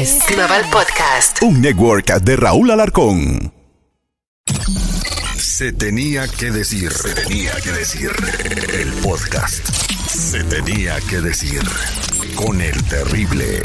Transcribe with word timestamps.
es 0.00 0.18
Global 0.26 0.64
Podcast. 0.70 1.42
Un 1.42 1.60
network 1.60 2.06
de 2.22 2.36
Raúl 2.36 2.70
Alarcón. 2.70 3.52
Se 5.36 5.72
tenía 5.72 6.26
que 6.26 6.50
decir, 6.50 6.90
se 6.90 7.10
tenía 7.10 7.52
que 7.62 7.70
decir. 7.70 8.10
El 8.72 8.94
podcast. 9.02 9.62
Se 10.08 10.42
tenía 10.44 10.98
que 11.02 11.20
decir. 11.20 11.60
Con 12.34 12.62
el 12.62 12.82
terrible. 12.84 13.60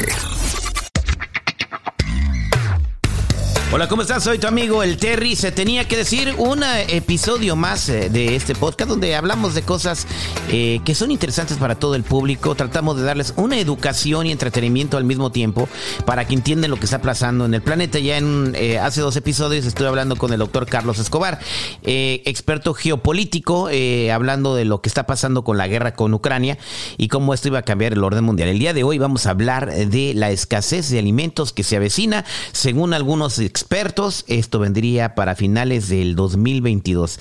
Hola, 3.72 3.88
¿cómo 3.88 4.02
estás? 4.02 4.22
Soy 4.22 4.38
tu 4.38 4.46
amigo 4.46 4.84
el 4.84 4.96
Terry. 4.96 5.34
Se 5.34 5.50
tenía 5.50 5.88
que 5.88 5.96
decir 5.96 6.32
un 6.38 6.62
eh, 6.62 6.86
episodio 6.88 7.56
más 7.56 7.88
eh, 7.88 8.08
de 8.08 8.36
este 8.36 8.54
podcast 8.54 8.88
donde 8.88 9.16
hablamos 9.16 9.56
de 9.56 9.62
cosas 9.62 10.06
eh, 10.52 10.78
que 10.84 10.94
son 10.94 11.10
interesantes 11.10 11.58
para 11.58 11.74
todo 11.74 11.96
el 11.96 12.04
público. 12.04 12.54
Tratamos 12.54 12.96
de 12.96 13.02
darles 13.02 13.34
una 13.36 13.58
educación 13.58 14.26
y 14.26 14.30
entretenimiento 14.30 14.96
al 14.96 15.02
mismo 15.02 15.32
tiempo 15.32 15.68
para 16.04 16.28
que 16.28 16.34
entiendan 16.34 16.70
lo 16.70 16.76
que 16.76 16.84
está 16.84 17.02
pasando 17.02 17.44
en 17.44 17.54
el 17.54 17.60
planeta. 17.60 17.98
Ya 17.98 18.18
en 18.18 18.54
hace 18.80 19.00
dos 19.00 19.16
episodios 19.16 19.66
estoy 19.66 19.88
hablando 19.88 20.14
con 20.14 20.32
el 20.32 20.38
doctor 20.38 20.66
Carlos 20.66 21.00
Escobar, 21.00 21.40
experto 21.82 22.72
geopolítico, 22.72 23.68
hablando 24.12 24.54
de 24.54 24.64
lo 24.64 24.80
que 24.80 24.88
está 24.88 25.06
pasando 25.06 25.42
con 25.42 25.58
la 25.58 25.66
guerra 25.66 25.94
con 25.94 26.14
Ucrania 26.14 26.56
y 26.98 27.08
cómo 27.08 27.34
esto 27.34 27.48
iba 27.48 27.58
a 27.58 27.62
cambiar 27.62 27.94
el 27.94 28.04
orden 28.04 28.22
mundial. 28.22 28.48
El 28.48 28.60
día 28.60 28.72
de 28.72 28.84
hoy 28.84 28.98
vamos 28.98 29.26
a 29.26 29.30
hablar 29.30 29.74
de 29.74 30.14
la 30.14 30.30
escasez 30.30 30.88
de 30.88 31.00
alimentos 31.00 31.52
que 31.52 31.64
se 31.64 31.76
avecina, 31.76 32.24
según 32.52 32.94
algunos 32.94 33.40
expertos, 33.56 34.26
esto 34.28 34.58
vendría 34.58 35.14
para 35.14 35.34
finales 35.34 35.88
del 35.88 36.14
2022, 36.14 37.18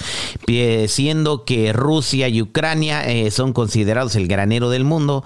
siendo 0.90 1.46
que 1.46 1.72
Rusia 1.72 2.28
y 2.28 2.42
Ucrania 2.42 3.10
eh, 3.10 3.32
son 3.32 3.54
considerados 3.54 4.18
el 4.18 4.28
granero 4.28 4.70
del 4.70 4.84
mundo. 4.84 5.24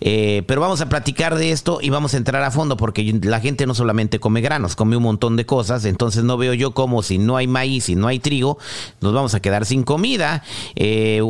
Eh, 0.00 0.42
pero 0.48 0.60
vamos 0.60 0.80
a 0.80 0.88
platicar 0.88 1.36
de 1.36 1.52
esto 1.52 1.78
y 1.80 1.90
vamos 1.90 2.14
a 2.14 2.16
entrar 2.16 2.42
a 2.42 2.50
fondo 2.50 2.76
porque 2.76 3.04
la 3.22 3.38
gente 3.38 3.66
no 3.66 3.74
solamente 3.74 4.18
come 4.18 4.40
granos, 4.40 4.74
come 4.74 4.96
un 4.96 5.04
montón 5.04 5.36
de 5.36 5.46
cosas, 5.46 5.84
entonces 5.84 6.24
no 6.24 6.36
veo 6.36 6.54
yo 6.54 6.72
como 6.72 7.04
si 7.04 7.18
no 7.18 7.36
hay 7.36 7.46
maíz 7.46 7.88
y 7.88 7.94
no 7.94 8.08
hay 8.08 8.18
trigo, 8.18 8.58
nos 9.00 9.14
vamos 9.14 9.34
a 9.34 9.40
quedar 9.40 9.64
sin 9.64 9.84
comida. 9.84 10.42
Eh, 10.74 11.20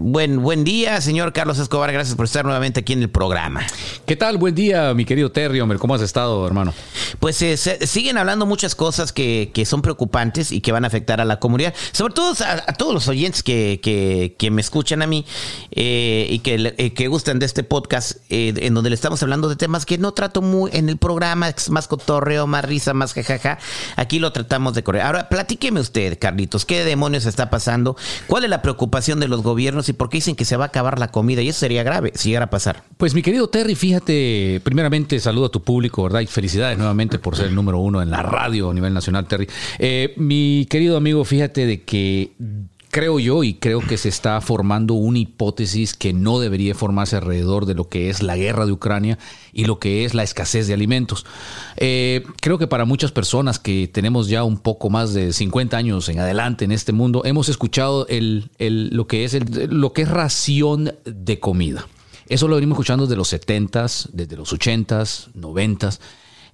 buen, 0.00 0.42
buen 0.42 0.64
día, 0.64 1.00
señor 1.00 1.32
Carlos 1.32 1.60
Escobar, 1.60 1.92
gracias 1.92 2.16
por 2.16 2.24
estar 2.24 2.44
nuevamente 2.44 2.80
aquí 2.80 2.94
en 2.94 3.02
el 3.02 3.08
programa. 3.08 3.64
¿Qué 4.04 4.16
tal? 4.16 4.36
Buen 4.36 4.56
día, 4.56 4.92
mi 4.94 5.04
querido 5.04 5.30
Terry, 5.30 5.60
hombre, 5.60 5.78
¿cómo 5.78 5.94
has 5.94 6.02
estado, 6.02 6.44
hermano? 6.44 6.74
Pues 7.20 7.36
siguen 7.36 8.18
hablando 8.18 8.46
mucho 8.46 8.63
cosas 8.72 9.12
que, 9.12 9.50
son 9.66 9.82
preocupantes 9.82 10.52
y 10.52 10.62
que 10.62 10.72
van 10.72 10.84
a 10.84 10.86
afectar 10.86 11.20
a 11.20 11.26
la 11.26 11.38
comunidad, 11.38 11.74
sobre 11.92 12.14
todo 12.14 12.34
a, 12.44 12.72
todos 12.72 12.94
los 12.94 13.08
oyentes 13.08 13.42
que, 13.42 14.50
me 14.50 14.60
escuchan 14.60 15.02
a 15.02 15.06
mí 15.06 15.26
eh, 15.72 16.26
y 16.30 16.38
que, 16.38 16.74
eh, 16.78 16.94
que 16.94 17.08
gustan 17.08 17.38
de 17.38 17.46
este 17.46 17.64
podcast, 17.64 18.18
eh, 18.30 18.54
en 18.56 18.74
donde 18.74 18.90
le 18.90 18.94
estamos 18.94 19.22
hablando 19.22 19.48
de 19.48 19.56
temas 19.56 19.84
que 19.84 19.98
no 19.98 20.12
trato 20.12 20.40
muy 20.40 20.70
en 20.72 20.88
el 20.88 20.96
programa, 20.96 21.48
es 21.48 21.70
más 21.70 21.88
cotorreo, 21.88 22.46
más 22.46 22.64
risa, 22.64 22.94
más 22.94 23.12
jajaja. 23.12 23.58
Aquí 23.96 24.18
lo 24.18 24.32
tratamos 24.32 24.74
de 24.74 24.82
correr. 24.84 25.02
Ahora, 25.02 25.28
platíqueme 25.28 25.80
usted, 25.80 26.18
Carlitos, 26.18 26.64
¿qué 26.64 26.84
demonios 26.84 27.26
está 27.26 27.50
pasando? 27.50 27.96
¿Cuál 28.26 28.44
es 28.44 28.50
la 28.50 28.62
preocupación 28.62 29.18
de 29.20 29.28
los 29.28 29.42
gobiernos 29.42 29.88
y 29.88 29.92
por 29.92 30.08
qué 30.08 30.18
dicen 30.18 30.36
que 30.36 30.44
se 30.44 30.56
va 30.56 30.66
a 30.66 30.68
acabar 30.68 30.98
la 30.98 31.08
comida? 31.08 31.42
Y 31.42 31.48
eso 31.48 31.60
sería 31.60 31.82
grave 31.82 32.12
si 32.14 32.28
llegara 32.28 32.46
a 32.46 32.50
pasar. 32.50 32.84
Pues 32.96 33.14
mi 33.14 33.22
querido 33.22 33.48
Terry, 33.48 33.74
fíjate, 33.74 34.60
primeramente 34.62 35.18
saludo 35.18 35.46
a 35.46 35.50
tu 35.50 35.62
público, 35.62 36.04
¿verdad? 36.04 36.20
Y 36.20 36.26
felicidades 36.26 36.78
nuevamente 36.78 37.18
por 37.18 37.36
ser 37.36 37.46
el 37.46 37.54
número 37.54 37.78
uno 37.78 38.02
en 38.02 38.10
la 38.10 38.22
radio 38.22 38.53
a 38.62 38.74
nivel 38.74 38.94
nacional, 38.94 39.26
Terry. 39.26 39.48
Eh, 39.78 40.14
mi 40.16 40.66
querido 40.68 40.96
amigo, 40.96 41.24
fíjate 41.24 41.66
de 41.66 41.82
que 41.82 42.32
creo 42.94 43.18
yo 43.18 43.42
y 43.42 43.54
creo 43.54 43.80
que 43.80 43.98
se 43.98 44.08
está 44.08 44.40
formando 44.40 44.94
una 44.94 45.18
hipótesis 45.18 45.94
que 45.94 46.12
no 46.12 46.38
debería 46.38 46.76
formarse 46.76 47.16
alrededor 47.16 47.66
de 47.66 47.74
lo 47.74 47.88
que 47.88 48.08
es 48.08 48.22
la 48.22 48.36
guerra 48.36 48.66
de 48.66 48.72
Ucrania 48.72 49.18
y 49.52 49.64
lo 49.64 49.80
que 49.80 50.04
es 50.04 50.14
la 50.14 50.22
escasez 50.22 50.68
de 50.68 50.74
alimentos. 50.74 51.26
Eh, 51.76 52.22
creo 52.40 52.56
que 52.56 52.68
para 52.68 52.84
muchas 52.84 53.10
personas 53.10 53.58
que 53.58 53.88
tenemos 53.92 54.28
ya 54.28 54.44
un 54.44 54.58
poco 54.58 54.90
más 54.90 55.12
de 55.12 55.32
50 55.32 55.76
años 55.76 56.08
en 56.08 56.20
adelante 56.20 56.64
en 56.64 56.70
este 56.70 56.92
mundo, 56.92 57.22
hemos 57.24 57.48
escuchado 57.48 58.06
el, 58.06 58.48
lo, 58.60 59.08
que 59.08 59.24
es 59.24 59.36
lo 59.72 59.92
que 59.92 60.02
es 60.02 60.08
ración 60.08 60.94
de 61.04 61.40
comida. 61.40 61.88
Eso 62.28 62.46
lo 62.46 62.54
venimos 62.54 62.76
escuchando 62.76 63.06
desde 63.06 63.16
los 63.16 63.32
70s, 63.32 64.10
desde 64.12 64.36
los 64.36 64.52
80s, 64.52 65.32
90s. 65.34 65.98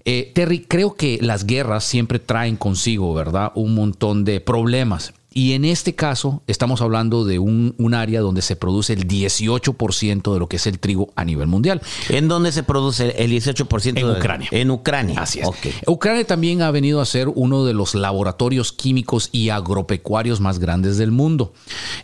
Eh, 0.05 0.33
Terry, 0.35 0.61
creo 0.61 0.95
que 0.95 1.19
las 1.21 1.45
guerras 1.47 1.85
siempre 1.85 2.19
traen 2.19 2.57
consigo, 2.57 3.13
¿verdad? 3.15 3.53
Un 3.55 3.75
montón 3.75 4.25
de 4.25 4.41
problemas. 4.41 5.13
Y 5.33 5.53
en 5.53 5.65
este 5.65 5.95
caso 5.95 6.43
estamos 6.47 6.81
hablando 6.81 7.25
de 7.25 7.39
un, 7.39 7.75
área 7.95 8.21
donde 8.21 8.41
se 8.41 8.55
produce 8.55 8.93
el 8.93 9.09
18% 9.09 10.33
de 10.33 10.39
lo 10.39 10.49
que 10.49 10.57
es 10.57 10.67
el 10.67 10.79
trigo 10.79 11.13
a 11.17 11.25
nivel 11.25 11.49
mundial. 11.49 11.83
¿En 12.09 12.29
dónde 12.29 12.53
se 12.53 12.63
produce 12.63 13.15
el 13.19 13.33
18%? 13.33 13.99
En 13.99 14.11
Ucrania. 14.11 14.49
En 14.53 14.71
Ucrania. 14.71 15.21
Así 15.21 15.41
es. 15.41 15.49
Ucrania 15.87 16.25
también 16.25 16.63
ha 16.63 16.71
venido 16.71 17.01
a 17.01 17.07
ser 17.07 17.29
uno 17.29 17.65
de 17.65 17.75
los 17.75 17.95
laboratorios 17.95 18.73
químicos 18.73 19.29
y 19.33 19.49
agropecuarios 19.49 20.41
más 20.41 20.59
grandes 20.59 20.99
del 20.99 21.11
mundo. 21.11 21.53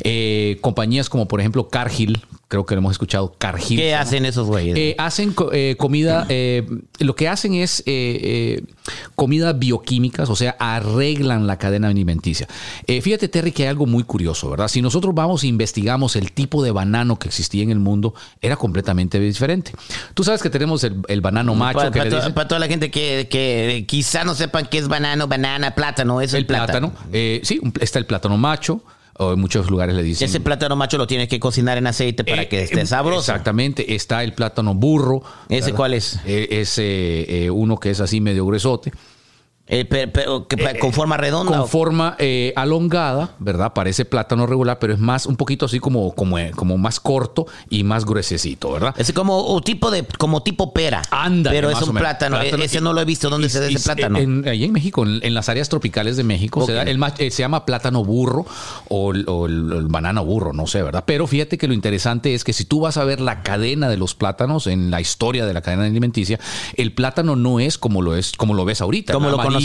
Eh, 0.03 0.59
compañías 0.61 1.09
como 1.09 1.29
por 1.29 1.41
ejemplo 1.41 1.69
Cargill, 1.69 2.21
creo 2.49 2.67
que 2.67 2.75
lo 2.75 2.81
hemos 2.81 2.93
escuchado, 2.93 3.35
Cargill. 3.39 3.79
¿Qué 3.79 3.95
hacen 3.95 4.25
esos 4.25 4.47
güeyes? 4.47 4.77
Eh, 4.77 4.95
hacen 4.99 5.35
eh, 5.53 5.77
comida, 5.79 6.27
lo 6.99 7.17
que 7.17 7.29
hacen 7.29 7.55
es 7.55 7.85
comida 9.15 9.53
bioquímicas, 9.53 10.31
o 10.31 10.37
sea, 10.37 10.57
arreglan 10.59 11.47
la 11.47 11.59
cadena 11.59 11.89
alimenticia. 11.89 12.49
fíjate 12.87 13.16
Fíjate, 13.17 13.29
Terry, 13.29 13.51
que 13.51 13.63
hay 13.63 13.71
algo 13.71 13.87
muy 13.87 14.05
curioso, 14.05 14.51
¿verdad? 14.51 14.69
Si 14.69 14.83
nosotros 14.83 15.15
vamos 15.15 15.43
e 15.43 15.47
investigamos 15.47 16.17
el 16.17 16.33
tipo 16.33 16.63
de 16.63 16.71
banano 16.71 17.19
que 17.19 17.29
existía 17.29 17.63
en 17.63 17.71
el 17.71 17.79
mundo, 17.79 18.15
era 18.43 18.57
completamente 18.57 19.19
diferente. 19.19 19.73
Tú 20.13 20.23
sabes 20.23 20.43
que 20.43 20.51
tenemos 20.51 20.85
el, 20.85 21.21
banano 21.23 21.55
macho. 21.55 21.91
Para, 21.91 22.47
toda 22.47 22.59
la 22.59 22.67
gente 22.67 22.91
que, 22.91 23.87
quizá 23.89 24.23
no 24.25 24.35
sepan 24.35 24.67
qué 24.67 24.77
es 24.77 24.89
banano, 24.89 25.29
banana, 25.29 25.75
plátano, 25.75 26.21
es 26.21 26.35
el, 26.35 26.45
plátano. 26.45 26.93
Eh, 27.11 27.41
sí, 27.43 27.59
está 27.81 27.99
el 27.99 28.05
plátano 28.05 28.37
macho. 28.37 28.83
O 29.19 29.33
en 29.33 29.41
muchos 29.41 29.71
lugares 29.71 29.97
le 29.97 30.03
dicen. 30.03 30.29
Ese 30.29 30.41
plátano 30.41 30.77
macho 30.77 30.99
lo 30.99 31.07
tienes 31.07 31.29
que 31.29 31.41
cocinar 31.41 31.79
en 31.79 31.87
aceite 31.87 32.23
para 32.23 32.43
eh, 32.43 32.49
que 32.49 32.65
esté 32.65 32.83
eh, 32.83 32.87
sabroso. 32.87 33.21
Exactamente. 33.21 33.95
Está 33.95 34.23
el 34.23 34.35
plátano 34.35 34.75
burro. 34.75 35.23
¿Ese 35.49 35.73
cuál 35.73 35.95
es? 35.95 36.21
es 36.27 36.79
uno 37.51 37.81
que 37.81 37.93
es 37.93 38.01
así 38.01 38.21
medio 38.21 38.45
gruesote. 38.45 38.93
Eh, 39.69 39.85
eh, 39.91 40.79
con 40.79 40.93
forma 40.93 41.17
redonda. 41.17 41.59
Con 41.59 41.69
forma 41.69 42.15
eh, 42.21 42.53
alongada, 42.55 43.35
¿verdad? 43.41 43.73
Parece 43.73 44.05
plátano 44.05 44.47
regular, 44.47 44.79
pero 44.79 44.95
es 44.95 45.01
más, 45.01 45.27
un 45.27 45.37
poquito 45.37 45.67
así 45.67 45.81
como, 45.81 46.15
como, 46.15 46.37
como 46.55 46.79
más 46.79 47.01
corto 47.01 47.47
y 47.69 47.83
más 47.83 48.05
gruesecito, 48.05 48.73
¿verdad? 48.73 48.95
Es 48.97 49.13
como 49.13 49.61
tipo 49.63 49.91
de, 49.91 50.05
como 50.19 50.45
tipo 50.45 50.73
pera. 50.73 51.03
Anda. 51.11 51.51
Pero 51.51 51.69
es 51.71 51.83
un 51.83 51.97
plátano. 51.97 52.41
Ese 52.41 52.81
no 52.81 52.93
lo 52.93 53.01
he 53.01 53.05
visto. 53.05 53.29
¿Dónde 53.29 53.49
se 53.49 53.59
da 53.59 53.67
ese 53.67 53.81
plátano? 53.81 54.19
En, 54.19 54.47
ahí 54.47 54.63
en 54.65 54.73
México, 54.73 55.05
en, 55.05 55.35
las 55.35 55.49
áreas 55.49 55.69
tropicales 55.69 56.17
de 56.17 56.23
México, 56.23 56.65
se, 56.65 56.81
el, 56.83 57.03
se, 57.17 57.31
llama 57.31 57.67
plátano 57.67 58.05
burro 58.05 58.47
o, 58.89 59.13
el, 59.13 59.87
banano 59.89 60.25
burro, 60.25 60.53
no 60.53 60.69
sé, 60.69 60.83
¿verdad? 60.83 61.03
Pero 61.07 61.27
fíjate 61.27 61.59
que 61.59 61.67
lo 61.67 61.75
interesante 61.75 62.35
es 62.35 62.45
que 62.45 62.53
si 62.53 62.65
tú 62.65 62.81
vas 62.81 62.99
a 62.99 63.05
ver 63.05 63.21
la 63.21 63.43
cadena 63.43 63.89
de 63.89 63.97
los 63.97 64.15
plátanos 64.15 64.69
en 64.69 64.93
la 64.93 65.01
historia 65.01 65.45
de 65.45 65.55
la 65.55 65.61
cadena 65.61 65.85
alimenticia, 65.85 66.39
el 66.77 66.93
plátano 66.93 67.35
no 67.35 67.59
es 67.59 67.79
como 67.79 68.01
lo 68.01 68.15
es, 68.15 68.33
como 68.37 68.55
lo 68.55 68.65
ves 68.65 68.81
ahorita. 68.81 69.13
Como 69.13 69.31
lo 69.31 69.56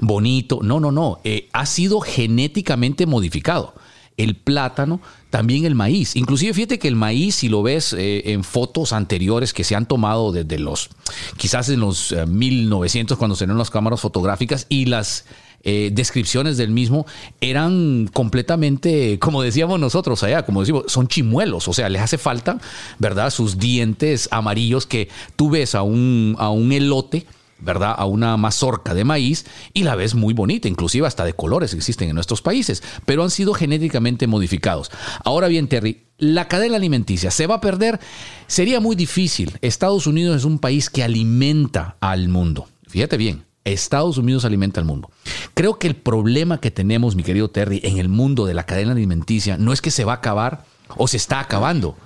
bonito. 0.00 0.60
No, 0.62 0.80
no, 0.80 0.92
no. 0.92 1.20
Eh, 1.24 1.48
ha 1.52 1.66
sido 1.66 2.00
genéticamente 2.00 3.06
modificado. 3.06 3.74
El 4.16 4.34
plátano, 4.34 5.00
también 5.30 5.64
el 5.64 5.76
maíz. 5.76 6.16
Inclusive 6.16 6.52
fíjate 6.52 6.80
que 6.80 6.88
el 6.88 6.96
maíz, 6.96 7.36
si 7.36 7.48
lo 7.48 7.62
ves 7.62 7.92
eh, 7.92 8.32
en 8.32 8.42
fotos 8.42 8.92
anteriores 8.92 9.52
que 9.52 9.62
se 9.62 9.76
han 9.76 9.86
tomado 9.86 10.32
desde 10.32 10.58
los, 10.58 10.90
quizás 11.36 11.68
en 11.68 11.80
los 11.80 12.12
1900 12.26 13.14
eh, 13.14 13.18
cuando 13.18 13.36
se 13.36 13.46
las 13.46 13.70
cámaras 13.70 14.00
fotográficas 14.00 14.66
y 14.68 14.86
las 14.86 15.24
descripciones 15.60 16.56
del 16.56 16.70
mismo 16.70 17.04
eran 17.42 18.08
completamente, 18.14 19.18
como 19.18 19.42
decíamos 19.42 19.78
nosotros 19.78 20.22
allá, 20.22 20.46
como 20.46 20.60
decimos, 20.60 20.84
son 20.86 21.08
chimuelos, 21.08 21.68
o 21.68 21.74
sea, 21.74 21.90
les 21.90 22.00
hace 22.00 22.16
falta, 22.16 22.58
¿verdad? 22.98 23.28
Sus 23.30 23.58
dientes 23.58 24.28
amarillos 24.30 24.86
que 24.86 25.10
tú 25.36 25.50
ves 25.50 25.74
a 25.74 25.82
un, 25.82 26.36
a 26.38 26.48
un 26.48 26.72
elote 26.72 27.26
¿verdad? 27.60 27.94
A 27.96 28.04
una 28.06 28.36
mazorca 28.36 28.94
de 28.94 29.04
maíz 29.04 29.46
y 29.72 29.82
la 29.82 29.94
ves 29.94 30.14
muy 30.14 30.34
bonita, 30.34 30.68
inclusive 30.68 31.06
hasta 31.06 31.24
de 31.24 31.32
colores 31.32 31.74
existen 31.74 32.08
en 32.08 32.14
nuestros 32.14 32.42
países, 32.42 32.82
pero 33.04 33.22
han 33.22 33.30
sido 33.30 33.54
genéticamente 33.54 34.26
modificados. 34.26 34.90
Ahora 35.24 35.48
bien, 35.48 35.68
Terry, 35.68 36.04
la 36.18 36.48
cadena 36.48 36.76
alimenticia 36.76 37.30
se 37.30 37.46
va 37.46 37.56
a 37.56 37.60
perder, 37.60 38.00
sería 38.46 38.80
muy 38.80 38.96
difícil. 38.96 39.58
Estados 39.62 40.06
Unidos 40.06 40.36
es 40.36 40.44
un 40.44 40.58
país 40.58 40.90
que 40.90 41.02
alimenta 41.02 41.96
al 42.00 42.28
mundo. 42.28 42.68
Fíjate 42.86 43.16
bien, 43.16 43.44
Estados 43.64 44.18
Unidos 44.18 44.44
alimenta 44.44 44.80
al 44.80 44.86
mundo. 44.86 45.10
Creo 45.54 45.78
que 45.78 45.88
el 45.88 45.96
problema 45.96 46.60
que 46.60 46.70
tenemos, 46.70 47.16
mi 47.16 47.22
querido 47.22 47.50
Terry, 47.50 47.80
en 47.84 47.98
el 47.98 48.08
mundo 48.08 48.46
de 48.46 48.54
la 48.54 48.64
cadena 48.64 48.92
alimenticia 48.92 49.58
no 49.58 49.72
es 49.72 49.82
que 49.82 49.90
se 49.90 50.04
va 50.04 50.12
a 50.12 50.16
acabar 50.16 50.64
o 50.96 51.06
se 51.06 51.16
está 51.16 51.40
acabando 51.40 51.96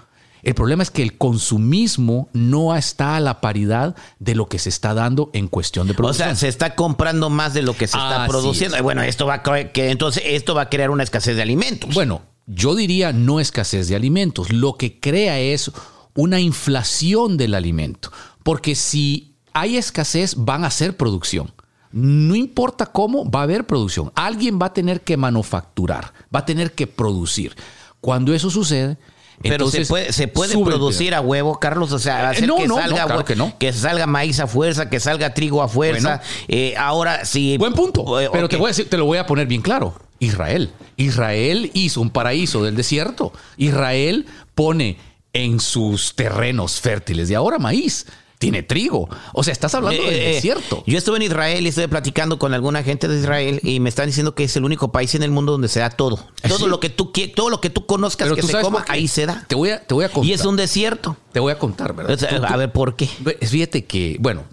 el 0.42 0.54
problema 0.54 0.82
es 0.82 0.90
que 0.90 1.02
el 1.02 1.16
consumismo 1.16 2.28
no 2.32 2.74
está 2.76 3.16
a 3.16 3.20
la 3.20 3.40
paridad 3.40 3.94
de 4.18 4.34
lo 4.34 4.48
que 4.48 4.58
se 4.58 4.68
está 4.70 4.92
dando 4.92 5.30
en 5.32 5.46
cuestión 5.46 5.86
de 5.86 5.94
producción. 5.94 6.28
O 6.28 6.30
sea, 6.30 6.36
se 6.36 6.48
está 6.48 6.74
comprando 6.74 7.30
más 7.30 7.54
de 7.54 7.62
lo 7.62 7.74
que 7.74 7.86
se 7.86 7.96
está 7.96 8.26
produciendo. 8.26 8.82
Bueno, 8.82 9.02
esto 9.02 9.26
va 9.26 9.34
a 9.34 9.72
que 9.72 9.90
entonces 9.90 10.22
esto 10.26 10.54
va 10.54 10.62
a 10.62 10.68
crear 10.68 10.90
una 10.90 11.04
escasez 11.04 11.36
de 11.36 11.42
alimentos. 11.42 11.94
Bueno, 11.94 12.22
yo 12.46 12.74
diría 12.74 13.12
no 13.12 13.38
escasez 13.38 13.88
de 13.88 13.94
alimentos. 13.94 14.52
Lo 14.52 14.76
que 14.76 14.98
crea 14.98 15.38
es 15.38 15.70
una 16.14 16.40
inflación 16.40 17.36
del 17.36 17.54
alimento. 17.54 18.10
Porque 18.42 18.74
si 18.74 19.36
hay 19.52 19.76
escasez, 19.76 20.34
van 20.36 20.64
a 20.64 20.68
hacer 20.68 20.96
producción. 20.96 21.52
No 21.92 22.34
importa 22.34 22.86
cómo, 22.86 23.30
va 23.30 23.40
a 23.40 23.44
haber 23.44 23.66
producción. 23.66 24.10
Alguien 24.14 24.58
va 24.60 24.66
a 24.66 24.72
tener 24.72 25.02
que 25.02 25.16
manufacturar, 25.16 26.12
va 26.34 26.40
a 26.40 26.46
tener 26.46 26.72
que 26.72 26.86
producir. 26.86 27.54
Cuando 28.00 28.34
eso 28.34 28.50
sucede, 28.50 28.98
Pero 29.42 29.54
entonces 29.54 29.86
se 29.86 29.90
puede, 29.90 30.12
se 30.12 30.28
puede 30.28 30.56
producir 30.56 31.14
a 31.14 31.20
huevo, 31.20 31.58
Carlos. 31.58 31.92
O 31.92 31.98
sea, 31.98 32.22
Eh, 32.22 32.26
hacer 32.26 32.46
no, 32.48 32.56
que, 32.56 32.66
no, 32.68 32.76
salga, 32.76 33.06
no, 33.06 33.06
claro 33.24 33.24
hue- 33.46 33.54
que 33.58 33.72
salga 33.72 34.06
maíz 34.06 34.40
a 34.40 34.46
fuerza, 34.46 34.88
que 34.88 35.00
salga 35.00 35.34
trigo 35.34 35.62
a 35.62 35.68
fuerza. 35.68 36.20
Bueno. 36.22 36.44
Eh, 36.48 36.74
ahora 36.76 37.24
sí. 37.24 37.56
Buen 37.58 37.72
punto. 37.74 38.20
Eh, 38.20 38.28
Pero 38.32 38.48
te 38.48 38.56
voy 38.56 38.66
a 38.66 38.68
decir, 38.68 38.88
te 38.88 38.96
lo 38.96 39.04
voy 39.04 39.18
a 39.18 39.26
poner 39.26 39.46
bien 39.46 39.62
claro. 39.62 39.94
Israel. 40.18 40.70
Israel 40.96 41.70
hizo 41.74 42.00
un 42.00 42.10
paraíso 42.10 42.62
del 42.62 42.76
desierto. 42.76 43.32
Israel 43.56 44.26
pone 44.54 44.96
en 45.32 45.60
sus 45.60 46.14
terrenos 46.14 46.80
fértiles 46.80 47.28
de 47.28 47.36
ahora 47.36 47.58
maíz. 47.58 48.06
Tiene 48.42 48.62
trigo. 48.62 49.08
O 49.32 49.42
sea, 49.42 49.52
estás 49.52 49.74
hablando 49.74 50.02
del 50.02 50.12
Eh, 50.12 50.30
eh, 50.30 50.34
desierto. 50.34 50.84
Yo 50.86 50.98
estuve 50.98 51.16
en 51.16 51.22
Israel 51.22 51.64
y 51.64 51.68
estuve 51.68 51.88
platicando 51.88 52.38
con 52.38 52.52
alguna 52.54 52.82
gente 52.82 53.08
de 53.08 53.18
Israel 53.18 53.60
y 53.62 53.80
me 53.80 53.88
están 53.88 54.06
diciendo 54.06 54.34
que 54.34 54.44
es 54.44 54.56
el 54.56 54.64
único 54.64 54.92
país 54.92 55.14
en 55.14 55.22
el 55.22 55.30
mundo 55.30 55.52
donde 55.52 55.68
se 55.68 55.80
da 55.80 55.90
todo. 55.90 56.18
Todo 56.46 56.58
Sí. 56.58 56.66
lo 56.66 56.80
que 56.80 56.90
tú 56.90 57.12
todo 57.34 57.50
lo 57.50 57.60
que 57.60 57.70
tú 57.70 57.86
conozcas 57.86 58.26
Pero 58.26 58.36
que 58.36 58.42
tú 58.42 58.48
se 58.48 58.60
coma, 58.60 58.84
ahí 58.88 59.08
se 59.08 59.26
da. 59.26 59.44
Te 59.48 59.54
voy 59.54 59.70
a, 59.70 59.80
te 59.84 59.94
voy 59.94 60.04
a 60.04 60.08
contar. 60.08 60.28
Y 60.28 60.32
es 60.32 60.44
un 60.44 60.56
desierto. 60.56 61.16
Te 61.32 61.40
voy 61.40 61.52
a 61.52 61.58
contar, 61.58 61.94
¿verdad? 61.94 62.14
O 62.14 62.18
sea, 62.18 62.28
Tú- 62.30 62.36
tú- 62.36 62.44
a 62.46 62.56
ver 62.56 62.72
por 62.72 62.94
qué. 62.96 63.06
Fíjate 63.06 63.84
que, 63.86 64.16
bueno, 64.20 64.44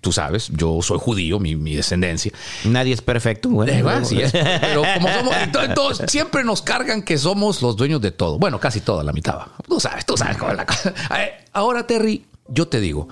tú 0.00 0.12
sabes, 0.12 0.48
yo 0.50 0.80
soy 0.82 0.98
judío, 1.00 1.38
mi, 1.40 1.56
mi 1.56 1.74
descendencia. 1.74 2.30
Nadie 2.64 2.92
es 2.94 3.00
perfecto. 3.02 3.48
Bueno, 3.48 3.72
Eh, 3.72 4.04
sí 4.04 4.20
es, 4.20 4.30
pero 4.32 4.82
como 4.94 5.08
somos, 5.12 5.34
ento- 5.34 5.64
entonces, 5.64 6.10
siempre 6.10 6.44
nos 6.44 6.62
cargan 6.62 7.02
que 7.02 7.18
somos 7.18 7.62
los 7.62 7.76
dueños 7.76 8.00
de 8.00 8.10
todo. 8.10 8.38
Bueno, 8.38 8.60
casi 8.60 8.80
toda, 8.80 9.02
la 9.02 9.12
mitad. 9.12 9.36
va. 9.36 9.48
Tú 9.66 9.80
sabes, 9.80 10.04
tú 10.06 10.16
sabes 10.16 10.36
cómo 10.36 10.50
es 10.52 10.56
la 10.58 10.66
cosa. 10.66 10.92
Eh, 11.18 11.32
Ahora, 11.54 11.86
Terry, 11.86 12.24
yo 12.48 12.68
te 12.68 12.80
digo, 12.80 13.08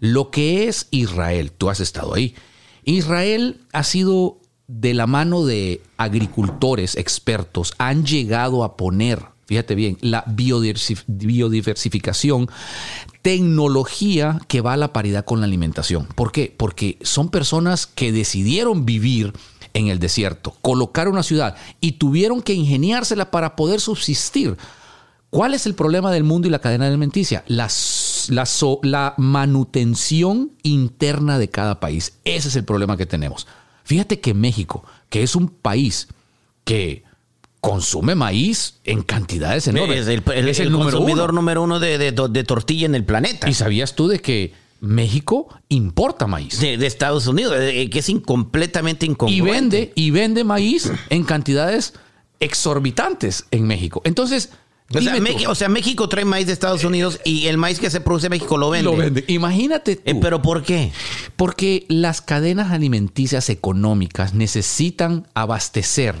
lo 0.00 0.30
que 0.30 0.66
es 0.68 0.88
Israel, 0.90 1.52
tú 1.52 1.70
has 1.70 1.80
estado 1.80 2.14
ahí. 2.14 2.34
Israel 2.84 3.60
ha 3.72 3.84
sido 3.84 4.38
de 4.66 4.94
la 4.94 5.06
mano 5.06 5.44
de 5.44 5.82
agricultores 5.96 6.96
expertos, 6.96 7.72
han 7.78 8.04
llegado 8.06 8.64
a 8.64 8.76
poner, 8.76 9.20
fíjate 9.46 9.74
bien, 9.74 9.98
la 10.00 10.24
biodiversif- 10.26 11.04
biodiversificación, 11.06 12.48
tecnología 13.22 14.40
que 14.48 14.60
va 14.60 14.72
a 14.72 14.76
la 14.76 14.92
paridad 14.92 15.24
con 15.24 15.40
la 15.40 15.46
alimentación. 15.46 16.06
¿Por 16.14 16.32
qué? 16.32 16.54
Porque 16.56 16.98
son 17.02 17.28
personas 17.30 17.86
que 17.86 18.12
decidieron 18.12 18.86
vivir 18.86 19.32
en 19.74 19.88
el 19.88 19.98
desierto, 19.98 20.56
colocar 20.62 21.08
una 21.08 21.22
ciudad 21.22 21.56
y 21.80 21.92
tuvieron 21.92 22.42
que 22.42 22.54
ingeniársela 22.54 23.30
para 23.30 23.56
poder 23.56 23.80
subsistir. 23.80 24.56
¿Cuál 25.30 25.54
es 25.54 25.66
el 25.66 25.74
problema 25.74 26.10
del 26.10 26.24
mundo 26.24 26.48
y 26.48 26.50
la 26.50 26.58
cadena 26.58 26.86
alimenticia? 26.88 27.44
La, 27.46 27.66
s- 27.66 27.99
la 28.28 28.44
so- 28.44 28.80
la 28.82 29.14
manutención 29.16 30.52
interna 30.62 31.38
de 31.38 31.48
cada 31.48 31.80
país. 31.80 32.18
Ese 32.24 32.48
es 32.48 32.56
el 32.56 32.64
problema 32.64 32.96
que 32.96 33.06
tenemos. 33.06 33.46
Fíjate 33.84 34.20
que 34.20 34.34
México, 34.34 34.84
que 35.08 35.22
es 35.22 35.34
un 35.34 35.48
país 35.48 36.08
que 36.64 37.04
consume 37.60 38.14
maíz 38.14 38.74
en 38.84 39.02
cantidades 39.02 39.66
enormes, 39.68 40.00
Es 40.00 40.08
el, 40.08 40.22
el- 40.34 40.48
es 40.48 40.60
el 40.60 40.70
número 40.72 40.98
consumidor 40.98 41.30
uno. 41.30 41.40
número 41.40 41.62
uno 41.62 41.78
de, 41.80 41.96
de- 41.98 42.12
de 42.12 42.44
tortilla 42.44 42.86
en 42.86 42.94
el 42.94 43.04
planeta. 43.04 43.48
¿Y 43.48 43.54
sabías 43.54 43.94
tú 43.94 44.08
de 44.08 44.18
que 44.20 44.52
México 44.80 45.48
importa 45.68 46.26
maíz? 46.26 46.58
de, 46.60 46.76
de 46.78 46.86
Estados 46.86 47.26
Unidos, 47.26 47.54
eh, 47.58 47.88
que 47.90 47.98
es 47.98 48.08
in- 48.08 48.20
completamente 48.20 49.04
y 49.06 49.10
incongruente. 49.10 49.50
vende 49.78 49.92
y 49.94 50.10
vende 50.10 50.44
maíz 50.44 50.90
en 51.10 51.24
cantidades 51.24 51.92
exorbitantes 52.38 53.46
en 53.50 53.66
México. 53.66 54.00
Entonces, 54.04 54.50
O 54.92 55.54
sea, 55.54 55.68
o 55.68 55.70
México 55.70 56.08
trae 56.08 56.24
maíz 56.24 56.46
de 56.46 56.52
Estados 56.52 56.82
Unidos 56.82 57.20
y 57.24 57.46
el 57.46 57.56
maíz 57.58 57.78
que 57.78 57.90
se 57.90 58.00
produce 58.00 58.26
en 58.26 58.30
México 58.30 58.58
lo 58.58 58.70
vende. 58.70 58.90
lo 58.90 58.96
vende. 58.96 59.24
Imagínate 59.28 59.96
tú. 59.96 60.02
Eh, 60.04 60.16
¿Pero 60.20 60.42
por 60.42 60.64
qué? 60.64 60.90
Porque 61.36 61.86
las 61.88 62.20
cadenas 62.20 62.72
alimenticias 62.72 63.50
económicas 63.50 64.34
necesitan 64.34 65.28
abastecer 65.34 66.16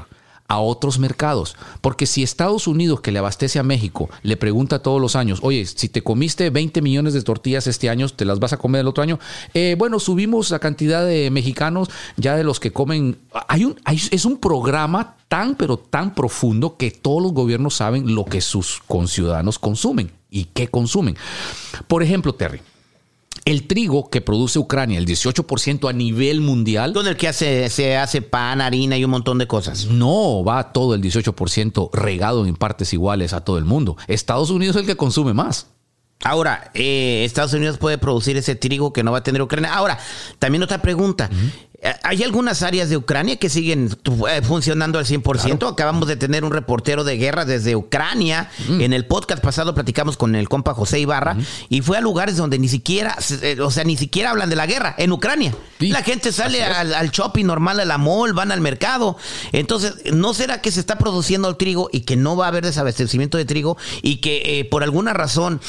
a 0.50 0.58
otros 0.58 0.98
mercados. 0.98 1.56
Porque 1.80 2.04
si 2.06 2.22
Estados 2.22 2.66
Unidos, 2.66 3.00
que 3.00 3.12
le 3.12 3.20
abastece 3.20 3.58
a 3.58 3.62
México, 3.62 4.10
le 4.22 4.36
pregunta 4.36 4.82
todos 4.82 5.00
los 5.00 5.14
años, 5.16 5.38
oye, 5.42 5.64
si 5.64 5.88
te 5.88 6.02
comiste 6.02 6.50
20 6.50 6.82
millones 6.82 7.14
de 7.14 7.22
tortillas 7.22 7.66
este 7.68 7.88
año, 7.88 8.08
¿te 8.08 8.24
las 8.24 8.40
vas 8.40 8.52
a 8.52 8.56
comer 8.56 8.80
el 8.80 8.88
otro 8.88 9.02
año? 9.02 9.18
Eh, 9.54 9.76
bueno, 9.78 10.00
subimos 10.00 10.50
la 10.50 10.58
cantidad 10.58 11.06
de 11.06 11.30
mexicanos 11.30 11.88
ya 12.16 12.36
de 12.36 12.42
los 12.44 12.58
que 12.60 12.72
comen. 12.72 13.16
Hay 13.48 13.64
un, 13.64 13.80
hay- 13.84 14.00
es 14.10 14.24
un 14.24 14.38
programa 14.38 15.16
tan, 15.28 15.54
pero 15.54 15.76
tan 15.78 16.14
profundo 16.14 16.76
que 16.76 16.90
todos 16.90 17.22
los 17.22 17.32
gobiernos 17.32 17.74
saben 17.74 18.14
lo 18.14 18.24
que 18.24 18.40
sus 18.40 18.80
conciudadanos 18.88 19.60
consumen 19.60 20.10
y 20.30 20.46
qué 20.46 20.66
consumen. 20.66 21.16
Por 21.86 22.02
ejemplo, 22.02 22.34
Terry, 22.34 22.60
el 23.44 23.66
trigo 23.66 24.10
que 24.10 24.20
produce 24.20 24.58
Ucrania, 24.58 24.98
el 24.98 25.06
18% 25.06 25.88
a 25.88 25.92
nivel 25.92 26.40
mundial, 26.40 26.92
Con 26.92 27.06
el 27.06 27.16
que 27.16 27.28
hace, 27.28 27.68
se 27.70 27.96
hace 27.96 28.22
pan, 28.22 28.60
harina 28.60 28.96
y 28.96 29.04
un 29.04 29.10
montón 29.10 29.38
de 29.38 29.46
cosas. 29.46 29.86
no 29.86 30.44
va 30.44 30.72
todo 30.72 30.94
el 30.94 31.02
18% 31.02 31.90
regado 31.92 32.46
en 32.46 32.56
partes 32.56 32.92
iguales 32.92 33.32
a 33.32 33.42
todo 33.42 33.58
el 33.58 33.64
mundo. 33.64 33.96
Estados 34.06 34.50
Unidos 34.50 34.76
es 34.76 34.80
el 34.80 34.86
que 34.86 34.96
consume 34.96 35.34
más. 35.34 35.68
Ahora, 36.22 36.70
eh, 36.74 37.22
Estados 37.24 37.54
Unidos 37.54 37.78
puede 37.78 37.96
producir 37.96 38.36
ese 38.36 38.54
trigo 38.54 38.92
que 38.92 39.02
no 39.02 39.10
va 39.10 39.18
a 39.18 39.22
tener 39.22 39.40
Ucrania. 39.40 39.72
Ahora, 39.72 39.98
también 40.38 40.62
otra 40.62 40.82
pregunta. 40.82 41.30
¿Hay 42.02 42.22
algunas 42.22 42.62
áreas 42.62 42.90
de 42.90 42.96
Ucrania 42.96 43.36
que 43.36 43.48
siguen 43.48 43.96
eh, 44.28 44.42
funcionando 44.42 44.98
al 44.98 45.06
100%? 45.06 45.72
Acabamos 45.72 46.06
de 46.08 46.16
tener 46.16 46.44
un 46.44 46.50
reportero 46.52 47.04
de 47.04 47.16
guerra 47.16 47.44
desde 47.46 47.74
Ucrania. 47.76 48.50
En 48.68 48.92
el 48.92 49.06
podcast 49.06 49.42
pasado 49.42 49.74
platicamos 49.74 50.16
con 50.18 50.34
el 50.34 50.48
compa 50.48 50.74
José 50.74 51.00
Ibarra 51.00 51.36
y 51.70 51.80
fue 51.80 51.96
a 51.96 52.00
lugares 52.02 52.36
donde 52.36 52.58
ni 52.58 52.68
siquiera, 52.68 53.16
eh, 53.42 53.58
o 53.60 53.70
sea, 53.70 53.84
ni 53.84 53.96
siquiera 53.96 54.30
hablan 54.30 54.50
de 54.50 54.56
la 54.56 54.66
guerra, 54.66 54.94
en 54.98 55.10
Ucrania. 55.12 55.54
Sí, 55.78 55.88
la 55.88 56.02
gente 56.02 56.32
sale 56.32 56.62
al, 56.62 56.92
al 56.92 57.10
shopping 57.10 57.46
normal, 57.46 57.80
a 57.80 57.84
la 57.86 57.96
mall, 57.96 58.34
van 58.34 58.52
al 58.52 58.60
mercado. 58.60 59.16
Entonces, 59.52 59.94
¿no 60.12 60.34
será 60.34 60.60
que 60.60 60.70
se 60.72 60.80
está 60.80 60.98
produciendo 60.98 61.48
el 61.48 61.56
trigo 61.56 61.88
y 61.92 62.00
que 62.00 62.16
no 62.16 62.36
va 62.36 62.44
a 62.46 62.48
haber 62.48 62.64
desabastecimiento 62.64 63.38
de 63.38 63.46
trigo 63.46 63.78
y 64.02 64.16
que 64.16 64.58
eh, 64.60 64.64
por 64.66 64.82
alguna 64.82 65.14
razón 65.14 65.60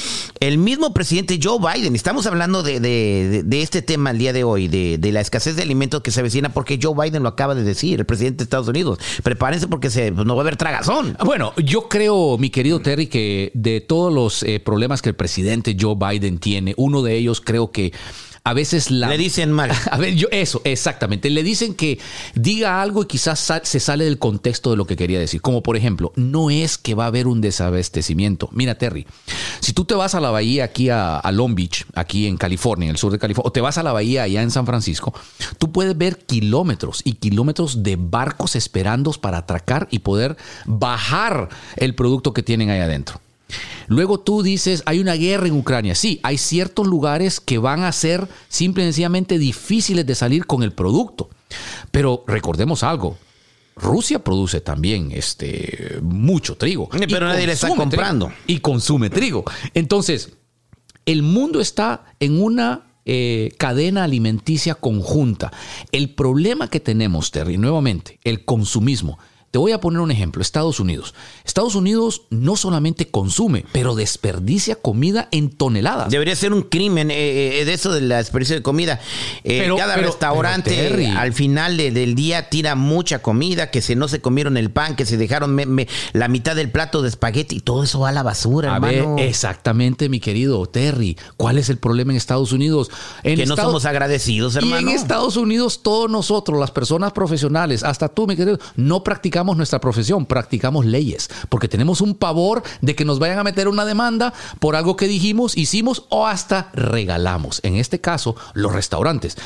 el 0.42 0.58
mismo 0.58 0.94
presidente 0.94 1.40
Joe 1.42 1.58
Biden, 1.60 1.96
estamos 1.96 2.26
hablando 2.26 2.64
de, 2.64 2.80
de- 2.82 3.28
de- 3.30 3.44
de 3.44 3.62
este 3.62 3.82
tema 3.82 4.12
el 4.12 4.18
día 4.18 4.34
de 4.34 4.44
hoy, 4.44 4.68
de 4.68 5.12
la 5.12 5.22
escasez 5.22 5.56
de 5.56 5.62
alimentos 5.62 6.01
que 6.02 6.12
se 6.12 6.20
avecina, 6.20 6.50
porque 6.50 6.80
Joe 6.82 6.96
Biden 6.96 7.24
lo 7.24 7.30
acaba 7.30 7.56
de 7.56 7.64
decir, 7.64 8.00
el 8.00 8.06
presidente 8.06 8.38
de 8.38 8.44
Estados 8.44 8.68
Unidos. 8.68 9.00
Prepárense 9.24 9.68
porque 9.68 9.90
se, 9.90 10.12
pues, 10.12 10.26
no 10.26 10.36
va 10.36 10.42
a 10.42 10.44
haber 10.44 10.58
tragazón. 10.58 11.18
Bueno, 11.24 11.54
yo 11.58 11.88
creo, 11.90 12.38
mi 12.38 12.50
querido 12.50 12.80
Terry, 12.80 13.08
que 13.08 13.52
de 13.54 13.82
todos 13.82 14.14
los 14.14 14.44
eh, 14.44 14.60
problemas 14.60 15.02
que 15.02 15.10
el 15.10 15.16
presidente 15.16 15.76
Joe 15.80 15.96
Biden 15.96 16.40
tiene, 16.40 16.74
uno 16.78 17.02
de 17.02 17.16
ellos 17.16 17.42
creo 17.42 17.72
que 17.72 17.94
a 18.44 18.54
veces 18.54 18.90
la... 18.90 19.10
Le 19.10 19.18
dicen 19.18 19.52
mal. 19.52 19.72
A 19.92 19.98
ver, 19.98 20.16
yo, 20.16 20.28
eso, 20.32 20.62
exactamente. 20.64 21.30
Le 21.30 21.44
dicen 21.44 21.76
que 21.76 22.00
diga 22.34 22.82
algo 22.82 23.04
y 23.04 23.06
quizás 23.06 23.52
se 23.64 23.80
sale 23.80 24.06
del 24.06 24.18
contexto 24.18 24.72
de 24.72 24.78
lo 24.78 24.86
que 24.86 24.96
quería 24.96 25.20
decir. 25.20 25.42
Como 25.42 25.62
por 25.62 25.78
ejemplo, 25.78 26.12
no 26.16 26.50
es 26.50 26.78
que 26.78 26.96
va 26.96 27.06
a 27.06 27.08
haber 27.08 27.28
un 27.28 27.42
desabastecimiento. 27.42 28.50
Mira, 28.52 28.76
Terry, 28.76 29.06
si 29.60 29.74
tú 29.74 29.86
te 29.86 29.94
vas 29.94 30.16
a 30.16 30.20
la 30.20 30.32
bahía 30.32 30.64
aquí 30.64 30.90
a, 30.90 31.18
a 31.18 31.32
Long 31.32 31.54
Beach, 31.56 31.86
aquí 31.94 32.28
en 32.28 32.38
California, 32.38 32.86
en 32.86 32.92
el 32.92 32.98
sur 32.98 33.12
de 33.12 33.20
California, 33.20 33.48
o 33.48 33.52
te 33.52 33.62
vas 33.62 33.78
a 33.78 33.84
la 33.84 33.94
bahía 33.94 34.24
allá 34.24 34.42
en 34.42 34.52
San 34.52 34.66
Francisco, 34.66 35.14
tú 35.58 35.72
puedes 35.72 35.98
ver 35.98 36.18
kilómetros 36.18 37.02
y 37.04 37.14
kilómetros 37.14 37.84
de 37.84 37.96
barcos 37.96 38.56
esperando 38.56 39.12
para 39.20 39.40
atracar 39.40 39.88
y 39.92 40.00
poder 40.00 40.38
bajar 40.66 41.50
el 41.76 41.96
producto 41.96 42.34
que 42.34 42.44
tienen 42.44 42.70
ahí 42.70 42.80
adentro. 42.80 43.20
Luego 43.88 44.20
tú 44.20 44.44
dices, 44.44 44.84
hay 44.86 45.00
una 45.00 45.14
guerra 45.14 45.48
en 45.48 45.54
Ucrania. 45.54 45.96
Sí, 45.96 46.20
hay 46.24 46.38
ciertos 46.38 46.88
lugares 46.88 47.40
que 47.40 47.58
van 47.58 47.84
a 47.84 47.92
ser 47.92 48.28
simple 48.50 48.84
y 48.84 48.88
sencillamente 48.88 49.38
difíciles 49.38 50.06
de 50.06 50.16
salir 50.16 50.46
con 50.46 50.64
el 50.64 50.74
producto. 50.74 51.30
Pero 51.92 52.24
recordemos 52.28 52.84
algo. 52.84 53.18
Rusia 53.76 54.24
produce 54.24 54.62
también 54.62 55.12
este, 55.12 56.00
mucho 56.02 56.56
trigo. 56.58 56.90
Pero 56.90 57.06
Y 57.06 57.30
nadie 57.30 57.48
le 57.48 57.54
está 57.54 57.70
comprando. 57.76 58.28
trigo. 58.28 58.42
y 58.48 58.60
consume 58.60 59.10
trigo. 59.10 59.44
Entonces, 59.74 60.32
el 61.06 61.24
mundo 61.24 61.60
está 61.62 62.06
en 62.20 62.42
una 62.42 62.84
eh, 63.06 63.52
cadena 63.58 64.04
alimenticia 64.04 64.76
conjunta. 64.76 65.52
El 65.92 66.12
problema 66.14 66.70
que 66.70 66.80
tenemos, 66.80 67.32
Terry, 67.32 67.58
nuevamente, 67.58 68.20
el 68.24 68.46
consumismo. 68.46 69.18
Te 69.52 69.60
voy 69.60 69.74
a 69.74 69.82
poner 69.82 70.00
un 70.00 70.12
ejemplo, 70.12 70.42
Estados 70.42 70.80
Unidos. 70.80 71.14
Estados 71.44 71.76
Unidos 71.76 72.22
no 72.30 72.56
solamente 72.56 73.10
consume, 73.12 73.66
pero 73.74 73.96
desperdicia 73.96 74.76
comida 74.76 75.28
en 75.32 75.50
toneladas. 75.50 76.10
Debería 76.10 76.38
ser 76.38 76.54
un 76.54 76.62
crimen 76.62 77.12
eh, 77.12 77.60
eh, 77.60 77.66
de 77.66 77.74
eso 77.74 77.92
de 77.92 78.00
la 78.00 78.16
desperdicio 78.18 78.56
de 78.56 78.62
comida. 78.62 79.02
Eh, 79.44 79.60
Pero- 79.64 79.76
cada 79.76 79.96
pero- 79.96 80.08
restaurante 80.08 80.72
pero, 80.74 80.90
Terry. 80.96 81.06
al 81.08 81.34
final 81.34 81.76
de- 81.76 81.92
del 81.92 82.16
día 82.16 82.48
tira 82.50 82.76
mucha 82.76 83.20
comida, 83.22 83.72
que 83.72 83.82
se 83.82 83.98
no 83.98 84.08
se 84.08 84.22
comieron 84.22 84.56
el 84.56 84.72
pan, 84.72 84.96
que 84.96 85.06
se 85.06 85.18
dejaron 85.18 85.54
me- 85.54 85.66
me- 85.66 85.90
la 86.14 86.30
mitad 86.30 86.56
del 86.56 86.72
plato 86.72 87.02
de 87.02 87.10
espagueti 87.10 87.58
y 87.58 87.60
todo 87.60 87.84
eso 87.84 88.00
va 88.00 88.08
a 88.10 88.14
la 88.14 88.24
basura, 88.24 88.74
A 88.76 88.80
ver, 88.80 89.00
hermano. 89.00 89.18
exactamente, 89.20 90.08
mi 90.08 90.22
querido 90.22 90.66
Terry. 90.66 91.18
¿Cuál 91.36 91.58
es 91.58 91.70
el 91.70 91.78
problema 91.78 92.14
en 92.14 92.18
Estados 92.18 92.54
Unidos? 92.54 92.90
En 93.24 93.36
que 93.36 93.46
no 93.46 93.58
somos 93.58 93.84
agradecidos, 93.84 94.56
Y 94.56 94.60
hermano. 94.60 94.90
en 94.92 94.96
Estados 94.96 95.36
Unidos, 95.36 95.82
todos 95.84 96.10
nosotros, 96.10 96.58
las 96.58 96.72
personas 96.72 97.12
profesionales, 97.12 97.84
hasta 97.84 98.08
tú, 98.08 98.28
mi 98.28 98.38
querido, 98.38 98.58
no 98.78 99.04
practicamos 99.04 99.41
practicamos 99.42 99.58
nuestra 99.58 99.82
profesión, 99.82 100.28
practicamos 100.28 100.86
leyes, 100.86 101.28
porque 101.50 101.68
tenemos 101.68 102.00
un 102.00 102.14
pavor 102.14 102.62
de 102.82 102.94
que 102.94 103.06
nos 103.06 103.18
vayan 103.18 103.40
a 103.40 103.44
meter 103.44 103.68
una 103.68 103.86
demanda 103.86 104.34
por 104.60 104.76
algo 104.76 104.96
que 104.96 105.08
dijimos, 105.08 105.58
hicimos 105.58 106.06
o 106.10 106.28
hasta 106.28 106.70
regalamos. 106.74 107.60
En 107.64 107.76
este 107.76 108.00
caso, 108.00 108.36
los 108.54 108.72
restaurantes. 108.72 109.38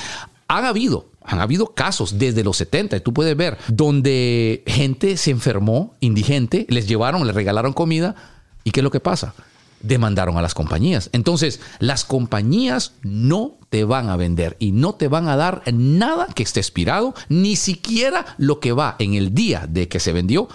Han 0.49 0.65
habido, 0.65 1.05
han 1.23 1.39
habido 1.39 1.67
casos 1.67 2.19
desde 2.19 2.43
los 2.43 2.57
70, 2.57 2.99
tú 2.99 3.13
puedes 3.13 3.37
ver, 3.37 3.57
donde 3.69 4.63
gente 4.67 5.15
se 5.15 5.31
enfermó, 5.31 5.95
indigente, 6.01 6.65
les 6.67 6.89
llevaron, 6.89 7.25
les 7.25 7.33
regalaron 7.33 7.71
comida, 7.71 8.15
¿y 8.65 8.71
qué 8.71 8.81
es 8.81 8.83
lo 8.83 8.91
que 8.91 8.99
pasa? 8.99 9.33
Demandaron 9.85 10.37
a 10.37 10.41
las 10.41 10.53
compañías. 10.53 11.09
Entonces, 11.13 11.59
las 11.79 12.03
compañías 12.05 12.93
no 13.03 13.57
te 13.69 13.83
van 13.83 14.09
a 14.09 14.17
vender 14.17 14.55
y 14.59 14.71
no 14.71 14.93
te 14.95 15.07
van 15.07 15.27
a 15.27 15.35
dar 15.35 15.61
nada 15.73 16.27
que 16.33 16.43
esté 16.43 16.59
expirado, 16.59 17.13
ni 17.29 17.55
siquiera 17.55 18.25
lo 18.37 18.59
que 18.59 18.71
va 18.71 18.95
en 18.99 19.13
el 19.13 19.33
día 19.33 19.65
de 19.69 19.87
que 19.87 19.99
se 19.99 20.11
vendió 20.13 20.47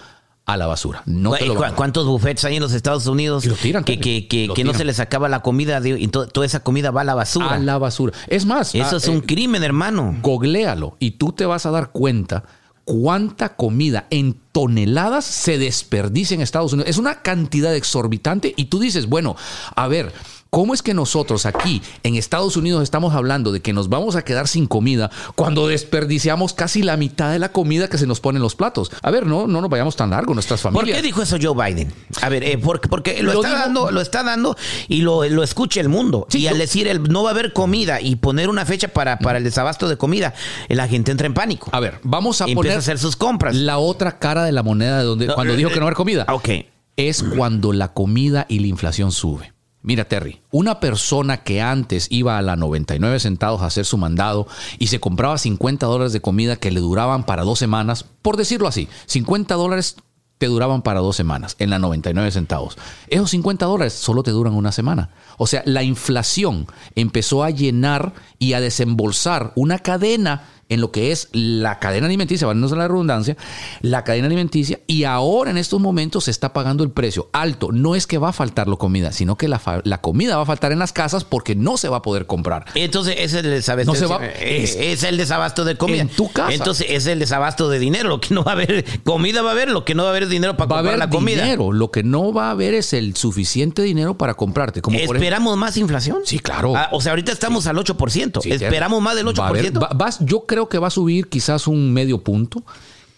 a 0.47 0.57
la 0.57 0.67
basura. 0.67 1.03
No 1.07 1.33
te 1.33 1.47
lo 1.47 1.55
van 1.55 1.63
a 1.63 1.67
dar. 1.69 1.77
¿Cuántos 1.77 2.07
buffets 2.07 2.45
hay 2.45 2.57
en 2.57 2.63
los 2.63 2.73
Estados 2.73 3.07
Unidos 3.07 3.45
lo 3.45 3.55
tiran, 3.55 3.85
que, 3.85 4.01
que, 4.01 4.27
que- 4.27 4.49
Lo 4.49 4.55
que 4.55 4.65
no 4.65 4.75
se 4.75 4.85
les 4.85 4.99
acaba 4.99 5.29
la 5.29 5.43
comida 5.43 5.81
y 5.87 6.09
to- 6.09 6.27
toda 6.27 6.45
esa 6.45 6.61
comida 6.65 6.91
va 6.91 7.03
a 7.03 7.05
la 7.05 7.15
basura? 7.15 7.51
A 7.53 7.59
la 7.61 7.79
basura. 7.79 8.13
Es 8.27 8.47
más, 8.47 8.75
Eso 8.75 8.95
ah, 8.95 8.97
es 8.97 9.07
un 9.07 9.19
eh, 9.19 9.23
crimen, 9.27 9.63
hermano. 9.63 10.17
googlealo 10.23 10.97
y 10.99 11.13
tú 11.13 11.31
te 11.33 11.47
vas 11.47 11.67
a 11.67 11.71
dar 11.71 11.91
cuenta 11.93 12.43
cuánta 12.91 13.55
comida 13.55 14.09
en 14.11 14.35
toneladas 14.51 15.25
se 15.25 15.59
desperdicia 15.59 16.35
en 16.35 16.41
Estados 16.41 16.73
Unidos. 16.73 16.91
Es 16.91 16.99
una 16.99 17.23
cantidad 17.23 17.73
exorbitante 17.77 18.53
y 18.57 18.65
tú 18.65 18.81
dices, 18.81 19.07
bueno, 19.07 19.37
a 19.77 19.87
ver, 19.87 20.13
¿cómo 20.51 20.75
es 20.75 20.83
que 20.83 20.95
nosotros 20.95 21.47
aquí 21.47 21.81
en 22.03 22.17
Estados 22.17 22.57
Unidos 22.57 22.83
estamos 22.83 23.15
hablando 23.15 23.53
de 23.53 23.61
que 23.61 23.73
nos 23.73 23.89
vamos 23.89 24.17
a 24.17 24.23
quedar 24.25 24.49
sin 24.49 24.67
comida 24.67 25.11
cuando 25.37 25.69
desperdiciamos 25.69 26.53
casi 26.55 26.83
la 26.83 26.97
mitad 26.97 27.31
de 27.33 27.39
la 27.39 27.53
comida 27.53 27.89
que 27.89 27.99
se 27.99 28.07
nos 28.07 28.21
pone 28.21 28.37
en 28.39 28.43
los 28.43 28.55
platos? 28.57 28.91
A 29.03 29.11
ver, 29.11 29.27
no, 29.27 29.47
no 29.47 29.61
nos 29.61 29.71
vayamos 29.71 29.97
tan 29.97 30.11
largo, 30.11 30.35
nuestras 30.35 30.61
¿Por 30.63 30.73
familias. 30.73 30.97
qué 30.99 31.03
dijo 31.03 31.23
eso 31.23 31.37
Joe 31.41 31.55
Biden? 31.55 31.93
A 32.21 32.29
ver, 32.29 32.43
eh, 32.45 32.59
porque, 32.59 32.89
porque 32.89 33.23
lo, 33.23 33.33
Lo 33.33 33.43
está 33.45 33.59
dando, 33.59 33.91
lo 33.91 34.01
está 34.01 34.23
dando 34.23 34.57
y 34.89 35.03
lo, 35.03 35.25
lo 35.29 35.43
escucha 35.43 35.81
el 35.81 35.89
mundo. 35.89 36.27
Sí, 36.29 36.41
y 36.41 36.47
al 36.49 36.59
decir 36.59 36.89
el, 36.89 37.03
no 37.05 37.23
va 37.23 37.31
a 37.31 37.33
haber 37.33 37.53
comida 37.53 38.01
y 38.01 38.17
poner 38.17 38.49
una 38.49 38.65
fecha 38.67 38.89
para, 38.89 39.19
para 39.19 39.39
el 39.39 39.45
desabasto 39.45 39.89
de 39.89 39.97
comida, 39.97 40.35
la 40.69 40.89
gente 40.89 41.11
entra 41.13 41.27
en 41.27 41.35
pánico. 41.35 41.69
A 41.73 41.81
ver, 41.81 42.01
vamos 42.03 42.41
a 42.41 42.49
Y 42.49 42.55
poner 42.55 42.73
a 42.73 42.79
hacer 42.79 42.99
sus 42.99 43.17
compras. 43.17 43.55
la 43.55 43.79
otra 43.79 44.19
cara 44.19 44.45
de 44.45 44.53
la 44.53 44.63
moneda 44.63 44.99
de 44.99 45.05
donde 45.05 45.27
No, 45.27 45.35
cuando 45.35 45.55
eh, 45.55 45.57
dijo 45.57 45.71
que 45.71 45.77
no 45.77 45.83
va 45.83 45.87
a 45.87 45.89
haber 45.91 45.97
comida. 45.97 46.27
Ok. 46.29 46.49
es 46.97 47.23
cuando 47.23 47.73
la 47.73 47.93
comida 47.93 48.47
y 48.49 48.59
la 48.59 48.67
inflación 48.67 49.13
sube. 49.13 49.53
Mira, 49.83 50.05
Terry, 50.05 50.43
una 50.51 50.79
persona 50.79 51.39
que 51.39 51.63
antes 51.63 52.07
iba 52.11 52.37
a 52.37 52.43
la 52.43 52.55
99 52.55 53.19
centavos 53.19 53.63
a 53.63 53.67
hacer 53.67 53.87
su 53.87 53.97
mandado 53.97 54.47
y 54.79 54.89
se 54.89 55.01
compraba 55.01 55.39
50 55.39 55.87
dólares 55.87 56.13
de 56.13 56.21
comida 56.21 56.57
que 56.57 56.71
le 56.71 56.81
duraban 56.81 57.25
para 57.25 57.45
dos 57.45 57.59
semanas, 57.59 58.05
por 58.21 58.37
decirlo 58.37 58.69
así, 58.69 58.89
50 59.07 59.55
dólares 59.55 59.97
te 60.37 60.47
duraban 60.47 60.81
para 60.81 61.01
dos 61.01 61.17
semanas 61.17 61.55
en 61.59 61.69
la 61.69 61.79
99 61.79 62.31
centavos. 62.31 62.79
Esos 63.09 63.31
50 63.31 63.67
dólares 63.67 63.93
solo 63.93 64.23
te 64.23 64.31
duran 64.31 64.55
una 64.55 64.73
semana. 64.73 65.11
O 65.37 65.47
sea, 65.47 65.63
la 65.67 65.83
inflación 65.83 66.67
empezó 66.95 67.45
a 67.45 67.51
llenar 67.51 68.15
y 68.39 68.55
a 68.55 68.61
desembolsar 68.61 69.53
una 69.55 69.79
cadena 69.79 70.45
en 70.71 70.81
lo 70.81 70.91
que 70.91 71.13
es 71.13 71.29
la 71.33 71.79
cadena 71.79 72.07
alimenticia, 72.07 72.47
valiéndose 72.47 72.77
la 72.77 72.89
redundancia, 72.89 73.37
la 73.83 74.05
cadena 74.05 74.27
alimenticia, 74.27 74.81
y 74.87 75.05
ahora 75.05 75.51
en 75.51 75.59
estos 75.59 75.81
momentos 75.81 76.25
se 76.25 76.31
está 76.31 76.53
pagando 76.55 76.83
el 76.85 76.91
precio 76.91 77.29
alto. 77.33 77.69
No 77.73 77.95
es 77.95 78.07
que 78.07 78.17
va 78.17 78.31
a 78.31 78.33
faltar 78.33 78.69
la 78.69 78.77
comida, 78.77 79.13
sino 79.13 79.37
que 79.37 79.49
la, 79.49 79.61
la 79.85 80.01
comida 80.01 80.37
va 80.37 80.43
a 80.45 80.47
faltar 80.47 80.73
en 80.73 80.79
las 80.79 80.93
casas 80.93 81.25
porque 81.25 81.55
no 81.55 81.77
se 81.77 81.89
va 81.89 81.99
a 81.99 82.03
poder 82.03 82.27
comprar. 82.27 82.65
Entonces 82.75 83.17
ese 83.19 83.41
es 83.41 83.45
el 83.45 83.51
desabasto, 83.51 83.93
No 83.93 83.99
se 83.99 84.07
va- 84.07 84.25
eh, 84.25 84.63
es- 84.63 84.77
es, 84.77 85.03
el 85.03 85.17
desabasto 85.17 85.65
de 85.65 85.77
comida. 85.77 86.01
En 86.03 86.09
tu 86.09 86.31
casa. 86.33 86.53
Entonces 86.55 86.87
es 86.89 87.07
el 87.07 87.19
desabasto 87.19 87.69
de 87.69 87.79
dinero. 87.79 88.09
Lo 88.09 88.21
que 88.21 88.33
no 88.35 88.45
va 88.45 88.53
a 88.53 88.55
haber, 88.55 88.85
comida 89.03 89.43
va 89.43 89.51
a 89.51 89.53
haber, 89.53 89.71
lo 89.71 89.85
que 89.85 89.95
no 89.95 90.05
va 90.05 90.09
a 90.09 90.13
haber 90.13 90.23
es 90.25 90.29
dinero 90.31 90.57
para 90.57 90.69
Va 90.69 90.77
a 90.77 90.79
comprar 90.79 90.95
haber 90.95 90.99
la 90.99 91.11
comida. 91.11 91.43
dinero, 91.43 91.73
lo 91.73 91.91
que 91.91 92.03
no 92.03 92.33
va 92.33 92.49
a 92.49 92.51
haber 92.53 92.75
es 92.75 92.93
el 92.93 93.17
suficiente 93.17 93.83
dinero 93.83 94.17
para 94.17 94.35
comprarte. 94.35 94.81
Como 94.83 94.95
por 94.97 95.03
ejemplo- 95.03 95.17
¿Esperamos 95.19 95.57
más 95.57 95.77
inflación? 95.77 96.19
Sí, 96.25 96.39
claro. 96.39 96.77
Ah, 96.77 96.89
o 96.93 97.01
sea, 97.01 97.11
ahorita 97.13 97.33
estamos 97.33 97.67
al 97.67 97.77
8%. 97.79 98.41
Sí, 98.41 98.53
¿Esperamos 98.53 99.03
más 99.03 99.17
del 99.17 99.27
8%? 99.27 99.41
Va 99.41 99.47
a 99.47 99.49
haber- 99.49 99.83
va- 99.83 99.91
vas- 99.95 100.19
yo 100.21 100.47
creo 100.47 100.60
que 100.69 100.79
va 100.79 100.89
a 100.89 100.91
subir 100.91 101.29
quizás 101.29 101.67
un 101.67 101.93
medio 101.93 102.23
punto. 102.23 102.65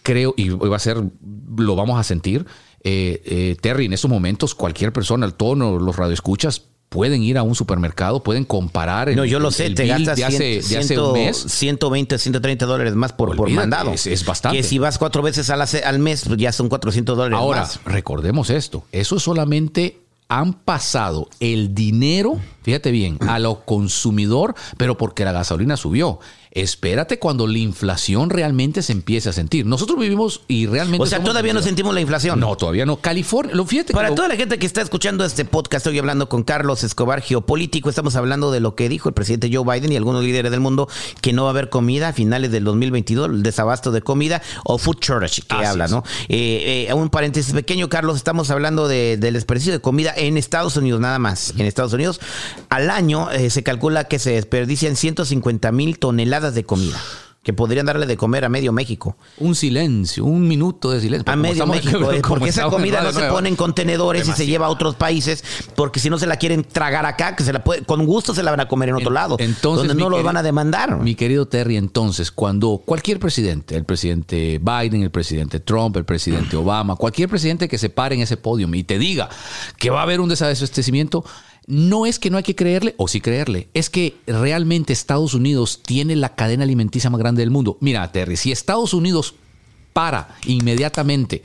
Creo, 0.03 0.33
y 0.37 0.49
va 0.49 0.75
a 0.75 0.79
ser, 0.79 1.01
lo 1.57 1.75
vamos 1.75 1.99
a 1.99 2.03
sentir. 2.03 2.45
Eh, 2.83 3.21
eh, 3.25 3.55
Terry, 3.61 3.85
en 3.85 3.93
estos 3.93 4.09
momentos, 4.11 4.53
cualquier 4.53 4.91
persona, 4.91 5.29
todos 5.31 5.57
los 5.57 5.95
radioescuchas, 5.95 6.63
pueden 6.89 7.23
ir 7.23 7.37
a 7.39 7.43
un 7.43 7.55
supermercado, 7.55 8.21
pueden 8.21 8.43
comparar. 8.45 9.09
el- 9.09 9.15
no, 9.15 9.25
yo 9.25 9.39
lo 9.39 9.47
el- 9.47 9.53
sé, 9.53 9.65
el 9.65 9.73
te 9.75 9.87
gastas 9.87 10.15
de 10.17 10.25
hace, 10.25 10.43
de 10.43 10.59
hace 10.59 10.83
ciento- 10.83 11.07
un 11.13 11.13
mes. 11.19 11.37
120, 11.37 12.17
130 12.19 12.65
dólares 12.67 12.93
más 12.93 13.13
por, 13.13 13.35
por 13.35 13.49
mandado. 13.49 13.91
es- 13.93 14.05
es 14.05 14.23
bastante. 14.25 14.57
Que 14.57 14.63
si 14.63 14.77
vas 14.77 14.97
cuatro 14.99 15.23
veces 15.23 15.49
al, 15.49 15.61
al 15.61 15.99
mes, 15.99 16.23
pues 16.27 16.37
ya 16.37 16.51
son 16.51 16.69
400 16.69 17.17
dólares 17.17 17.39
Ahora, 17.39 17.61
más. 17.61 17.79
recordemos 17.85 18.49
esto, 18.51 18.83
eso 18.91 19.17
solamente 19.19 20.01
han 20.39 20.53
pasado 20.53 21.29
el 21.39 21.75
dinero, 21.75 22.39
fíjate 22.63 22.91
bien, 22.91 23.17
a 23.27 23.39
lo 23.39 23.65
consumidor, 23.65 24.55
pero 24.77 24.97
porque 24.97 25.25
la 25.25 25.31
gasolina 25.31 25.77
subió. 25.77 26.19
Espérate 26.55 27.17
cuando 27.17 27.47
la 27.47 27.57
inflación 27.57 28.29
realmente 28.29 28.83
se 28.83 28.91
empiece 28.91 29.27
a 29.27 29.33
sentir. 29.33 29.65
Nosotros 29.65 29.97
vivimos 29.97 30.41
y 30.47 30.67
realmente... 30.67 31.01
O 31.01 31.07
sea, 31.07 31.23
todavía 31.23 31.51
no 31.51 31.63
sentimos 31.63 31.95
la 31.95 32.01
inflación. 32.01 32.39
No, 32.39 32.55
todavía 32.55 32.85
no. 32.85 32.97
California, 32.97 33.55
lo 33.55 33.65
fíjate 33.65 33.87
que 33.87 33.93
Para 33.95 34.09
lo- 34.09 34.15
toda 34.15 34.27
la 34.27 34.35
gente 34.35 34.59
que 34.59 34.67
está 34.67 34.81
escuchando 34.83 35.25
este 35.25 35.45
podcast, 35.45 35.87
estoy 35.87 35.97
hablando 35.97 36.29
con 36.29 36.43
Carlos 36.43 36.83
Escobar, 36.83 37.21
geopolítico. 37.23 37.89
Estamos 37.89 38.15
hablando 38.15 38.51
de 38.51 38.59
lo 38.59 38.75
que 38.75 38.87
dijo 38.87 39.09
el 39.09 39.15
presidente 39.15 39.49
Joe 39.51 39.63
Biden 39.65 39.91
y 39.93 39.95
algunos 39.95 40.23
líderes 40.23 40.51
del 40.51 40.59
mundo, 40.59 40.87
que 41.21 41.33
no 41.33 41.41
va 41.45 41.49
a 41.49 41.53
haber 41.53 41.69
comida 41.69 42.09
a 42.09 42.13
finales 42.13 42.51
del 42.51 42.63
2022, 42.65 43.31
el 43.31 43.41
desabasto 43.41 43.91
de 43.91 44.03
comida 44.03 44.43
o 44.63 44.77
food 44.77 44.97
shortage 45.01 45.41
que 45.41 45.55
Así 45.55 45.65
habla, 45.65 45.85
es. 45.85 45.91
¿no? 45.91 46.03
Eh, 46.29 46.85
eh, 46.87 46.93
un 46.93 47.09
paréntesis 47.09 47.51
pequeño, 47.51 47.89
Carlos, 47.89 48.15
estamos 48.17 48.51
hablando 48.51 48.87
de- 48.87 49.17
del 49.17 49.33
desperdicio 49.33 49.73
de 49.73 49.79
comida 49.79 50.13
en 50.27 50.37
Estados 50.37 50.77
Unidos, 50.77 50.99
nada 50.99 51.19
más. 51.19 51.53
En 51.57 51.65
Estados 51.65 51.93
Unidos, 51.93 52.19
al 52.69 52.89
año 52.89 53.31
eh, 53.31 53.49
se 53.49 53.63
calcula 53.63 54.05
que 54.05 54.19
se 54.19 54.31
desperdician 54.31 54.95
150 54.95 55.71
mil 55.71 55.99
toneladas 55.99 56.55
de 56.55 56.63
comida. 56.63 56.99
Que 57.43 57.51
podrían 57.51 57.85
darle 57.85 58.05
de 58.05 58.15
comer 58.15 58.45
a 58.45 58.49
medio 58.49 58.71
México. 58.71 59.17
un 59.37 59.53
silencio, 59.53 60.23
un 60.23 60.47
minuto 60.47 60.89
de 60.91 61.01
silencio. 61.01 61.29
A 61.31 61.35
medio 61.35 61.67
México, 61.67 62.09
eh, 62.13 62.21
porque 62.25 62.47
esa 62.49 62.69
comida 62.69 63.01
no 63.01 63.11
se 63.11 63.23
pone 63.23 63.49
en 63.49 63.57
contenedores 63.57 64.25
y 64.29 64.31
se 64.31 64.45
lleva 64.45 64.67
a 64.67 64.69
otros 64.69 64.95
países, 64.95 65.43
porque 65.75 65.99
si 65.99 66.09
no 66.09 66.17
se 66.17 66.25
la 66.25 66.37
quieren 66.37 66.63
tragar 66.63 67.05
acá, 67.05 67.35
que 67.35 67.43
se 67.43 67.51
la 67.51 67.61
puede, 67.61 67.83
con 67.83 68.05
gusto 68.05 68.33
se 68.33 68.43
la 68.43 68.51
van 68.51 68.61
a 68.61 68.69
comer 68.69 68.87
en 68.89 68.95
otro 68.95 69.09
En- 69.09 69.13
lado, 69.15 69.35
entonces, 69.39 69.87
donde 69.89 70.01
no 70.01 70.09
los 70.09 70.19
querido- 70.19 70.25
van 70.25 70.37
a 70.37 70.43
demandar. 70.43 70.99
Mi 71.01 71.15
querido 71.15 71.45
Terry, 71.45 71.75
entonces, 71.75 72.31
cuando 72.31 72.81
cualquier 72.85 73.19
presidente, 73.19 73.75
el 73.75 73.83
presidente 73.83 74.61
Biden, 74.63 75.03
el 75.03 75.11
presidente 75.11 75.59
Trump, 75.59 75.97
el 75.97 76.05
presidente 76.05 76.55
Obama, 76.55 76.95
cualquier 76.95 77.27
presidente 77.27 77.67
que 77.67 77.77
se 77.77 77.89
pare 77.89 78.15
en 78.15 78.21
ese 78.21 78.37
podio 78.37 78.73
y 78.73 78.83
te 78.85 78.97
diga 78.97 79.27
que 79.77 79.89
va 79.89 79.99
a 79.99 80.03
haber 80.03 80.21
un 80.21 80.29
desabastecimiento, 80.29 81.25
no 81.67 82.05
es 82.05 82.19
que 82.19 82.29
no 82.29 82.37
hay 82.37 82.43
que 82.43 82.55
creerle, 82.55 82.95
o 82.97 83.07
sí 83.07 83.21
creerle, 83.21 83.69
es 83.73 83.89
que 83.89 84.15
realmente 84.27 84.93
Estados 84.93 85.33
Unidos 85.33 85.81
tiene 85.83 86.15
la 86.15 86.35
cadena 86.35 86.63
alimenticia 86.63 87.09
más 87.09 87.19
grande 87.19 87.41
del 87.41 87.51
mundo. 87.51 87.77
Mira, 87.79 88.11
Terry, 88.11 88.37
si 88.37 88.51
Estados 88.51 88.93
Unidos 88.93 89.35
para 89.93 90.35
inmediatamente 90.45 91.43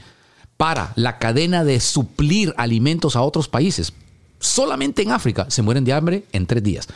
para 0.57 0.93
la 0.97 1.19
cadena 1.19 1.63
de 1.65 1.79
suplir 1.79 2.53
alimentos 2.57 3.15
a 3.15 3.23
otros 3.23 3.49
países, 3.49 3.93
solamente 4.41 5.03
en 5.03 5.13
África 5.13 5.47
se 5.51 5.63
mueren 5.63 5.85
de 5.85 5.93
hambre 5.93 6.25
en 6.33 6.47
tres 6.47 6.63
días. 6.63 6.89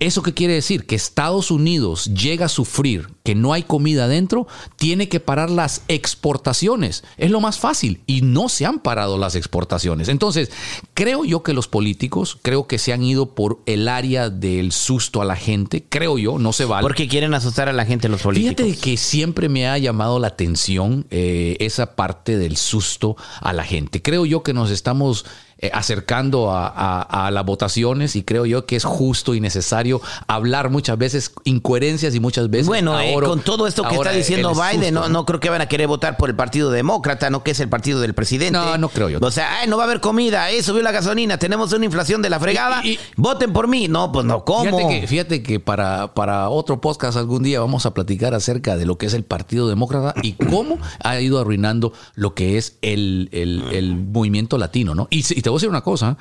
¿Eso 0.00 0.22
qué 0.22 0.34
quiere 0.34 0.54
decir? 0.54 0.86
Que 0.86 0.94
Estados 0.94 1.50
Unidos 1.50 2.10
llega 2.14 2.46
a 2.46 2.48
sufrir 2.48 3.08
que 3.24 3.34
no 3.34 3.54
hay 3.54 3.62
comida 3.62 4.04
adentro, 4.04 4.46
tiene 4.76 5.08
que 5.08 5.18
parar 5.18 5.50
las 5.50 5.82
exportaciones. 5.88 7.04
Es 7.16 7.30
lo 7.30 7.40
más 7.40 7.58
fácil 7.58 8.02
y 8.06 8.20
no 8.20 8.50
se 8.50 8.66
han 8.66 8.80
parado 8.80 9.16
las 9.16 9.34
exportaciones. 9.34 10.08
Entonces, 10.08 10.50
creo 10.92 11.24
yo 11.24 11.42
que 11.42 11.54
los 11.54 11.66
políticos, 11.66 12.38
creo 12.42 12.66
que 12.66 12.78
se 12.78 12.92
han 12.92 13.02
ido 13.02 13.34
por 13.34 13.60
el 13.64 13.88
área 13.88 14.28
del 14.28 14.72
susto 14.72 15.22
a 15.22 15.24
la 15.24 15.36
gente, 15.36 15.86
creo 15.88 16.18
yo, 16.18 16.38
no 16.38 16.52
se 16.52 16.66
vale. 16.66 16.82
Porque 16.82 17.08
quieren 17.08 17.32
asustar 17.32 17.70
a 17.70 17.72
la 17.72 17.86
gente 17.86 18.10
los 18.10 18.22
políticos. 18.22 18.66
Fíjate 18.66 18.78
que 18.78 18.98
siempre 18.98 19.48
me 19.48 19.66
ha 19.68 19.78
llamado 19.78 20.18
la 20.18 20.28
atención 20.28 21.06
eh, 21.10 21.56
esa 21.60 21.96
parte 21.96 22.36
del 22.36 22.58
susto 22.58 23.16
a 23.40 23.54
la 23.54 23.64
gente. 23.64 24.02
Creo 24.02 24.26
yo 24.26 24.42
que 24.42 24.52
nos 24.52 24.70
estamos 24.70 25.24
eh, 25.66 25.70
acercando 25.72 26.50
a, 26.50 26.66
a- 26.68 27.26
a 27.26 27.30
las 27.30 27.44
votaciones 27.44 28.16
y 28.16 28.22
creo 28.22 28.46
yo 28.46 28.66
que 28.66 28.76
es 28.76 28.84
justo 28.84 29.34
y 29.34 29.40
necesario 29.40 30.00
hablar 30.26 30.70
muchas 30.70 30.98
veces 30.98 31.32
incoherencias 31.44 32.14
y 32.14 32.20
muchas 32.20 32.50
veces 32.50 32.66
Bueno, 32.66 32.98
eh, 33.00 33.14
con 33.24 33.40
todo 33.40 33.66
esto 33.66 33.82
que 33.88 33.94
está 33.94 34.10
diciendo 34.12 34.52
Biden, 34.54 34.94
susto, 34.94 35.08
no, 35.08 35.08
no 35.08 35.24
creo 35.26 35.40
que 35.40 35.50
van 35.50 35.60
a 35.60 35.66
querer 35.68 35.86
votar 35.88 36.16
por 36.16 36.28
el 36.30 36.36
Partido 36.36 36.70
Demócrata, 36.70 37.30
no 37.30 37.42
que 37.42 37.52
es 37.52 37.60
el 37.60 37.68
partido 37.68 38.00
del 38.00 38.14
presidente. 38.14 38.52
No, 38.58 38.76
no 38.78 38.88
creo 38.88 39.08
yo. 39.08 39.18
O 39.22 39.30
sea, 39.30 39.60
ay, 39.60 39.68
no 39.68 39.76
va 39.76 39.84
a 39.84 39.86
haber 39.86 40.00
comida, 40.00 40.50
eh, 40.50 40.62
subió 40.62 40.82
la 40.82 40.92
gasolina, 40.92 41.38
tenemos 41.38 41.72
una 41.72 41.84
inflación 41.84 42.22
de 42.22 42.30
la 42.30 42.38
fregada, 42.40 42.80
Y- 42.84 42.90
y- 42.92 42.98
voten 43.16 43.52
por 43.52 43.68
mí. 43.68 43.88
No, 43.88 44.12
pues 44.12 44.26
no, 44.26 44.44
¿cómo? 44.44 44.64
Fíjate 44.64 44.88
que, 45.00 45.06
fíjate 45.06 45.42
que 45.42 45.60
para, 45.60 46.14
para 46.14 46.48
otro 46.50 46.80
podcast 46.80 47.16
algún 47.16 47.42
día 47.42 47.60
vamos 47.60 47.86
a 47.86 47.94
platicar 47.94 48.34
acerca 48.34 48.76
de 48.76 48.86
lo 48.86 48.98
que 48.98 49.06
es 49.06 49.14
el 49.14 49.24
Partido 49.24 49.68
Demócrata 49.68 50.14
y 50.22 50.32
cómo 50.32 50.78
ha 51.02 51.20
ido 51.20 51.38
arruinando 51.40 51.92
lo 52.14 52.34
que 52.34 52.58
es 52.58 52.76
el, 52.82 53.28
el- 53.32 53.62
el 53.72 53.96
movimiento 53.96 54.58
latino, 54.58 54.94
¿no? 54.94 55.06
Y 55.10 55.22
te 55.22 55.48
voy 55.54 55.58
a 55.58 55.60
decir 55.60 55.70
una 55.70 55.80
cosa, 55.82 56.16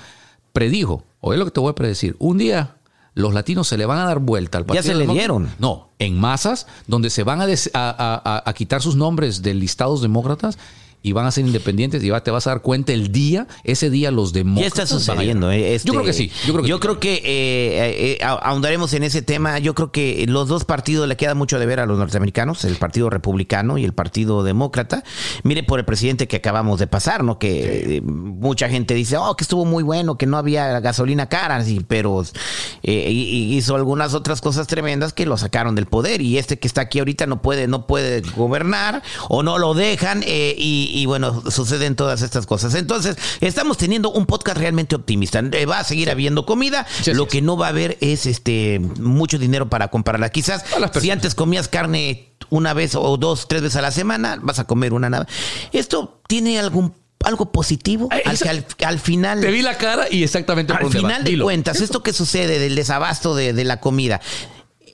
predijo, 0.52 1.04
oye 1.20 1.38
lo 1.38 1.46
que 1.46 1.52
te 1.52 1.60
voy 1.60 1.72
a 1.72 1.76
predecir, 1.76 2.16
un 2.20 2.38
día 2.38 2.76
los 3.16 3.34
latinos 3.34 3.68
se 3.68 3.78
le 3.78 3.86
van 3.86 4.00
a 4.00 4.06
dar 4.06 4.20
vuelta 4.20 4.58
al 4.58 4.64
Ya 4.64 4.68
Partido 4.68 4.84
se 4.84 4.96
le 4.96 5.06
dieron. 5.14 5.50
No, 5.60 5.90
en 6.00 6.20
masas, 6.20 6.66
donde 6.88 7.10
se 7.12 7.24
van 7.24 7.42
a, 7.42 7.46
des- 7.46 7.70
a- 7.74 7.90
a- 7.90 8.38
a- 8.38 8.44
a 8.50 8.54
quitar 8.54 8.82
sus 8.82 8.96
nombres 8.96 9.42
de 9.44 9.54
listados 9.54 10.02
demócratas 10.02 10.58
y 11.04 11.12
van 11.12 11.26
a 11.28 11.32
ser 11.32 11.46
independientes 11.46 12.04
y 12.04 12.10
va- 12.10 12.24
te 12.24 12.32
vas 12.32 12.48
a 12.48 12.52
dar 12.52 12.62
cuenta 12.62 12.94
el 12.94 13.12
día, 13.12 13.46
ese 13.64 13.90
día 13.92 14.10
los 14.10 14.32
Ya 14.34 14.40
demócratas. 14.40 14.90
está 14.90 14.96
van 14.96 14.96
a 14.96 15.00
sucediendo. 15.22 15.52
eh, 15.52 15.76
este- 15.76 15.88
yo 15.90 15.94
creo 15.94 16.06
que 16.06 16.14
sí. 16.14 16.32
Yo 16.48 16.54
creo 16.54 16.64
que, 16.64 16.68
sí. 16.74 16.80
creo 16.80 17.00
que, 17.00 17.14
eh, 17.16 18.14
eh, 18.14 18.18
ah- 18.24 18.40
ahondaremos 18.42 18.94
en 18.94 19.04
ese 19.04 19.22
tema. 19.22 19.60
Yo 19.60 19.76
creo 19.76 19.92
que 19.92 20.26
los 20.28 20.48
dos 20.48 20.64
partidos 20.66 21.08
le 21.08 21.18
queda 21.18 21.36
mucho 21.36 21.60
de 21.60 21.66
ver 21.66 21.80
a 21.82 21.86
los 21.86 22.00
norteamericanos, 22.00 22.64
el 22.66 22.78
Partido 22.78 23.10
Republicano 23.10 23.78
y 23.78 23.84
el 23.84 23.94
Partido 23.94 24.44
Demócrata. 24.44 25.04
Mire 25.44 25.64
por 25.64 25.78
el 25.80 25.86
presidente 25.86 26.28
que 26.28 26.38
acabamos 26.38 26.80
de 26.80 26.88
pasar, 26.88 27.24
¿no? 27.24 27.38
Que 27.38 27.98
eh, 27.98 28.02
mucha 28.02 28.70
gente 28.70 28.94
dice, 28.94 29.18
oh, 29.18 29.36
que 29.36 29.44
estuvo 29.44 29.66
muy 29.66 29.84
bueno, 29.84 30.18
que 30.18 30.26
no 30.26 30.38
había 30.38 30.80
gasolina 30.80 31.28
cara, 31.28 31.64
sí, 31.66 31.82
pero 31.86 32.24
eh, 32.84 33.12
hizo 33.12 33.76
algunas 33.76 34.14
otras 34.14 34.40
cosas 34.42 34.68
tremendas 34.68 35.12
que 35.14 35.26
lo 35.26 35.38
sacaron 35.38 35.76
del 35.76 35.86
poder. 35.86 36.22
Y 36.22 36.38
este 36.38 36.58
que 36.60 36.68
está 36.68 36.82
aquí 36.82 37.00
ahorita 37.00 37.26
no 37.28 37.42
puede, 37.42 37.68
no 37.68 37.88
puede 37.88 38.22
gobernar 38.36 39.04
o 39.30 39.44
no 39.44 39.58
lo 39.58 39.74
dejan 39.74 40.24
eh, 40.26 40.56
y, 40.58 40.92
y 40.94 41.06
bueno, 41.06 41.44
suceden 41.50 41.96
todas 41.96 42.22
estas 42.22 42.46
cosas. 42.46 42.76
Entonces, 42.76 43.18
estamos 43.42 43.78
teniendo 43.78 44.12
un 44.12 44.26
podcast 44.26 44.58
realmente 44.58 44.96
optimista. 44.96 45.40
Eh, 45.52 45.66
va 45.66 45.80
a 45.80 45.84
seguir 45.84 46.10
habiendo 46.10 46.46
comida. 46.46 46.86
Sí, 47.02 47.14
lo 47.14 47.28
que 47.28 47.42
no 47.42 47.58
va 47.58 47.68
a 47.68 47.70
haber 47.70 47.98
es 48.02 48.26
este 48.26 48.80
mucho 49.00 49.38
dinero 49.40 49.70
para 49.70 49.90
comprarla. 49.90 50.30
Quizás 50.30 50.64
si 51.00 51.12
antes 51.12 51.36
comías 51.36 51.68
carne 51.68 52.36
una 52.50 52.74
vez 52.74 52.96
o 52.96 53.18
dos, 53.18 53.48
tres 53.48 53.62
veces 53.62 53.78
a 53.78 53.82
la 53.82 53.92
semana, 53.92 54.38
vas 54.42 54.60
a 54.60 54.66
comer 54.66 54.94
una 54.94 55.10
nada. 55.10 55.28
¿Esto 55.72 56.22
tiene 56.28 56.60
algún 56.60 56.94
algo 57.24 57.52
positivo? 57.52 58.10
Eh, 58.12 58.22
Al, 58.26 58.38
que 58.38 58.50
al, 58.50 58.66
al 58.86 59.00
final 59.00 59.40
Te 59.40 59.50
vi 59.50 59.62
la 59.62 59.78
cara 59.78 60.08
y 60.12 60.24
exactamente 60.24 60.74
al 60.74 60.92
final 60.92 61.24
de 61.24 61.40
cuentas, 61.40 61.80
esto 61.82 62.04
que 62.04 62.12
sucede 62.14 62.60
del 62.60 62.76
desabasto 62.76 63.34
de, 63.34 63.54
de 63.54 63.64
la 63.64 63.80
comida, 63.80 64.20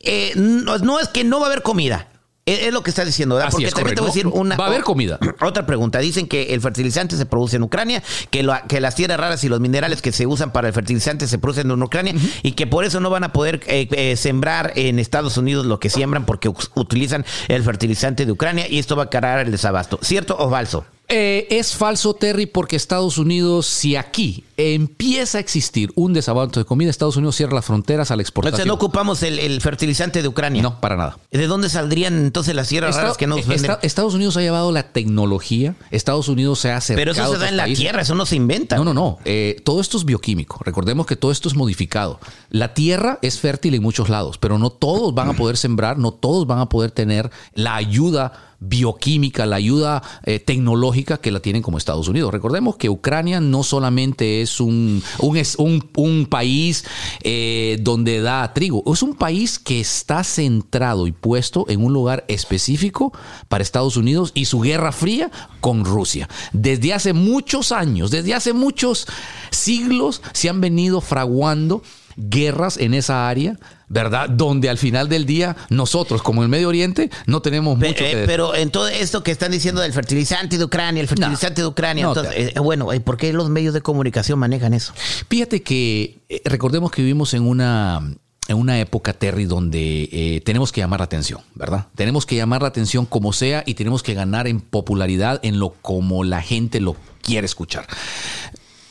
eh, 0.01 0.34
no, 0.36 0.77
no 0.77 1.00
es 1.00 1.08
que 1.10 1.24
no 1.24 1.39
va 1.39 1.48
a 1.48 1.50
haber 1.50 1.63
comida. 1.63 2.08
Es, 2.46 2.74
lo 2.74 2.81
que 2.81 2.89
está 2.89 3.05
diciendo, 3.05 3.36
¿verdad? 3.36 3.50
Así 3.50 3.55
Porque 3.58 3.67
es, 3.67 3.74
también 3.75 3.96
te 3.96 4.01
voy 4.01 4.10
a 4.10 4.12
correcto. 4.13 4.29
decir 4.29 4.41
una. 4.41 4.55
Va 4.58 4.65
a 4.65 4.67
haber 4.69 4.81
comida. 4.84 5.19
Otra 5.41 5.67
pregunta. 5.67 6.00
Dicen 6.00 6.27
que 6.27 6.53
el 6.53 6.62
fertilizante 6.62 7.15
se 7.15 7.27
produce 7.27 7.58
en 7.58 7.63
Ucrania, 7.63 8.01
que, 8.31 8.41
lo- 8.41 8.55
que 8.67 8.81
las 8.81 8.96
tierras 8.96 9.19
raras 9.19 9.43
y 9.43 9.50
los 9.50 9.60
minerales 9.60 10.01
que 10.01 10.12
se 10.12 10.25
usan 10.25 10.51
para 10.51 10.67
el 10.67 10.74
fertilizante 10.74 11.27
se 11.27 11.38
producen 11.38 11.69
en 11.69 11.84
Ucrania 11.84 12.15
y 12.41 12.53
que 12.53 12.65
por 12.65 12.86
eso 12.86 13.00
no 13.01 13.12
van 13.12 13.24
a 13.24 13.34
poder 13.34 13.62
eh, 13.67 13.88
eh, 13.91 14.15
sembrar 14.15 14.74
en 14.75 14.98
Estados 14.98 15.38
Unidos 15.38 15.67
lo 15.67 15.79
que 15.79 15.91
siembran 15.91 16.25
porque 16.25 16.51
utilizan 16.74 17.24
el 17.50 17.63
fertilizante 17.63 18.25
de 18.25 18.31
Ucrania 18.31 18.67
y 18.67 18.79
esto 18.79 18.96
va 18.96 19.03
a 19.03 19.10
crear 19.12 19.39
el 19.46 19.51
desabasto. 19.51 20.00
¿Cierto 20.01 20.36
o 20.38 20.50
falso? 20.50 20.86
Eh, 21.11 21.47
es 21.49 21.75
falso, 21.75 22.13
Terry, 22.13 22.45
porque 22.45 22.75
Estados 22.75 23.17
Unidos, 23.17 23.65
si 23.65 23.95
aquí 23.95 24.43
empieza 24.57 25.39
a 25.39 25.41
existir 25.41 25.91
un 25.95 26.13
desabasto 26.13 26.59
de 26.59 26.65
comida, 26.65 26.91
Estados 26.91 27.17
Unidos 27.17 27.35
cierra 27.35 27.55
las 27.55 27.65
fronteras 27.65 28.11
a 28.11 28.15
la 28.15 28.21
exportación. 28.21 28.53
Entonces 28.61 28.67
no 28.67 28.73
ocupamos 28.75 29.23
el, 29.23 29.39
el 29.39 29.59
fertilizante 29.59 30.21
de 30.21 30.27
Ucrania. 30.27 30.61
No, 30.61 30.79
para 30.79 30.95
nada. 30.97 31.17
¿De 31.31 31.47
dónde 31.47 31.69
saldrían 31.69 32.15
entonces 32.25 32.53
las 32.53 32.67
tierras 32.67 32.95
raras 32.95 33.17
que 33.17 33.25
nos 33.25 33.39
eh, 33.39 33.45
venden? 33.47 33.71
esta- 33.71 33.79
Estados 33.87 34.13
Unidos 34.13 34.37
ha 34.37 34.41
llevado 34.41 34.71
la 34.71 34.83
tecnología, 34.91 35.75
Estados 35.89 36.27
Unidos 36.29 36.59
se 36.59 36.69
ha 36.71 36.77
acercado 36.77 37.01
Pero 37.01 37.11
eso 37.23 37.33
se 37.33 37.39
da 37.39 37.49
en 37.49 37.57
la 37.57 37.63
países. 37.63 37.79
tierra, 37.81 38.01
eso 38.03 38.13
no 38.13 38.27
se 38.27 38.35
inventa. 38.35 38.75
No, 38.75 38.83
no, 38.85 38.93
no. 38.93 39.17
Eh, 39.25 39.59
todo 39.63 39.81
esto 39.81 39.97
es 39.97 40.05
bioquímico. 40.05 40.59
Recordemos 40.63 41.07
que 41.07 41.15
todo 41.15 41.31
esto 41.31 41.47
es 41.49 41.55
modificado. 41.55 42.19
La 42.51 42.75
tierra 42.75 43.17
es 43.23 43.39
fértil 43.39 43.73
en 43.73 43.81
muchos 43.81 44.09
lados, 44.09 44.37
pero 44.37 44.59
no 44.59 44.69
todos 44.69 45.15
van 45.15 45.29
a 45.29 45.33
poder 45.33 45.57
sembrar, 45.57 45.97
no 45.97 46.11
todos 46.11 46.45
van 46.45 46.59
a 46.59 46.69
poder 46.69 46.91
tener 46.91 47.31
la 47.55 47.75
ayuda 47.75 48.49
bioquímica, 48.59 49.45
la 49.45 49.55
ayuda 49.55 50.03
eh, 50.23 50.39
tecnológica 50.39 51.17
que 51.17 51.31
la 51.31 51.39
tienen 51.39 51.61
como 51.61 51.77
Estados 51.77 52.07
Unidos. 52.07 52.31
Recordemos 52.31 52.75
que 52.75 52.89
Ucrania 52.89 53.39
no 53.39 53.63
solamente 53.63 54.41
es 54.41 54.59
un, 54.59 55.01
un, 55.19 55.89
un 55.95 56.25
país 56.25 56.85
eh, 57.23 57.77
donde 57.81 58.21
da 58.21 58.53
trigo, 58.53 58.83
es 58.91 59.01
un 59.03 59.15
país 59.15 59.59
que 59.59 59.79
está 59.79 60.23
centrado 60.23 61.07
y 61.07 61.11
puesto 61.11 61.65
en 61.69 61.83
un 61.83 61.93
lugar 61.93 62.25
específico 62.27 63.13
para 63.47 63.61
Estados 63.61 63.97
Unidos 63.97 64.31
y 64.33 64.45
su 64.45 64.59
guerra 64.59 64.91
fría 64.91 65.31
con 65.61 65.85
Rusia. 65.85 66.27
Desde 66.53 66.93
hace 66.93 67.13
muchos 67.13 67.71
años, 67.71 68.11
desde 68.11 68.33
hace 68.33 68.53
muchos 68.53 69.07
siglos, 69.51 70.21
se 70.33 70.49
han 70.49 70.61
venido 70.61 71.01
fraguando 71.01 71.81
guerras 72.17 72.77
en 72.77 72.93
esa 72.93 73.29
área, 73.29 73.57
¿verdad? 73.89 74.29
Donde 74.29 74.69
al 74.69 74.77
final 74.77 75.10
del 75.10 75.25
día 75.25 75.58
nosotros, 75.69 76.22
como 76.22 76.43
el 76.43 76.50
Medio 76.50 76.69
Oriente, 76.69 77.10
no 77.25 77.41
tenemos 77.41 77.77
mucho 77.77 78.03
eh, 78.03 78.12
que 78.12 78.24
pero 78.25 78.55
en 78.55 78.69
todo 78.69 78.87
esto 78.87 79.24
que 79.24 79.31
están 79.31 79.51
diciendo 79.51 79.81
del 79.81 79.94
fertilizante 79.94 80.57
de 80.57 80.63
Ucrania, 80.63 81.01
el 81.01 81.07
fertilizante 81.07 81.61
de 81.61 81.68
Ucrania, 81.68 82.03
No, 82.03 82.09
entonces, 82.09 82.53
eh, 82.55 82.59
bueno, 82.59 82.94
eh, 82.94 83.00
¿por 83.00 83.18
qué 83.18 83.33
los 83.33 83.50
medios 83.50 83.74
de 83.74 83.81
comunicación 83.81 84.40
manejan 84.40 84.74
eso? 84.74 84.94
Fíjate 85.29 85.61
que 85.61 86.20
eh, 86.29 86.42
recordemos 86.46 86.92
que 86.92 87.01
vivimos 87.01 87.33
en 87.33 87.44
una, 87.44 88.01
en 88.48 88.57
una 88.57 88.79
época, 88.79 89.13
Terry, 89.13 89.46
donde 89.46 90.09
eh, 90.11 90.42
tenemos 90.46 90.72
que 90.72 90.81
llamar 90.81 91.00
la 91.00 91.05
atención, 91.05 91.42
¿verdad? 91.55 91.87
Tenemos 91.96 92.25
que 92.25 92.35
llamar 92.35 92.61
la 92.61 92.68
atención 92.68 93.05
como 93.05 93.33
sea 93.33 93.63
y 93.66 93.74
tenemos 93.75 94.03
que 94.03 94.13
ganar 94.13 94.48
en 94.48 94.59
popularidad 94.61 95.40
en 95.44 95.59
lo 95.59 95.72
como 95.81 96.24
la 96.24 96.42
gente 96.42 96.79
lo 96.79 96.96
quiere 97.22 97.46
escuchar. 97.46 97.87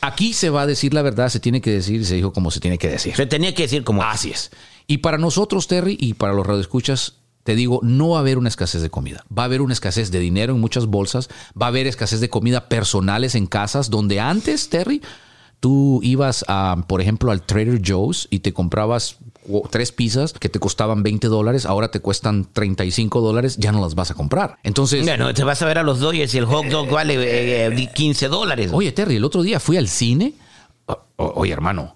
Aquí 0.01 0.31
se 0.33 0.49
va 0.49 0.61
a 0.61 0.65
decir 0.65 0.93
la 0.93 1.01
verdad, 1.01 1.27
se 1.27 1.41
tiene 1.41 1.59
que 1.59 1.71
decir, 1.71 2.05
se 2.05 2.15
dijo 2.15 2.31
como 2.31 2.51
se 2.51 2.61
tiene 2.61 2.77
que 2.77 2.87
decir. 2.87 3.15
Se 3.15 3.25
tenía 3.25 3.53
que 3.53 3.63
decir 3.63 3.83
como 3.83 4.01
Así 4.01 4.31
es. 4.31 4.49
Y 4.89 4.97
para 4.97 5.19
nosotros, 5.19 5.67
Terry, 5.67 5.95
y 5.99 6.15
para 6.15 6.33
los 6.33 6.47
radioescuchas, 6.47 7.13
te 7.43 7.53
digo, 7.55 7.79
no 7.83 8.09
va 8.09 8.17
a 8.17 8.19
haber 8.21 8.39
una 8.39 8.49
escasez 8.49 8.81
de 8.81 8.89
comida. 8.89 9.23
Va 9.35 9.43
a 9.43 9.45
haber 9.45 9.61
una 9.61 9.73
escasez 9.73 10.09
de 10.09 10.19
dinero 10.19 10.53
en 10.55 10.59
muchas 10.59 10.87
bolsas. 10.87 11.29
Va 11.59 11.67
a 11.67 11.69
haber 11.69 11.85
escasez 11.85 12.19
de 12.21 12.29
comida 12.29 12.67
personales 12.69 13.35
en 13.35 13.45
casas, 13.45 13.91
donde 13.91 14.19
antes, 14.19 14.69
Terry, 14.69 15.01
tú 15.59 15.99
ibas, 16.01 16.43
a, 16.47 16.85
por 16.87 17.01
ejemplo, 17.01 17.31
al 17.31 17.43
Trader 17.43 17.79
Joe's 17.85 18.27
y 18.31 18.39
te 18.39 18.51
comprabas 18.51 19.17
tres 19.71 19.91
pizzas 19.91 20.33
que 20.33 20.49
te 20.49 20.59
costaban 20.59 21.03
20 21.03 21.27
dólares, 21.27 21.65
ahora 21.67 21.91
te 21.91 21.99
cuestan 21.99 22.45
35 22.51 23.21
dólares, 23.21 23.57
ya 23.57 23.71
no 23.71 23.81
las 23.81 23.93
vas 23.93 24.09
a 24.09 24.15
comprar. 24.15 24.57
Entonces, 24.63 25.05
Bueno, 25.05 25.31
te 25.35 25.43
vas 25.43 25.61
a 25.61 25.65
ver 25.67 25.77
a 25.77 25.83
los 25.83 25.99
Dodgers 25.99 26.33
y 26.33 26.39
el 26.39 26.45
hot 26.45 26.65
dog 26.65 26.89
vale 26.89 27.13
eh, 27.15 27.67
eh, 27.67 27.89
15 27.93 28.27
dólares. 28.27 28.71
Oye, 28.73 28.91
Terry, 28.91 29.17
el 29.17 29.23
otro 29.23 29.43
día 29.43 29.59
fui 29.59 29.77
al 29.77 29.87
cine. 29.87 30.33
O- 30.87 31.33
oye, 31.35 31.53
hermano, 31.53 31.95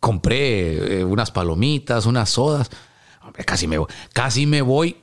compré 0.00 1.00
eh, 1.00 1.04
unas 1.04 1.30
palomitas, 1.30 2.06
unas 2.06 2.30
sodas. 2.30 2.70
Hombre, 3.24 3.44
casi 3.44 3.66
me 3.66 3.78
voy. 3.78 3.88
Casi 4.12 4.46
me 4.46 4.62
voy, 4.62 4.96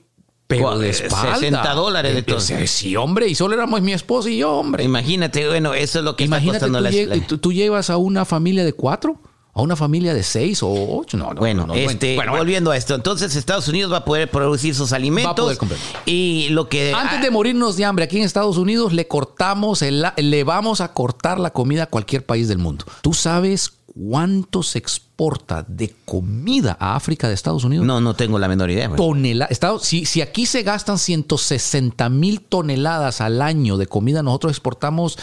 pero 0.47 0.77
de 0.79 0.89
espalda. 0.89 1.35
60 1.37 1.73
dólares 1.73 2.13
de 2.13 2.19
Eh, 2.19 2.23
todo. 2.23 2.37
eh, 2.57 2.67
Sí, 2.67 2.95
hombre, 2.95 3.27
y 3.27 3.35
solo 3.35 3.53
éramos 3.55 3.81
mi 3.81 3.93
esposa 3.93 4.29
y 4.29 4.37
yo, 4.37 4.51
hombre. 4.53 4.83
Imagínate, 4.83 5.47
bueno, 5.47 5.73
eso 5.73 5.99
es 5.99 6.05
lo 6.05 6.15
que 6.15 6.23
Imagínate, 6.25 6.65
está 6.65 6.67
tú, 6.67 6.83
la, 6.83 6.91
lle- 6.91 7.25
tú- 7.27 7.37
tú 7.37 7.51
llevas 7.53 7.89
a 7.89 7.97
una 7.97 8.23
familia 8.25 8.63
de 8.63 8.73
cuatro, 8.73 9.19
a 9.55 9.61
una 9.61 9.75
familia 9.75 10.13
de 10.15 10.23
seis 10.23 10.63
o 10.63 10.69
ocho. 10.97 11.15
No, 11.17 11.33
no, 11.33 11.39
Bueno, 11.39 11.61
no, 11.67 11.67
no, 11.67 11.73
este, 11.75 12.15
bueno, 12.15 12.31
bueno. 12.31 12.43
volviendo 12.43 12.71
a 12.71 12.77
esto, 12.77 12.95
entonces 12.95 13.35
Estados 13.35 13.67
Unidos 13.67 13.91
va 13.91 13.97
a 13.97 14.05
poder 14.05 14.29
producir 14.31 14.73
sus 14.73 14.93
alimentos 14.93 15.35
poder 15.35 15.57
comprar. 15.57 15.79
y 16.05 16.47
lo 16.49 16.69
que 16.69 16.91
Antes 16.93 17.21
de 17.21 17.29
morirnos 17.29 17.75
de 17.77 17.85
hambre 17.85 18.05
aquí 18.05 18.17
en 18.17 18.23
Estados 18.23 18.57
Unidos, 18.57 18.93
le 18.93 19.07
cortamos, 19.07 19.81
el- 19.81 20.05
le 20.17 20.43
vamos 20.43 20.81
a 20.81 20.93
cortar 20.93 21.39
la 21.39 21.51
comida 21.51 21.83
a 21.83 21.87
cualquier 21.87 22.25
país 22.25 22.47
del 22.47 22.57
mundo. 22.57 22.85
¿Tú 23.01 23.13
sabes 23.13 23.73
cuánto 23.95 24.63
se 24.63 24.79
exporta 24.79 25.63
de 25.67 25.93
comida 26.05 26.75
a 26.79 26.95
África 26.95 27.27
de 27.27 27.33
Estados 27.33 27.63
Unidos? 27.63 27.85
no, 27.85 28.01
no 28.01 28.15
tengo 28.15 28.39
la 28.39 28.47
menor 28.47 28.69
idea. 28.71 28.87
güey. 28.87 28.97
Tonela- 28.97 29.47
Estados- 29.49 29.83
si, 29.83 30.05
si 30.05 30.21
aquí 30.21 30.45
se 30.45 30.63
gastan 30.63 30.97
160 30.97 32.09
mil 32.09 32.41
toneladas 32.41 33.21
al 33.21 33.41
año 33.41 33.77
de 33.77 33.87
comida, 33.87 34.23
nosotros 34.23 34.51
exportamos 34.53 35.17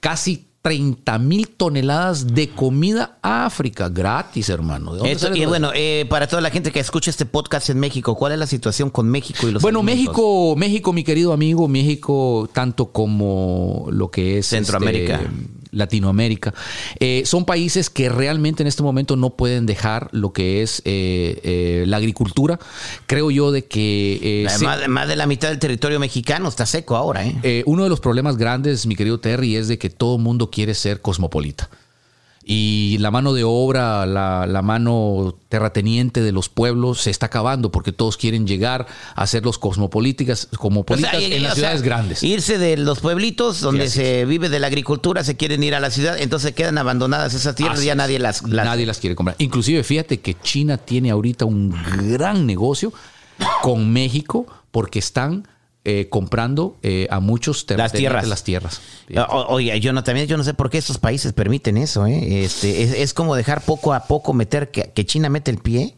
casi 0.00 0.44
30 0.62 1.18
mil 1.20 1.48
toneladas 1.50 2.34
de 2.34 2.48
comida 2.48 3.18
a 3.22 3.46
África, 3.46 3.88
gratis, 3.88 4.48
hermano. 4.48 4.94
¿De 4.94 4.98
dónde 4.98 5.12
Esto- 5.12 5.36
y 5.36 5.44
bueno, 5.46 5.70
eh, 5.74 6.06
para 6.10 6.26
toda 6.26 6.42
la 6.42 6.50
gente 6.50 6.72
que 6.72 6.80
escucha 6.80 7.08
este 7.08 7.24
podcast 7.24 7.70
en 7.70 7.78
México, 7.78 8.16
¿cuál 8.16 8.32
es 8.32 8.38
la 8.40 8.48
situación 8.48 8.90
con 8.90 9.08
México 9.08 9.46
y 9.48 9.52
los 9.52 9.62
Bueno, 9.62 9.78
alimentos? 9.78 10.06
México, 10.06 10.54
México, 10.56 10.92
mi 10.92 11.04
querido 11.04 11.32
amigo, 11.32 11.68
México, 11.68 12.48
tanto 12.52 12.86
como 12.90 13.86
lo 13.90 14.10
que 14.10 14.38
es 14.38 14.46
Centroamérica. 14.48 15.16
este, 15.20 15.30
Latinoamérica, 15.76 16.52
eh, 16.98 17.22
son 17.26 17.44
países 17.44 17.90
que 17.90 18.08
realmente 18.08 18.62
en 18.62 18.66
este 18.66 18.82
momento 18.82 19.16
no 19.16 19.30
pueden 19.36 19.66
dejar 19.66 20.08
lo 20.12 20.32
que 20.32 20.62
es 20.62 20.80
eh, 20.84 21.40
eh, 21.44 21.84
la 21.86 21.98
agricultura. 21.98 22.58
Creo 23.06 23.30
yo 23.30 23.52
de 23.52 23.64
que 23.64 24.44
eh, 24.44 24.48
se- 24.50 24.64
más, 24.64 24.88
más 24.88 25.08
de 25.08 25.16
la 25.16 25.26
mitad 25.26 25.48
del 25.48 25.58
territorio 25.58 26.00
mexicano 26.00 26.48
está 26.48 26.66
seco 26.66 26.96
ahora, 26.96 27.26
¿eh? 27.26 27.36
eh, 27.42 27.62
uno 27.66 27.84
de 27.84 27.88
los 27.88 28.00
problemas 28.00 28.36
grandes, 28.36 28.86
mi 28.86 28.96
querido 28.96 29.20
Terry, 29.20 29.56
es 29.56 29.68
de 29.68 29.78
que 29.78 29.90
todo 29.90 30.18
mundo 30.18 30.50
quiere 30.50 30.74
ser 30.74 31.00
cosmopolita. 31.00 31.68
Y 32.48 32.98
la 33.00 33.10
mano 33.10 33.32
de 33.32 33.42
obra, 33.42 34.06
la, 34.06 34.46
la 34.46 34.62
mano 34.62 35.36
terrateniente 35.48 36.20
de 36.22 36.30
los 36.30 36.48
pueblos 36.48 37.00
se 37.00 37.10
está 37.10 37.26
acabando 37.26 37.72
porque 37.72 37.90
todos 37.90 38.16
quieren 38.16 38.46
llegar 38.46 38.86
a 39.16 39.26
ser 39.26 39.44
los 39.44 39.58
cosmopolíticas, 39.58 40.46
O 40.54 40.58
cosmopolitas 40.58 41.10
sea, 41.10 41.20
y- 41.20 41.32
en 41.32 41.40
o 41.40 41.42
las 41.42 41.54
sea, 41.54 41.54
ciudades 41.56 41.82
grandes. 41.82 42.22
Irse 42.22 42.56
de 42.58 42.76
los 42.76 43.00
pueblitos 43.00 43.60
donde 43.60 43.88
se 43.90 44.24
vive 44.26 44.48
de 44.48 44.60
la 44.60 44.68
agricultura, 44.68 45.24
se 45.24 45.36
quieren 45.36 45.64
ir 45.64 45.74
a 45.74 45.80
la 45.80 45.90
ciudad, 45.90 46.16
entonces 46.20 46.52
quedan 46.54 46.78
abandonadas 46.78 47.34
esas 47.34 47.56
tierras, 47.56 47.78
Así 47.78 47.88
ya 47.88 47.96
nadie 47.96 48.20
las, 48.20 48.44
las- 48.44 48.64
Nadie 48.64 48.86
las 48.86 48.98
quiere 49.00 49.16
comprar. 49.16 49.34
Inclusive, 49.40 49.82
fíjate 49.82 50.20
que 50.20 50.36
China 50.40 50.76
tiene 50.78 51.10
ahorita 51.10 51.46
un 51.46 51.74
gran 52.12 52.46
negocio 52.46 52.92
con 53.60 53.92
México 53.92 54.46
porque 54.70 55.00
están 55.00 55.48
eh, 55.88 56.08
comprando 56.10 56.76
eh, 56.82 57.06
a 57.10 57.20
muchos 57.20 57.64
Las 57.70 57.92
tierras. 57.92 58.26
las 58.28 58.42
tierras. 58.44 58.80
O- 59.30 59.46
Oye, 59.54 59.78
yo 59.80 59.92
no, 59.92 60.02
también 60.02 60.26
yo 60.26 60.36
no 60.36 60.42
sé 60.44 60.52
por 60.52 60.68
qué 60.68 60.78
estos 60.78 60.98
países 60.98 61.32
permiten 61.32 61.76
eso, 61.76 62.06
¿eh? 62.06 62.44
Este, 62.44 62.82
es, 62.82 62.92
es 62.92 63.14
como 63.14 63.36
dejar 63.36 63.62
poco 63.62 63.94
a 63.94 64.00
poco 64.06 64.32
meter 64.32 64.70
que, 64.72 64.90
que 64.92 65.06
China 65.06 65.28
mete 65.28 65.50
el 65.52 65.58
pie 65.58 65.94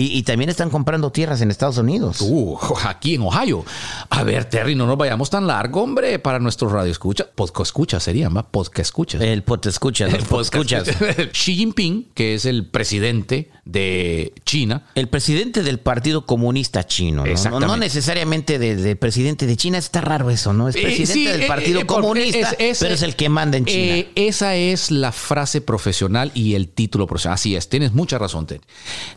y, 0.00 0.16
y 0.16 0.22
también 0.22 0.48
están 0.48 0.70
comprando 0.70 1.10
tierras 1.10 1.40
en 1.40 1.50
Estados 1.50 1.76
Unidos. 1.78 2.18
Uh, 2.20 2.56
aquí 2.84 3.16
en 3.16 3.22
Ohio. 3.22 3.64
A 4.10 4.22
ver, 4.22 4.44
Terry, 4.44 4.76
no 4.76 4.86
nos 4.86 4.96
vayamos 4.96 5.28
tan 5.28 5.46
largo, 5.48 5.82
hombre, 5.82 6.18
para 6.20 6.38
nuestro 6.38 6.68
radio 6.68 6.92
escucha. 6.92 7.26
Podcast 7.34 7.68
escucha 7.70 7.98
sería, 7.98 8.28
¿va? 8.28 8.44
Podcast 8.48 8.86
escucha. 8.86 9.18
El 9.18 9.42
pot 9.42 9.66
escuchas, 9.66 10.12
los 10.12 10.22
pot 10.28 10.42
escuchas. 10.42 10.88
Xi 11.32 11.56
Jinping, 11.56 12.10
que 12.14 12.34
es 12.34 12.44
el 12.44 12.64
presidente 12.66 13.50
de 13.64 14.32
China, 14.44 14.84
El 14.94 15.08
presidente 15.08 15.62
del 15.62 15.78
Partido 15.80 16.24
Comunista 16.26 16.86
Chino, 16.86 17.24
¿no? 17.50 17.60
No, 17.60 17.76
necesariamente 17.76 18.58
de, 18.58 18.76
de 18.76 18.96
presidente 18.96 19.46
de 19.46 19.56
China, 19.56 19.78
está 19.78 20.00
raro 20.00 20.30
eso, 20.30 20.52
¿no? 20.52 20.68
Es 20.68 20.76
Eh, 20.76 20.82
presidente 20.82 21.12
sí, 21.12 21.24
del 21.26 21.42
eh, 21.42 21.46
Partido 21.48 21.80
eh, 21.80 21.86
Comunista, 21.86 22.38
es- 22.52 22.56
es- 22.60 22.78
pero 22.78 22.94
es 22.94 23.02
el 23.02 23.16
que 23.16 23.28
manda 23.28 23.58
en 23.58 23.64
China. 23.66 24.06
Esa 24.14 24.54
es 24.54 24.90
la 24.90 25.12
frase 25.12 25.60
profesional 25.60 26.30
y 26.34 26.54
el 26.54 26.68
título 26.68 27.06
profesional. 27.06 27.34
Así 27.34 27.56
es, 27.56 27.68
tienes 27.68 27.92
mucha 27.92 28.16
razón, 28.16 28.46
Ted. 28.46 28.60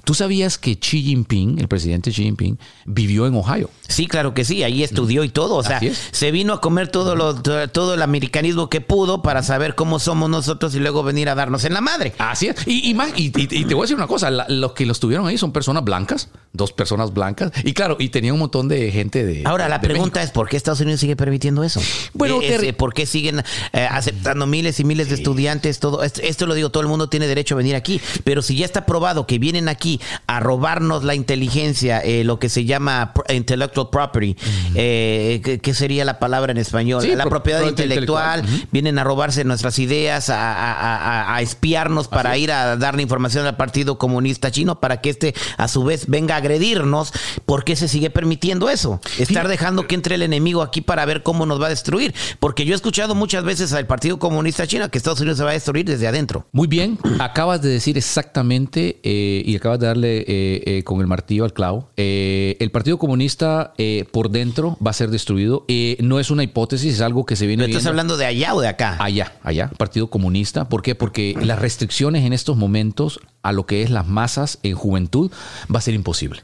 ¿Tú 0.03 0.13
sabías 0.15 0.57
que 0.57 0.70
Xi 0.79 1.01
Jinping, 1.03 1.59
el 1.59 1.67
presidente 1.67 2.11
Xi 2.11 2.23
Jinping, 2.23 2.57
vivió 2.85 3.27
en 3.27 3.35
Ohio? 3.35 3.69
Sí, 3.87 4.07
claro 4.07 4.33
que 4.33 4.45
sí, 4.45 4.63
ahí 4.63 4.83
estudió 4.83 5.23
y 5.23 5.29
todo, 5.29 5.55
o 5.55 5.63
sea, 5.63 5.79
se 6.11 6.31
vino 6.31 6.53
a 6.53 6.61
comer 6.61 6.87
todo 6.87 7.15
lo 7.15 7.35
todo, 7.71 7.93
el 7.93 8.01
americanismo 8.01 8.69
que 8.69 8.81
pudo 8.81 9.21
para 9.21 9.43
saber 9.43 9.75
cómo 9.75 9.99
somos 9.99 10.29
nosotros 10.29 10.73
y 10.75 10.79
luego 10.79 11.03
venir 11.03 11.29
a 11.29 11.35
darnos 11.35 11.65
en 11.65 11.73
la 11.73 11.81
madre. 11.81 12.13
Así 12.17 12.47
es. 12.47 12.55
Y, 12.65 12.89
y 12.89 12.93
más, 12.93 13.11
y, 13.17 13.25
y- 13.37 13.47
y 13.61 13.65
te 13.65 13.73
voy 13.73 13.81
a 13.81 13.83
decir 13.83 13.95
una 13.97 14.07
cosa, 14.07 14.29
la- 14.31 14.45
los 14.49 14.71
que 14.73 14.85
los 14.85 14.99
tuvieron 14.99 15.27
ahí 15.27 15.37
son 15.37 15.51
personas 15.51 15.83
blancas, 15.83 16.29
dos 16.53 16.71
personas 16.71 17.13
blancas, 17.13 17.51
y 17.63 17.73
claro, 17.73 17.97
y 17.99 18.09
tenía 18.09 18.33
un 18.33 18.39
montón 18.39 18.67
de 18.67 18.91
gente 18.91 19.25
de... 19.25 19.43
Ahora, 19.45 19.67
la 19.67 19.79
de 19.79 19.87
pregunta 19.87 20.19
México. 20.19 20.25
es, 20.25 20.31
¿por 20.31 20.47
qué 20.49 20.57
Estados 20.57 20.79
Unidos 20.81 20.99
sigue 21.01 21.15
permitiendo 21.15 21.63
eso? 21.63 21.81
Bueno, 22.13 22.41
Eh, 22.41 22.55
es, 22.55 22.63
eh, 22.63 22.73
¿Por 22.73 22.93
qué 22.93 23.05
siguen 23.05 23.43
eh, 23.73 23.87
aceptando 23.89 24.45
miles 24.47 24.79
y 24.79 24.83
miles 24.83 25.09
de 25.09 25.15
estudiantes? 25.15 25.79
Todo 25.79 26.03
esto, 26.03 26.21
esto 26.23 26.45
lo 26.47 26.53
digo, 26.53 26.69
todo 26.69 26.81
el 26.83 26.89
mundo 26.89 27.09
tiene 27.09 27.27
derecho 27.27 27.55
a 27.55 27.57
venir 27.57 27.75
aquí, 27.75 27.99
pero 28.23 28.41
si 28.41 28.55
ya 28.55 28.65
está 28.65 28.85
probado 28.85 29.27
que 29.27 29.39
vienen 29.39 29.67
aquí 29.69 29.99
a 30.27 30.39
robarnos 30.51 31.03
la 31.05 31.15
inteligencia, 31.15 31.99
eh, 32.01 32.23
lo 32.25 32.37
que 32.37 32.49
se 32.49 32.65
llama 32.65 33.13
intellectual 33.33 33.87
property, 33.89 34.35
eh, 34.75 35.59
¿qué, 35.61 35.73
sería 35.73 36.03
la 36.03 36.19
palabra 36.19 36.51
en 36.51 36.57
español? 36.57 37.01
Sí, 37.01 37.15
la 37.15 37.23
pro- 37.23 37.29
propiedad 37.31 37.65
intelectual, 37.67 38.39
intelectual. 38.41 38.69
vienen 38.71 38.99
a 38.99 39.03
robarse 39.05 39.43
nuestras 39.45 39.79
ideas, 39.79 40.29
a, 40.29 40.35
a- 40.51 40.73
a- 40.73 40.97
a- 41.31 41.35
a 41.37 41.41
espiarnos 41.41 42.07
para 42.09 42.37
ir 42.37 42.51
a 42.51 42.75
darle 42.75 43.01
información 43.01 43.45
al 43.45 43.55
Partido 43.55 43.97
Comunista 43.97 44.51
Chino 44.51 44.79
para 44.81 44.99
que 44.99 45.09
este 45.09 45.33
a 45.57 45.67
su 45.69 45.83
vez 45.85 46.07
venga 46.07 46.35
a 46.35 46.39
agredirnos. 46.39 47.13
¿Por 47.45 47.63
qué 47.63 47.75
se 47.77 47.87
sigue 47.87 48.09
permitiendo 48.09 48.69
eso? 48.69 48.99
Estar 49.19 49.47
dejando 49.47 49.87
que 49.87 49.95
entre 49.95 50.15
el 50.15 50.21
enemigo 50.21 50.61
aquí 50.63 50.81
para 50.81 51.05
ver 51.05 51.23
cómo 51.23 51.45
nos 51.45 51.61
va 51.61 51.67
a 51.67 51.69
destruir. 51.69 52.13
Porque 52.41 52.65
yo 52.65 52.73
he 52.73 52.75
escuchado 52.75 53.15
muchas 53.15 53.43
veces 53.45 53.71
al 53.73 53.87
Partido 53.87 54.19
Comunista 54.19 54.67
Chino 54.67 54.89
que 54.91 54.97
Estados 54.97 55.21
Unidos 55.21 55.37
se 55.37 55.43
va 55.45 55.51
a 55.51 55.53
destruir 55.53 55.85
desde 55.85 56.07
adentro. 56.07 56.45
Muy 56.51 56.67
bien, 56.67 56.97
acabas 57.19 57.61
de 57.61 57.69
decir 57.69 57.97
exactamente 57.97 58.99
eh, 59.03 59.41
y 59.45 59.55
acabas 59.55 59.79
de 59.79 59.87
darle 59.87 60.25
eh, 60.65 60.83
con 60.83 61.01
el 61.01 61.07
martillo 61.07 61.43
al 61.43 61.53
clavo. 61.53 61.89
Eh, 61.97 62.57
el 62.59 62.71
Partido 62.71 62.97
Comunista 62.97 63.73
eh, 63.77 64.05
por 64.11 64.29
dentro 64.29 64.77
va 64.85 64.91
a 64.91 64.93
ser 64.93 65.09
destruido. 65.09 65.65
No 65.99 66.19
es 66.19 66.31
una 66.31 66.43
hipótesis, 66.43 66.95
es 66.95 67.01
algo 67.01 67.25
que 67.25 67.35
se 67.35 67.47
viene 67.47 67.63
¿Pero 67.63 67.77
estás 67.77 67.89
hablando 67.89 68.17
de 68.17 68.25
allá 68.25 68.53
o 68.53 68.61
de 68.61 68.67
acá? 68.67 68.97
Allá, 68.99 69.33
allá, 69.43 69.69
Partido 69.77 70.07
Comunista. 70.07 70.69
¿Por 70.69 70.81
qué? 70.81 70.95
Porque 70.95 71.35
las 71.41 71.59
restricciones 71.59 72.25
en 72.25 72.33
estos 72.33 72.57
momentos 72.57 73.19
a 73.41 73.51
lo 73.51 73.65
que 73.65 73.83
es 73.83 73.89
las 73.89 74.07
masas 74.07 74.59
en 74.63 74.75
juventud 74.75 75.31
va 75.73 75.79
a 75.79 75.81
ser 75.81 75.93
imposible. 75.93 76.43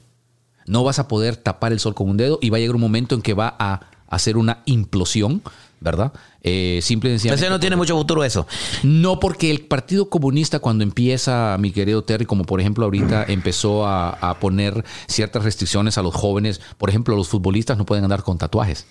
No 0.65 0.83
vas 0.83 0.99
a 0.99 1.07
poder 1.07 1.37
tapar 1.37 1.71
el 1.71 1.79
sol 1.79 1.95
con 1.95 2.09
un 2.09 2.17
dedo 2.17 2.39
y 2.41 2.49
va 2.49 2.57
a 2.57 2.59
llegar 2.59 2.75
un 2.75 2.81
momento 2.81 3.15
en 3.15 3.21
que 3.21 3.33
va 3.33 3.55
a 3.57 3.87
hacer 4.07 4.37
una 4.37 4.61
implosión, 4.65 5.41
¿verdad? 5.79 6.13
Eh, 6.41 6.79
simple 6.81 7.09
y 7.09 7.13
Entonces 7.13 7.31
sencillamente 7.31 7.49
no 7.49 7.59
tiene 7.59 7.75
mucho 7.75 7.97
futuro 7.97 8.23
eso. 8.23 8.47
no, 8.83 9.19
porque 9.19 9.51
el 9.51 9.61
Partido 9.61 10.09
Comunista 10.09 10.59
cuando 10.59 10.83
empieza, 10.83 11.55
mi 11.59 11.71
querido 11.71 12.03
Terry, 12.03 12.25
como 12.25 12.43
por 12.43 12.59
ejemplo 12.59 12.85
ahorita 12.85 13.25
empezó 13.27 13.85
a, 13.85 14.09
a 14.09 14.39
poner 14.39 14.83
ciertas 15.07 15.43
restricciones 15.43 15.97
a 15.97 16.01
los 16.01 16.15
jóvenes, 16.15 16.61
por 16.77 16.89
ejemplo 16.89 17.15
los 17.15 17.27
futbolistas 17.29 17.77
no 17.77 17.85
pueden 17.85 18.03
andar 18.03 18.23
con 18.23 18.37
tatuajes. 18.37 18.85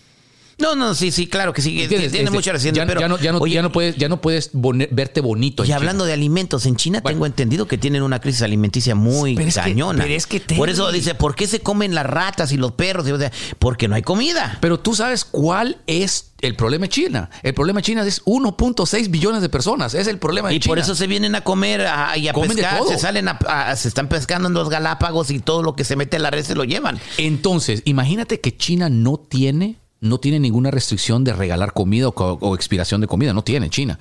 No, 0.59 0.75
no, 0.75 0.95
sí, 0.95 1.11
sí, 1.11 1.27
claro 1.27 1.53
que 1.53 1.61
sí. 1.61 1.85
Tiene 1.87 2.07
Este, 2.07 2.31
mucha 2.31 2.51
reciente, 2.51 2.79
ya, 2.81 2.87
pero 2.87 2.99
ya 2.99 3.09
no, 3.09 3.19
ya, 3.19 3.31
no, 3.33 3.39
oye, 3.39 3.55
ya 3.55 3.63
no 3.63 3.71
puedes, 3.73 3.97
ya 3.97 4.09
no 4.09 4.23
puedes 4.23 4.51
verte 4.55 5.21
bonito. 5.21 5.63
en 5.63 5.67
Y 5.67 5.69
China. 5.69 5.77
hablando 5.77 6.07
de 6.07 6.15
alimentos, 6.15 6.65
en 6.65 6.77
China 6.77 7.01
Bueno. 7.03 7.15
tengo 7.17 7.27
entendido 7.27 7.69
que 7.69 7.77
tienen 7.77 8.03
una 8.03 8.21
crisis 8.23 8.41
alimenticia 8.41 8.95
muy 8.95 9.35
Pero 9.37 9.49
es 9.49 9.55
que- 9.55 9.61
cañona. 9.61 10.03
pero 10.05 10.15
es 10.15 10.27
que, 10.27 10.41
Por 10.41 10.71
eso 10.71 10.91
dice, 10.91 11.15
¿por 11.15 11.35
qué 11.35 11.47
se 11.47 11.61
comen 11.61 11.95
las 11.95 12.07
ratas 12.07 12.53
y 12.53 12.57
los 12.57 12.73
perros? 12.73 13.07
Y, 13.07 13.13
o 13.13 13.19
sea, 13.19 13.31
Porque 13.59 13.87
no 13.87 13.97
hay 13.97 14.03
comida. 14.03 14.57
Pero 14.63 14.81
tú 14.81 14.95
sabes 14.95 15.27
cuál 15.27 15.77
es 15.87 16.33
el 16.41 16.55
problema 16.57 16.85
de 16.85 16.89
China. 16.89 17.29
El 17.43 17.53
problema 17.53 17.81
de 17.81 17.85
China 17.85 18.07
es 18.07 18.23
1.6 18.25 19.11
billones 19.11 19.43
de 19.43 19.51
personas. 19.51 19.93
Es 19.93 20.07
el 20.07 20.19
problema 20.19 20.49
de 20.49 20.55
Y 20.55 20.61
China. 20.61 20.71
por 20.71 20.79
eso 20.79 20.95
se 20.95 21.07
vienen 21.07 21.35
a 21.35 21.43
comer 21.43 21.83
a- 21.83 22.17
y 22.17 22.29
a 22.29 22.33
Comen 22.33 22.53
pescar, 22.57 22.81
se 22.89 22.99
salen 22.99 23.29
a, 23.29 23.33
a- 23.47 23.77
se 23.77 23.89
están 23.89 24.09
pescando 24.09 24.49
en 24.49 24.55
los 24.55 24.71
Galápagos 24.71 25.31
y 25.31 25.39
todo 25.39 25.63
lo 25.63 25.77
que 25.77 25.85
se 25.85 25.97
mete 25.97 26.17
en 26.17 26.23
la 26.23 26.31
red 26.31 26.45
se 26.47 26.55
lo 26.55 26.65
llevan. 26.65 26.99
Entonces, 27.19 27.83
imagínate 27.85 28.41
que 28.41 28.57
China 28.57 28.89
no 28.89 29.19
tiene, 29.19 29.77
no 30.01 30.19
tiene 30.19 30.39
ninguna 30.41 30.71
restricción 30.71 31.25
de 31.25 31.33
regalar 31.33 31.73
comida 31.73 32.09
o, 32.09 32.55
expiración 32.55 33.01
de 33.01 33.07
comida. 33.07 33.33
No 33.33 33.43
tiene 33.43 33.71
China. 33.71 33.99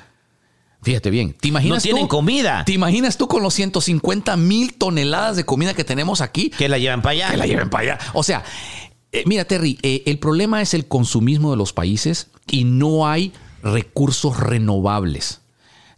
Fíjate 0.82 1.10
bien. 1.10 1.34
¿Te 1.40 1.48
imaginas 1.48 1.78
No 1.78 1.82
tienen 1.82 2.04
tú- 2.04 2.10
comida. 2.10 2.64
¿Te 2.66 2.74
imaginas 2.74 3.18
tú 3.18 3.28
con 3.28 3.42
los 3.42 3.54
150 3.56 4.38
mil 4.38 4.74
toneladas 4.76 5.36
de 5.36 5.44
comida 5.46 5.74
que 5.74 5.84
tenemos 5.84 6.22
aquí? 6.22 6.50
Que 6.52 6.70
la 6.70 6.78
llevan 6.78 7.02
para 7.02 7.12
allá. 7.14 7.32
Que 7.32 7.38
la 7.38 7.48
lleven 7.48 7.70
para 7.70 7.94
allá. 7.96 8.00
O 8.14 8.22
sea, 8.24 8.44
eh, 9.12 9.24
mira, 9.26 9.46
Terry, 9.46 9.80
eh, 9.82 10.04
el 10.06 10.20
problema 10.20 10.62
es 10.62 10.74
el 10.74 10.88
consumismo 10.88 11.50
de 11.52 11.58
los 11.58 11.74
países 11.74 12.28
y 12.52 12.66
no 12.66 13.08
hay 13.08 13.34
recursos 13.64 14.38
renovables. 14.40 15.42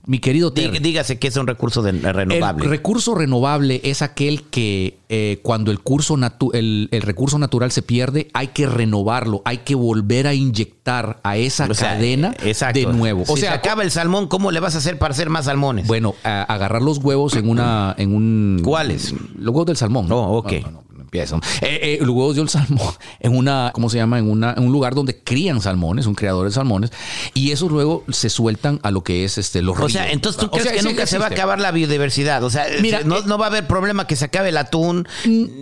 Mi 0.07 0.19
querido 0.19 0.53
Terry. 0.53 0.79
Dígase 0.79 1.19
que 1.19 1.27
es 1.27 1.35
un 1.35 1.47
recurso 1.47 1.81
de- 1.83 1.91
renovable. 1.91 2.63
El 2.63 2.69
recurso 2.69 3.13
renovable 3.13 3.81
es 3.83 4.01
aquel 4.01 4.43
que 4.43 4.97
eh, 5.09 5.39
cuando 5.43 5.69
el, 5.69 5.81
curso 5.81 6.15
natu- 6.15 6.49
el, 6.53 6.87
el 6.91 7.01
recurso 7.01 7.37
natural 7.37 7.71
se 7.73 7.81
pierde, 7.81 8.29
hay 8.33 8.47
que 8.47 8.67
renovarlo, 8.67 9.41
hay 9.43 9.59
que 9.59 9.75
volver 9.75 10.25
a 10.27 10.33
inyectar 10.33 11.19
a 11.23 11.35
esa 11.35 11.65
O 11.65 11.75
cadena 11.75 12.33
de 12.73 12.85
nuevo. 12.85 13.25
Si 13.25 13.33
O 13.33 13.35
sea, 13.37 13.51
se 13.51 13.57
acaba 13.57 13.83
el 13.83 13.91
salmón, 13.91 14.27
¿cómo 14.27 14.51
le 14.51 14.61
vas 14.61 14.75
a 14.75 14.77
hacer 14.77 14.97
para 14.97 15.11
hacer 15.13 15.29
más 15.29 15.43
salmones? 15.45 15.85
bueno, 15.87 16.15
a- 16.23 16.43
agarrar 16.43 16.81
los 16.81 16.99
huevos 16.99 17.35
en 17.35 17.49
una, 17.49 17.93
en 17.97 18.15
un. 18.15 18.61
¿Cuáles? 18.63 19.13
Los 19.37 19.53
huevos 19.53 19.65
del 19.65 19.77
salmón. 19.77 20.09
Oh, 20.09 20.37
ok. 20.37 20.51
No, 20.53 20.59
no, 20.59 20.71
no, 20.71 20.71
no 20.71 20.86
empiezan. 21.07 21.39
Eh, 21.61 21.79
eh, 21.81 21.97
los 22.01 22.09
huevos 22.09 22.35
del 22.35 22.49
salmón 22.49 22.93
en 23.19 23.35
una, 23.35 23.71
¿cómo 23.73 23.89
se 23.89 23.97
llama? 23.97 24.19
En 24.19 24.29
una, 24.29 24.53
en 24.57 24.63
un 24.65 24.71
lugar 24.71 24.93
donde 24.93 25.17
crían 25.23 25.61
salmones, 25.61 26.05
un 26.05 26.15
criador 26.15 26.45
de 26.45 26.51
salmones, 26.51 26.91
y 27.33 27.51
esos 27.51 27.71
luego 27.71 28.03
se 28.09 28.29
sueltan 28.29 28.79
a 28.83 28.91
lo 28.91 29.03
que 29.03 29.23
es 29.25 29.37
este 29.37 29.61
los 29.61 29.77
O 29.79 29.89
sea, 29.89 30.03
ríos, 30.03 30.13
entonces 30.13 30.39
tú 30.39 30.49
crees 30.49 30.63
sea, 30.65 30.73
que 30.73 30.79
sí 30.81 30.85
nunca 30.85 31.05
se 31.07 31.17
va 31.17 31.25
a 31.25 31.29
acabar 31.29 31.59
la 31.59 31.71
biodiversidad. 31.71 32.43
O 32.43 32.49
sea, 32.49 32.65
Mira, 32.81 33.01
no, 33.03 33.17
eh, 33.19 33.23
no 33.25 33.37
va 33.37 33.45
a 33.45 33.49
haber 33.49 33.67
problema 33.67 34.05
que 34.07 34.15
se 34.15 34.25
acabe 34.25 34.49
el 34.49 34.57
atún 34.57 35.07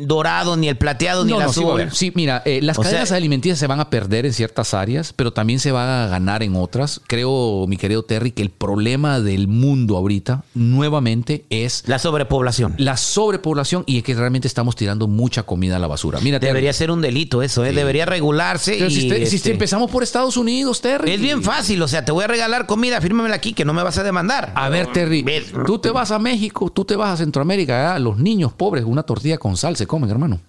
dorado, 0.05 0.58
ni 0.58 0.67
el 0.67 0.77
plateado, 0.77 1.23
ni 1.25 1.31
No, 1.31 1.39
el 1.39 1.45
no, 1.47 1.53
sí, 1.53 1.60
va 1.62 1.65
a 1.65 1.69
azul. 1.69 1.81
haber. 1.81 1.93
sí, 1.95 2.12
mira, 2.15 2.41
eh, 2.45 2.60
las 2.62 2.77
O 2.77 2.81
sea- 2.84 2.91
cadenas 2.91 3.12
alimenticias 3.12 3.60
se 3.60 3.67
van 3.67 3.79
a 3.79 3.89
perder 3.89 4.25
en 4.25 4.34
ciertas 4.34 4.73
áreas, 4.73 5.13
pero 5.15 5.31
también 5.34 5.60
se 5.60 5.71
va 5.71 6.05
a 6.05 6.08
ganar 6.08 6.43
en 6.43 6.55
otras. 6.55 7.01
Creo, 7.08 7.65
mi 7.67 7.77
querido 7.77 8.03
Terry, 8.03 8.31
que 8.31 8.41
el 8.41 8.49
problema 8.49 9.19
del 9.19 9.47
mundo 9.47 9.97
ahorita, 9.97 10.43
nuevamente, 10.53 11.45
es 11.49 11.84
La 11.88 11.99
sobrepoblación. 11.99 12.75
la 12.77 12.97
sobrepoblación 12.97 13.84
y 13.86 13.97
es 13.97 14.03
que 14.03 14.13
realmente 14.13 14.47
estamos 14.47 14.75
tirando 14.75 15.08
mucha 15.36 15.43
comida 15.43 15.76
a 15.76 15.80
la 15.80 15.88
basura. 15.88 16.19
Mira, 16.21 16.39
Terry, 16.39 16.50
Debería 16.52 16.71
ser 16.71 16.91
un 16.91 17.02
delito 17.02 17.41
eso, 17.43 17.65
¿eh? 17.65 17.74
Debería 17.74 18.06
regularse. 18.06 18.74
pero 18.74 18.88
y, 18.88 18.91
si, 18.91 19.10
te- 19.10 19.26
si 19.26 19.36
este, 19.36 19.52
empezamos 19.52 19.91
por 19.91 20.02
Estados 20.02 20.38
Unidos, 20.38 20.80
Terry. 20.82 21.12
Es 21.12 21.19
bien 21.19 21.43
fácil, 21.43 21.82
o 21.82 21.88
sea, 21.89 22.06
te 22.06 22.12
voy 22.13 22.24
a 22.24 22.28
regalar 22.28 22.65
comida, 22.65 23.02
fírmamela 23.02 23.36
aquí, 23.36 23.54
que 23.54 23.65
no 23.65 23.74
me 23.74 23.84
vas 23.84 23.98
a 23.98 24.04
demandar. 24.04 24.54
A 24.56 24.69
ver, 24.69 24.88
Terry, 24.93 25.24
Ves. 25.24 25.52
tú 25.65 25.80
te 25.80 25.89
vas 25.91 26.12
a 26.12 26.19
México, 26.19 26.69
tú 26.74 26.86
te 26.86 26.95
vas 26.95 27.10
a 27.13 27.17
Centroamérica, 27.17 27.93
¿ah? 27.95 28.00
los 28.00 28.17
niños 28.17 28.54
pobres, 28.54 28.86
una 28.86 29.04
tortilla 29.04 29.38
con 29.38 29.58
sal 29.58 29.76
se 29.76 29.86
comen, 29.88 30.10
hermano. 30.10 30.39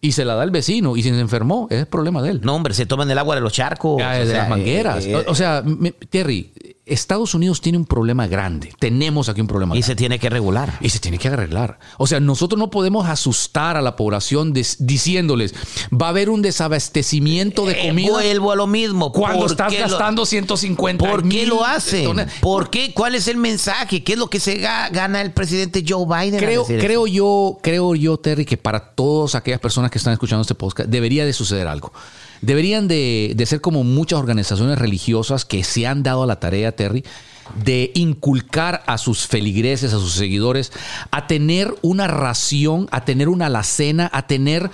Y 0.00 0.12
se 0.12 0.24
la 0.24 0.34
da 0.36 0.44
el 0.44 0.50
vecino, 0.52 0.96
y 0.96 1.02
si 1.02 1.08
se 1.10 1.18
enfermó, 1.18 1.66
es 1.70 1.80
el 1.80 1.86
problema 1.86 2.22
de 2.22 2.30
él. 2.30 2.40
No, 2.44 2.54
hombre, 2.54 2.74
se 2.74 2.86
toman 2.86 3.10
el 3.10 3.18
agua 3.18 3.34
de 3.34 3.40
los 3.40 3.52
charcos. 3.52 4.00
Ah, 4.04 4.12
o 4.14 4.18
de 4.20 4.26
sea, 4.26 4.38
las 4.42 4.48
mangueras. 4.50 5.04
eh, 5.06 5.16
o, 5.16 5.32
o 5.32 5.34
sea, 5.34 5.62
me- 5.64 5.90
Terry, 5.92 6.52
Estados 6.86 7.34
Unidos 7.34 7.60
tiene 7.60 7.78
un 7.78 7.84
problema 7.84 8.28
grande. 8.28 8.72
Tenemos 8.78 9.28
aquí 9.28 9.40
un 9.40 9.48
problema 9.48 9.74
y 9.74 9.80
grande. 9.80 9.86
se 9.86 9.96
tiene 9.96 10.20
que 10.20 10.30
regular. 10.30 10.78
Y 10.80 10.90
se 10.90 11.00
tiene 11.00 11.18
que 11.18 11.26
arreglar. 11.26 11.80
O 11.98 12.06
sea, 12.06 12.20
nosotros 12.20 12.60
no 12.60 12.70
podemos 12.70 13.06
asustar 13.08 13.76
a 13.76 13.82
la 13.82 13.96
población 13.96 14.52
diciéndoles, 14.52 15.52
va 15.92 16.06
a 16.06 16.08
haber 16.10 16.30
un 16.30 16.42
desabastecimiento 16.42 17.66
de 17.66 17.72
Eh, 17.72 17.88
comida 17.88 18.12
vuelvo 18.12 18.52
a 18.52 18.56
lo 18.56 18.68
mismo. 18.68 19.10
cuando 19.10 19.40
¿Por 19.40 19.50
estás 19.50 19.72
qué 19.72 19.80
lo- 19.80 19.88
gastando 19.88 20.24
150 20.24 21.04
¿Por 21.10 21.28
qué 21.28 21.44
lo 21.44 21.64
hacen? 21.64 22.24
¿Por 22.40 22.70
qué? 22.70 22.94
¿Cuál 22.94 23.16
es 23.16 23.26
el 23.26 23.36
mensaje? 23.36 24.04
¿Qué 24.04 24.12
es 24.12 24.18
lo 24.18 24.30
que 24.30 24.38
se 24.38 24.60
ga- 24.62 24.88
gana 24.92 25.20
el 25.22 25.32
presidente 25.32 25.84
Joe 25.86 26.06
Biden? 26.06 26.38
Creo, 26.38 26.62
eso? 26.62 26.72
creo 26.80 27.06
yo, 27.08 27.58
creo 27.62 27.96
yo, 27.96 28.16
Terry, 28.16 28.44
que 28.44 28.56
para 28.58 28.78
todas 28.94 29.34
aquellas 29.34 29.58
personas 29.60 29.90
que 29.90 29.98
están 29.98 30.12
escuchando 30.12 30.42
este 30.42 30.54
podcast, 30.54 30.88
debería 30.88 31.24
de 31.24 31.32
suceder 31.32 31.66
algo. 31.66 31.92
Deberían 32.46 32.86
de, 32.86 33.32
de 33.34 33.46
ser 33.46 33.60
como 33.60 33.82
muchas 33.82 34.20
organizaciones 34.20 34.78
religiosas 34.78 35.44
que 35.44 35.64
se 35.64 35.86
han 35.86 36.04
dado 36.04 36.22
a 36.22 36.26
la 36.26 36.38
tarea, 36.38 36.70
Terry, 36.76 37.04
de 37.56 37.90
inculcar 37.96 38.84
a 38.86 38.98
sus 38.98 39.26
feligreses, 39.26 39.92
a 39.92 39.98
sus 39.98 40.12
seguidores, 40.12 40.72
a 41.10 41.26
tener 41.26 41.74
una 41.82 42.06
ración, 42.06 42.88
a 42.92 43.04
tener 43.04 43.28
una 43.28 43.46
alacena, 43.46 44.08
a 44.12 44.28
tener 44.28 44.70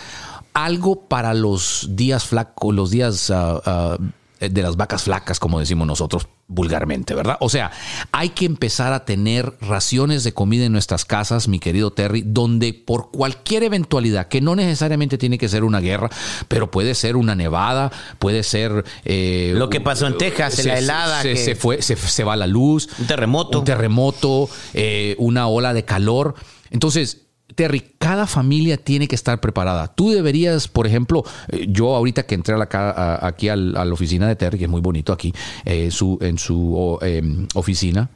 algo 0.53 1.01
para 1.09 1.33
los 1.33 1.89
días 1.93 2.27
flacos, 2.27 2.75
los 2.75 2.91
días 2.91 3.31
ah, 3.31 3.97
de 4.39 4.63
las 4.63 4.77
vacas 4.77 5.05
flacas, 5.05 5.41
como 5.41 5.59
decimos 5.59 5.87
nosotros 5.87 6.29
vulgarmente, 6.55 7.15
¿verdad? 7.15 7.37
O 7.41 7.49
sea, 7.49 7.71
hay 8.13 8.31
que 8.31 8.45
empezar 8.45 8.93
a 8.93 9.05
tener 9.05 9.55
raciones 9.61 10.25
de 10.25 10.33
comida 10.33 10.65
en 10.65 10.73
nuestras 10.73 11.05
casas, 11.05 11.49
mi 11.49 11.59
querido 11.59 11.91
Terry, 11.93 12.23
donde 12.25 12.75
por 12.75 13.11
cualquier 13.11 13.63
eventualidad, 13.65 14.29
que 14.29 14.41
no 14.41 14.55
necesariamente 14.55 15.19
tiene 15.19 15.39
que 15.39 15.49
ser 15.49 15.65
una 15.65 15.81
guerra, 15.81 16.11
pero 16.49 16.71
puede 16.71 16.95
ser 16.95 17.17
una 17.17 17.35
nevada, 17.35 17.91
puede 18.19 18.43
ser... 18.43 18.85
eh, 19.05 19.53
Lo 19.57 19.71
que 19.71 19.81
pasó 19.81 20.07
en 20.07 20.19
Texas, 20.19 20.59
en 20.59 20.69
la 20.69 20.79
helada. 20.79 21.23
Se, 21.23 21.37
se 21.37 21.55
fue, 21.55 21.83
se, 21.83 21.97
se, 21.97 22.25
va 22.25 22.37
la 22.37 22.47
luz. 22.47 22.89
Un 22.99 23.07
terremoto. 23.07 23.59
Un 23.61 23.65
terremoto, 23.65 24.49
eh, 24.75 25.17
una 25.19 25.49
ola 25.49 25.73
de 25.75 25.85
calor. 25.85 26.35
Entonces, 26.71 27.22
Terry, 27.55 27.81
cada 27.99 28.27
familia 28.27 28.77
tiene 28.77 29.09
que 29.09 29.15
estar 29.15 29.41
preparada. 29.41 29.89
Tú 29.89 30.11
deberías, 30.11 30.69
por 30.69 30.87
ejemplo, 30.87 31.25
eh, 31.49 31.67
yo 31.69 31.95
ahorita 31.95 32.25
que 32.25 32.35
entré 32.35 32.55
a 32.55 32.59
la, 32.59 33.19
aquí 33.23 33.49
a 33.49 33.57
la 33.57 33.93
oficina 33.93 34.29
de 34.29 34.37
Terry, 34.37 34.59
que 34.59 34.65
es 34.65 34.71
muy 34.71 34.81
bonito 34.81 35.13
aquí, 35.13 35.33
eh, 35.65 35.91
su, 35.91 36.19
en 36.21 36.39
su 36.39 36.99
eh, 37.03 37.23
oficina, 37.55 38.11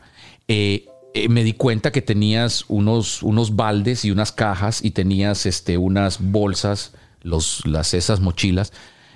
me 0.48 1.44
di 1.44 1.54
cuenta 1.54 1.92
que 1.92 2.02
tenías 2.02 2.66
unos, 2.68 3.22
unos 3.22 3.56
baldes 3.56 4.04
y 4.04 4.10
unas 4.10 4.32
cajas 4.32 4.84
y 4.84 4.90
tenías 4.90 5.46
este, 5.46 5.78
unas 5.78 6.18
bolsas, 6.20 6.92
los, 7.22 7.66
las, 7.66 7.94
esas 7.94 8.20
mochilas 8.20 8.72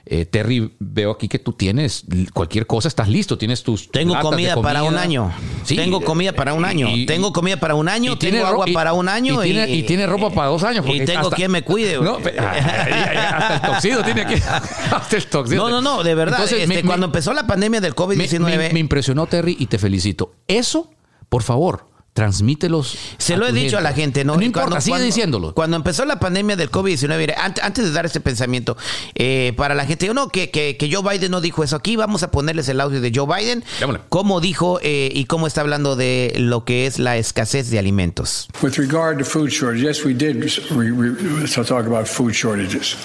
eh, 0.06 0.24
Terry, 0.24 0.74
veo 0.78 1.10
aquí 1.10 1.28
que 1.28 1.38
tú 1.38 1.52
tienes 1.52 2.04
cualquier 2.32 2.66
cosa, 2.66 2.88
estás 2.88 3.08
listo, 3.08 3.38
tienes 3.38 3.62
tus. 3.62 3.90
Tengo 3.90 4.18
comida, 4.20 4.60
para 4.60 4.82
un 4.82 4.96
año. 4.96 5.32
Sí, 5.64 5.76
tengo 5.76 6.00
comida 6.00 6.32
para 6.32 6.54
un 6.54 6.64
año. 6.64 6.88
tengo 7.06 7.32
comida 7.32 7.58
para 7.58 7.74
un 7.74 7.88
año. 7.88 8.18
tengo 8.18 8.46
agua 8.46 8.66
para 8.72 8.92
un 8.92 9.08
año. 9.08 9.44
Y, 9.44 9.82
tiene, 9.82 10.06
ropa 10.06 10.30
para 10.30 10.48
dos 10.48 10.62
años. 10.62 10.84
Y 10.88 11.04
tengo 11.04 11.30
quien 11.30 11.50
me 11.50 11.62
cuide. 11.62 11.98
No, 12.00 12.16
hasta 12.16 13.54
el 13.54 13.60
toxido 13.60 14.02
tiene 14.02 14.26
que. 14.26 14.34
Hasta 14.90 15.16
el 15.16 15.26
toxido. 15.26 15.68
No, 15.68 15.80
no, 15.80 15.96
no, 15.96 16.02
de 16.02 16.14
verdad. 16.14 16.40
Entonces, 16.40 16.68
este, 16.68 16.84
cuando 16.84 17.06
empezó 17.06 17.32
la 17.32 17.46
pandemia 17.46 17.80
del 17.80 17.94
COVID-19. 17.94 18.72
me 18.72 18.80
impresionó, 18.80 19.26
Terry, 19.26 19.56
y 19.58 19.66
te 19.66 19.78
felicito. 19.78 20.32
Eso, 20.46 20.90
por 21.28 21.42
favor, 21.42 21.89
transmítelos. 22.12 22.96
Se 23.18 23.37
lo 23.37 23.46
he 23.46 23.53
dicho 23.53 23.79
a 23.79 23.81
la 23.81 23.92
gente, 23.92 24.25
¿no? 24.25 24.37
No 24.37 24.42
importa, 24.42 24.81
sigue 24.81 25.01
diciéndolo. 25.01 25.55
Cuando 25.55 25.77
empezó 25.77 26.05
la 26.05 26.18
pandemia 26.18 26.57
del 26.57 26.70
COVID-19, 26.70 27.35
antes, 27.37 27.85
de 27.85 27.92
dar 27.92 28.07
este 28.07 28.20
pensamiento, 28.20 28.77
eh, 29.14 29.53
para 29.57 29.75
la 29.75 29.87
gente, 29.87 30.12
no, 30.12 30.29
que, 30.29 30.51
que, 30.51 30.77
que, 30.77 30.92
Joe 30.92 31.03
Biden 31.09 31.31
no 31.31 31.40
dijo 31.40 31.62
eso. 31.62 31.77
Aquí 31.77 31.96
vamos 31.96 32.23
a 32.23 32.31
ponerles 32.31 32.68
el 32.68 32.81
audio 32.81 33.01
de 33.01 33.12
Joe 33.14 33.27
Biden, 33.27 33.64
cómo 34.09 34.40
dijo 34.40 34.81
eh, 34.83 35.11
y 35.14 35.27
cómo 35.27 35.46
está 35.46 35.61
hablando 35.61 35.96
de 35.96 36.35
lo 36.37 36.64
que 36.64 36.87
es 36.87 36.99
la 36.99 37.16
escasez 37.16 37.70
de 37.70 37.79
alimentos. 37.79 38.49
With 38.62 38.77
regard 38.77 39.18
to 39.18 39.25
food 39.25 39.51
shortage, 39.51 39.83
yes, 39.83 40.05
we 40.05 40.12
did 40.14 40.37
re, 40.70 40.90
re, 40.90 41.46
talk 41.46 41.87
about 41.87 42.07
food 42.07 42.35
shortages. 42.35 42.96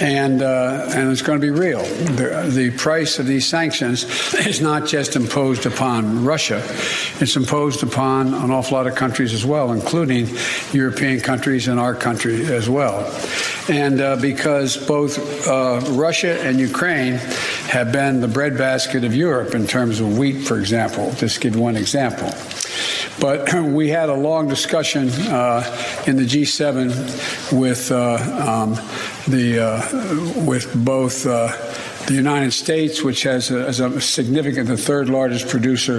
And, 0.00 0.42
uh, 0.42 0.86
and 0.94 1.10
it's 1.10 1.22
going 1.22 1.40
to 1.40 1.44
be 1.44 1.50
real. 1.50 1.82
The, 1.82 2.48
the 2.48 2.70
price 2.70 3.18
of 3.18 3.26
these 3.26 3.48
sanctions 3.48 4.04
is 4.46 4.60
not 4.60 4.86
just 4.86 5.16
imposed 5.16 5.66
upon 5.66 6.24
Russia, 6.24 6.62
it's 7.20 7.34
imposed 7.34 7.82
upon 7.82 8.27
an 8.34 8.50
awful 8.50 8.76
lot 8.76 8.86
of 8.86 8.94
countries 8.94 9.32
as 9.34 9.44
well, 9.44 9.72
including 9.72 10.28
European 10.72 11.20
countries 11.20 11.68
and 11.68 11.78
our 11.78 11.94
country 11.94 12.46
as 12.46 12.68
well. 12.68 13.04
And 13.68 14.00
uh, 14.00 14.16
because 14.16 14.76
both 14.76 15.46
uh, 15.46 15.80
Russia 15.90 16.40
and 16.40 16.58
Ukraine 16.58 17.14
have 17.68 17.92
been 17.92 18.20
the 18.20 18.28
breadbasket 18.28 19.04
of 19.04 19.14
Europe 19.14 19.54
in 19.54 19.66
terms 19.66 20.00
of 20.00 20.18
wheat, 20.18 20.46
for 20.46 20.58
example, 20.58 21.12
just 21.14 21.36
to 21.36 21.40
give 21.40 21.56
one 21.56 21.76
example. 21.76 22.32
But 23.20 23.52
we 23.62 23.88
had 23.88 24.08
a 24.08 24.14
long 24.14 24.48
discussion 24.48 25.08
uh, 25.10 25.64
in 26.06 26.16
the 26.16 26.24
G7 26.24 27.52
with 27.52 27.90
uh, 27.90 28.14
um, 28.46 28.74
the 29.26 29.60
uh, 29.60 30.44
with 30.44 30.72
both 30.84 31.26
uh, 31.26 31.48
the 32.08 32.14
United 32.14 32.52
States, 32.52 33.02
which 33.02 33.22
has 33.24 33.50
a, 33.50 33.66
has 33.66 33.80
a, 33.80 34.00
significant, 34.00 34.66
the 34.66 34.78
third 34.78 35.10
largest 35.10 35.46
producer 35.48 35.98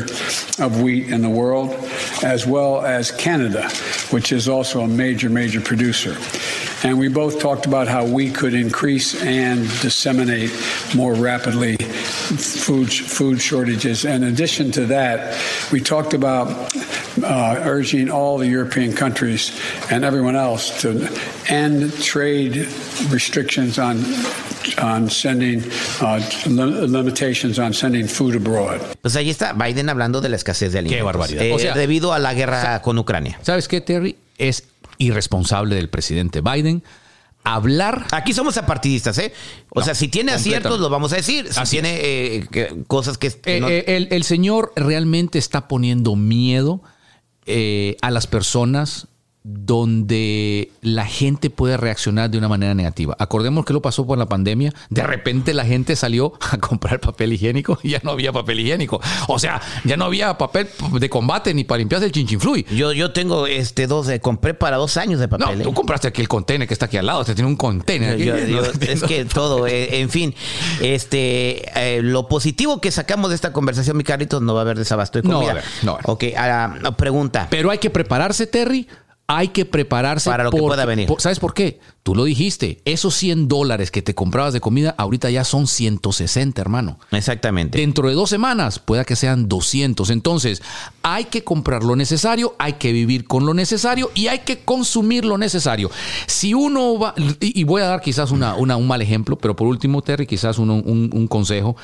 of 0.58 0.82
wheat 0.82 1.08
in 1.10 1.22
the 1.22 1.30
world, 1.30 1.69
as 2.24 2.48
well 2.48 2.82
as 2.84 3.12
Canada, 3.12 3.69
which 4.10 4.32
is 4.32 4.50
also 4.50 4.82
a 4.82 4.88
major, 4.88 5.30
major 5.30 5.62
producer. 5.62 6.17
And 6.82 6.98
we 6.98 7.10
both 7.10 7.39
talked 7.39 7.67
about 7.67 7.88
how 7.88 8.06
we 8.06 8.32
could 8.32 8.56
increase 8.56 9.22
and 9.22 9.62
disseminate 9.82 10.52
more 10.95 11.13
rapidly 11.13 11.76
food, 11.78 12.91
food 12.91 13.39
shortages. 13.39 14.04
In 14.04 14.24
addition 14.24 14.72
to 14.72 14.86
that, 14.88 15.39
we 15.72 15.80
talked 15.80 16.15
about 16.15 16.74
uh, 17.22 17.56
urging 17.60 18.10
all 18.10 18.39
the 18.39 18.48
European 18.48 18.93
countries 18.93 19.52
and 19.91 20.04
everyone 20.04 20.36
else 20.36 20.82
to 20.82 21.08
end 21.50 21.93
trade 22.02 22.67
restrictions 23.10 23.78
on 23.78 23.98
on 24.77 25.10
sending 25.10 25.63
uh, 26.01 26.19
limitations 26.47 27.60
on 27.60 27.73
sending 27.73 28.08
food 28.08 28.36
abroad. 28.36 28.79
Pues 29.01 29.15
ahí 29.15 29.29
está 29.29 29.53
Biden 29.53 29.89
hablando 29.89 30.21
de 30.21 30.29
la 30.29 30.36
escasez 30.36 30.71
de 30.71 30.79
alimentos. 30.79 30.99
Qué 30.99 31.03
barbaridad. 31.03 31.43
Eh, 31.43 31.53
o 31.53 31.60
sea, 31.60 31.73
debido 31.75 32.13
a 32.13 32.19
la 32.19 32.34
guerra 32.34 32.60
o 32.60 32.62
sea, 32.62 32.82
con 32.82 32.97
Ucrania. 32.97 33.39
¿Sabes 33.41 33.67
qué, 33.67 33.82
Terry? 33.82 34.17
Es 34.38 34.65
irresponsable 34.97 35.75
del 35.75 35.89
presidente 35.89 36.41
Biden 36.41 36.84
hablar. 37.43 38.05
Aquí 38.12 38.34
somos 38.34 38.58
apartidistas, 38.58 39.17
¿eh? 39.17 39.34
O 39.69 39.79
no, 39.79 39.86
sea, 39.86 39.95
si 39.95 40.08
tiene 40.08 40.32
aciertos, 40.32 40.79
lo 40.79 40.89
vamos 40.89 41.13
a 41.13 41.17
decir. 41.17 41.51
Si 41.51 41.60
Así 41.60 41.75
tiene 41.77 41.99
eh, 42.01 42.47
que, 42.51 42.84
cosas 42.88 43.17
que. 43.17 43.34
Eh, 43.45 43.60
no... 43.60 43.69
eh, 43.69 43.86
el, 43.88 44.08
el, 44.12 44.23
señor 44.23 44.73
realmente 44.75 45.39
está 45.39 45.67
poniendo 45.67 46.15
miedo 46.15 46.82
eh, 47.45 47.97
a 48.01 48.12
las 48.12 48.27
personas 48.27 49.08
donde 49.51 50.71
la 50.81 51.05
gente 51.05 51.49
puede 51.49 51.77
reaccionar 51.77 52.29
de 52.29 52.38
una 52.38 52.47
manera 52.47 52.75
negativa. 52.75 53.15
Acordemos 53.17 53.65
que 53.65 53.73
lo 53.73 53.81
pasó 53.81 54.05
por 54.05 54.17
la 54.17 54.27
pandemia. 54.27 54.73
De 54.89 55.01
repente 55.03 55.53
la 55.53 55.65
gente 55.65 55.95
salió 55.95 56.33
a 56.51 56.57
comprar 56.57 56.99
papel 56.99 57.33
higiénico 57.33 57.79
y 57.81 57.89
ya 57.89 58.01
no 58.03 58.12
había 58.12 58.31
papel 58.31 58.59
higiénico. 58.59 59.01
O 59.27 59.39
sea, 59.39 59.62
ya 59.85 59.97
no 59.97 60.05
había 60.05 60.38
papel 60.38 60.67
de 60.99 61.09
combate 61.09 61.53
ni 61.53 61.63
para 61.63 61.79
limpiarse 61.79 62.05
el 62.05 62.12
chinchinfluy. 62.12 62.65
Yo, 62.71 62.93
yo 62.93 63.12
tengo 63.12 63.47
este 63.47 63.88
dos, 63.88 64.07
eh, 64.09 64.19
compré 64.19 64.53
para 64.53 64.77
dos 64.77 64.97
años 64.97 65.19
de 65.19 65.27
papel. 65.27 65.57
No, 65.57 65.63
tú 65.63 65.73
compraste 65.73 66.07
aquí 66.07 66.21
el 66.21 66.27
container 66.27 66.67
que 66.67 66.73
está 66.73 66.85
aquí 66.85 66.97
al 66.97 67.07
lado. 67.07 67.21
Usted 67.21 67.35
tiene 67.35 67.49
un 67.49 67.55
container. 67.55 68.17
Yo, 68.17 68.38
yo, 68.38 68.62
es 68.81 69.03
que 69.03 69.25
todo, 69.33 69.65
eh, 69.65 69.99
en 69.99 70.09
fin, 70.09 70.35
este, 70.81 71.95
eh, 71.97 72.01
lo 72.01 72.27
positivo 72.27 72.81
que 72.81 72.91
sacamos 72.91 73.29
de 73.29 73.35
esta 73.35 73.51
conversación, 73.51 73.97
mi 73.97 74.03
carrito, 74.03 74.39
no 74.41 74.53
va 74.53 74.62
a 74.62 74.63
haber 74.63 74.77
desabasto 74.77 75.19
de 75.19 75.23
comida. 75.23 75.39
No, 75.39 75.45
va 75.45 75.47
a 75.47 75.51
haber, 75.51 75.63
no. 75.83 75.93
Va 75.93 75.99
a 75.99 76.12
Ok, 76.12 76.23
uh, 76.88 76.95
pregunta. 76.95 77.47
Pero 77.49 77.71
hay 77.71 77.79
que 77.79 77.89
prepararse, 77.89 78.45
Terry 78.45 78.88
hay 79.31 79.49
que 79.49 79.63
prepararse 79.63 80.27
para 80.27 80.43
lo 80.43 80.49
porque, 80.49 80.63
que 80.63 80.67
pueda 80.69 80.85
venir. 80.85 81.07
Por, 81.07 81.21
¿Sabes 81.21 81.39
por 81.39 81.53
qué? 81.53 81.79
Tú 82.01 82.15
lo 82.15 82.23
dijiste. 82.23 82.81
Esos 82.83 83.13
100 83.13 83.47
dólares 83.47 83.91
que 83.91 84.01
te 84.01 84.15
comprabas 84.15 84.53
de 84.53 84.59
comida, 84.59 84.95
ahorita 84.97 85.29
ya 85.29 85.43
son 85.43 85.67
160, 85.67 86.59
hermano. 86.59 86.97
Exactamente. 87.11 87.77
Dentro 87.77 88.09
de 88.09 88.15
dos 88.15 88.31
semanas, 88.31 88.79
pueda 88.79 89.05
que 89.05 89.15
sean 89.15 89.47
200. 89.47 90.09
Entonces, 90.09 90.63
hay 91.03 91.25
que 91.25 91.43
comprar 91.43 91.83
lo 91.83 91.95
necesario, 91.95 92.55
hay 92.57 92.73
que 92.73 92.91
vivir 92.91 93.25
con 93.25 93.45
lo 93.45 93.53
necesario 93.53 94.09
y 94.15 94.29
hay 94.29 94.39
que 94.39 94.61
consumir 94.61 95.25
lo 95.25 95.37
necesario. 95.37 95.91
Si 96.25 96.55
uno 96.55 96.97
va, 96.97 97.13
y 97.39 97.63
voy 97.65 97.83
a 97.83 97.85
dar 97.85 98.01
quizás 98.01 98.31
una, 98.31 98.55
una, 98.55 98.77
un 98.77 98.87
mal 98.87 99.03
ejemplo, 99.03 99.37
pero 99.37 99.55
por 99.55 99.67
último, 99.67 100.01
Terry, 100.01 100.25
quizás 100.25 100.57
un, 100.57 100.71
un, 100.71 101.11
un 101.13 101.27
consejo. 101.27 101.75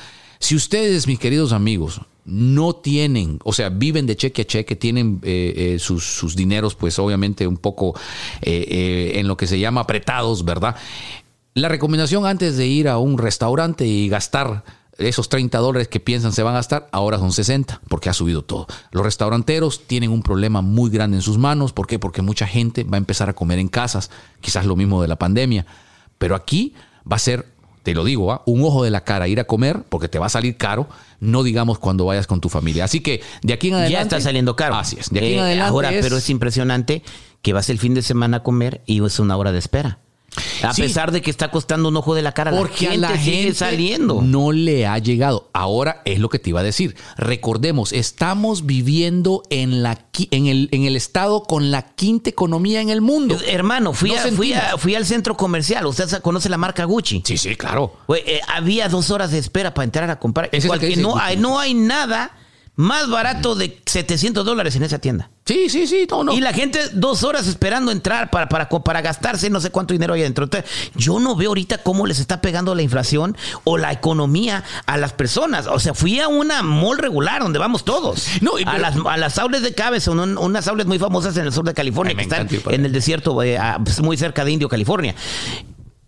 Si 0.46 0.54
ustedes, 0.54 1.08
mis 1.08 1.18
queridos 1.18 1.50
amigos, 1.50 2.02
no 2.24 2.76
tienen, 2.76 3.40
o 3.42 3.52
sea, 3.52 3.68
viven 3.68 4.06
de 4.06 4.14
cheque 4.14 4.42
a 4.42 4.44
cheque, 4.44 4.76
tienen 4.76 5.18
eh, 5.24 5.74
eh, 5.74 5.78
sus, 5.80 6.04
sus, 6.04 6.36
dineros, 6.36 6.76
pues 6.76 7.00
obviamente 7.00 7.48
un 7.48 7.56
poco 7.56 7.98
eh, 8.42 9.14
en 9.16 9.26
lo 9.26 9.36
que 9.36 9.48
se 9.48 9.58
llama 9.58 9.80
apretados, 9.80 10.44
¿verdad? 10.44 10.76
La 11.54 11.68
recomendación 11.68 12.26
antes 12.26 12.56
de 12.56 12.64
ir 12.64 12.86
a 12.86 12.98
un 12.98 13.18
restaurante 13.18 13.88
y 13.88 14.08
gastar 14.08 14.62
esos 14.98 15.28
30 15.28 15.58
dólares 15.58 15.88
que 15.88 15.98
piensan 15.98 16.32
se 16.32 16.44
van 16.44 16.54
a 16.54 16.58
gastar, 16.58 16.88
ahora 16.92 17.18
son 17.18 17.32
60, 17.32 17.80
porque 17.88 18.08
ha 18.08 18.12
subido 18.12 18.42
todo. 18.42 18.68
Los 18.92 19.02
restauranteros 19.02 19.88
tienen 19.88 20.12
un 20.12 20.22
problema 20.22 20.60
muy 20.60 20.90
grande 20.90 21.16
en 21.16 21.22
sus 21.22 21.38
manos. 21.38 21.72
¿Por 21.72 21.88
qué? 21.88 21.98
Porque 21.98 22.22
mucha 22.22 22.46
gente 22.46 22.84
va 22.84 22.98
a 22.98 22.98
empezar 22.98 23.28
a 23.28 23.32
comer 23.34 23.58
en 23.58 23.66
casas, 23.66 24.12
quizás 24.40 24.64
lo 24.64 24.76
mismo 24.76 25.02
de 25.02 25.08
la 25.08 25.16
pandemia. 25.16 25.66
Pero 26.18 26.36
aquí 26.36 26.72
va 27.10 27.16
a 27.16 27.18
ser 27.18 27.55
te 27.86 27.94
lo 27.94 28.02
digo, 28.02 28.34
¿eh? 28.34 28.38
un 28.46 28.64
ojo 28.64 28.82
de 28.82 28.90
la 28.90 29.04
cara 29.04 29.28
ir 29.28 29.38
a 29.38 29.44
comer 29.44 29.84
porque 29.88 30.08
te 30.08 30.18
va 30.18 30.26
a 30.26 30.28
salir 30.28 30.56
caro, 30.56 30.88
no 31.20 31.44
digamos 31.44 31.78
cuando 31.78 32.04
vayas 32.04 32.26
con 32.26 32.40
tu 32.40 32.48
familia. 32.48 32.82
Así 32.82 32.98
que 32.98 33.22
de 33.42 33.52
aquí 33.52 33.68
en 33.68 33.74
adelante. 33.74 33.92
Ya 33.92 34.02
está 34.02 34.20
saliendo 34.20 34.56
caro. 34.56 34.74
Así 34.74 34.96
es. 34.98 35.08
De 35.08 35.20
aquí 35.20 35.28
eh, 35.28 35.34
en 35.34 35.38
adelante. 35.38 35.70
Ahora, 35.70 35.92
es... 35.92 36.02
pero 36.02 36.16
es 36.16 36.28
impresionante 36.28 37.04
que 37.42 37.52
vas 37.52 37.70
el 37.70 37.78
fin 37.78 37.94
de 37.94 38.02
semana 38.02 38.38
a 38.38 38.42
comer 38.42 38.82
y 38.86 39.04
es 39.04 39.20
una 39.20 39.36
hora 39.36 39.52
de 39.52 39.60
espera. 39.60 40.00
A 40.62 40.72
sí, 40.74 40.82
pesar 40.82 41.12
de 41.12 41.22
que 41.22 41.30
está 41.30 41.50
costando 41.50 41.88
un 41.88 41.96
ojo 41.96 42.14
de 42.14 42.22
la 42.22 42.32
cara, 42.32 42.50
porque 42.50 42.86
la 42.86 42.90
gente, 42.90 43.06
a 43.06 43.10
la 43.10 43.18
sigue 43.18 43.36
gente 43.42 43.54
saliendo. 43.54 44.22
No 44.22 44.52
le 44.52 44.86
ha 44.86 44.98
llegado. 44.98 45.50
Ahora 45.52 46.02
es 46.04 46.18
lo 46.18 46.28
que 46.28 46.38
te 46.38 46.50
iba 46.50 46.60
a 46.60 46.62
decir. 46.62 46.96
Recordemos, 47.16 47.92
estamos 47.92 48.66
viviendo 48.66 49.42
en, 49.50 49.82
la, 49.82 49.98
en, 50.30 50.46
el, 50.46 50.68
en 50.72 50.84
el 50.84 50.96
estado 50.96 51.42
con 51.42 51.70
la 51.70 51.82
quinta 51.82 52.30
economía 52.30 52.80
en 52.80 52.90
el 52.90 53.00
mundo. 53.00 53.38
Hermano, 53.46 53.92
fui, 53.92 54.10
no 54.10 54.16
a, 54.16 54.28
fui, 54.32 54.52
a, 54.52 54.76
fui, 54.78 54.94
al 54.94 55.06
centro 55.06 55.36
comercial. 55.36 55.86
¿Usted 55.86 56.20
conoce 56.20 56.48
la 56.48 56.58
marca 56.58 56.84
Gucci? 56.84 57.22
Sí, 57.24 57.36
sí, 57.36 57.56
claro. 57.56 57.96
Eh, 58.14 58.40
había 58.48 58.88
dos 58.88 59.10
horas 59.10 59.30
de 59.30 59.38
espera 59.38 59.74
para 59.74 59.84
entrar 59.84 60.10
a 60.10 60.18
comprar. 60.18 60.48
Es 60.52 60.66
no, 60.98 61.18
hay, 61.18 61.36
no 61.36 61.58
hay 61.58 61.74
nada 61.74 62.32
Más 62.78 63.08
barato 63.08 63.54
de 63.54 63.80
700 63.86 64.44
dólares 64.44 64.76
en 64.76 64.82
esa 64.82 64.98
tienda. 64.98 65.30
Sí, 65.46 65.70
sí, 65.70 65.86
sí, 65.86 66.06
no, 66.10 66.24
no. 66.24 66.32
Y 66.34 66.40
la 66.40 66.52
gente 66.52 66.78
dos 66.92 67.24
horas 67.24 67.46
esperando 67.46 67.90
entrar 67.90 68.28
para, 68.30 68.50
para, 68.50 68.68
para 68.68 69.00
gastarse 69.00 69.48
no 69.48 69.60
sé 69.62 69.70
cuánto 69.70 69.94
dinero 69.94 70.12
hay 70.12 70.20
adentro. 70.20 70.44
Entonces, 70.44 70.70
yo 70.94 71.18
no 71.18 71.36
veo 71.36 71.48
ahorita 71.50 71.78
cómo 71.78 72.04
les 72.06 72.18
está 72.18 72.42
pegando 72.42 72.74
la 72.74 72.82
inflación 72.82 73.34
o 73.64 73.78
la 73.78 73.92
economía 73.92 74.62
a 74.84 74.98
las 74.98 75.14
personas. 75.14 75.66
O 75.68 75.78
sea, 75.80 75.94
fui 75.94 76.20
a 76.20 76.28
una 76.28 76.62
mall 76.62 76.98
regular 76.98 77.40
donde 77.42 77.58
vamos 77.58 77.82
todos. 77.82 78.26
No, 78.42 78.58
y 78.58 78.64
a, 78.64 78.72
pero- 78.72 78.78
las, 78.82 78.96
a 79.06 79.16
las 79.16 79.38
aules 79.38 79.62
de 79.62 79.72
Cabezon, 79.74 80.20
un- 80.20 80.36
unas 80.36 80.68
aules 80.68 80.84
muy 80.84 80.98
famosas 80.98 81.34
en 81.38 81.46
el 81.46 81.52
sur 81.54 81.64
de 81.64 81.72
California, 81.72 82.14
que 82.14 82.22
están 82.22 82.42
encanta 82.46 82.74
en 82.74 82.84
el 82.84 82.92
desierto, 82.92 83.42
eh, 83.42 83.58
pues, 83.84 84.02
muy 84.02 84.18
cerca 84.18 84.44
de 84.44 84.52
Indio, 84.52 84.68
California. 84.68 85.14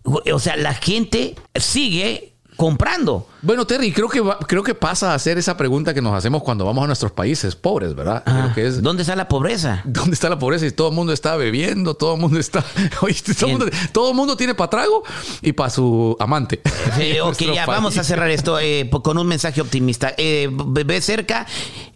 O 0.03 0.39
sea, 0.39 0.55
la 0.55 0.73
gente 0.73 1.35
sigue 1.55 2.28
comprando. 2.59 3.25
Bueno, 3.41 3.65
Terry, 3.65 3.93
creo 3.93 4.09
que, 4.09 4.19
va- 4.19 4.37
creo 4.37 4.63
que 4.63 4.75
pasa 4.75 5.13
a 5.13 5.15
hacer 5.15 5.37
esa 5.37 5.55
pregunta 5.55 5.93
que 5.93 6.01
nos 6.01 6.13
hacemos 6.13 6.43
cuando 6.43 6.65
vamos 6.65 6.83
a 6.83 6.87
nuestros 6.87 7.13
países 7.13 7.55
pobres, 7.55 7.95
¿verdad? 7.95 8.21
Creo 8.25 8.53
que 8.53 8.67
es, 8.67 8.81
¿Dónde 8.83 9.03
está 9.03 9.15
la 9.15 9.29
pobreza? 9.29 9.81
¿Dónde 9.85 10.11
está 10.13 10.27
la 10.29 10.37
pobreza? 10.37 10.65
Y 10.65 10.71
todo 10.71 10.89
el 10.89 10.93
mundo 10.95 11.13
está 11.13 11.37
bebiendo, 11.37 11.93
todo 11.93 12.15
el 12.15 12.19
mundo 12.21 12.37
está. 12.37 12.61
Todo, 12.99 13.07
el 13.47 13.51
mundo, 13.57 13.65
todo 13.93 14.09
el 14.09 14.15
mundo 14.15 14.35
tiene 14.35 14.55
para 14.55 14.69
trago 14.69 15.03
y 15.41 15.53
para 15.53 15.69
su 15.69 16.15
amante. 16.19 16.61
Eh, 16.99 17.21
ok, 17.21 17.37
ya 17.39 17.65
país. 17.65 17.67
vamos 17.67 17.97
a 17.97 18.03
cerrar 18.03 18.29
esto 18.29 18.59
eh, 18.59 18.89
con 19.03 19.17
un 19.17 19.25
mensaje 19.27 19.61
optimista. 19.61 20.13
Eh, 20.17 20.49
¿Ve 20.51 20.99
cerca 21.01 21.45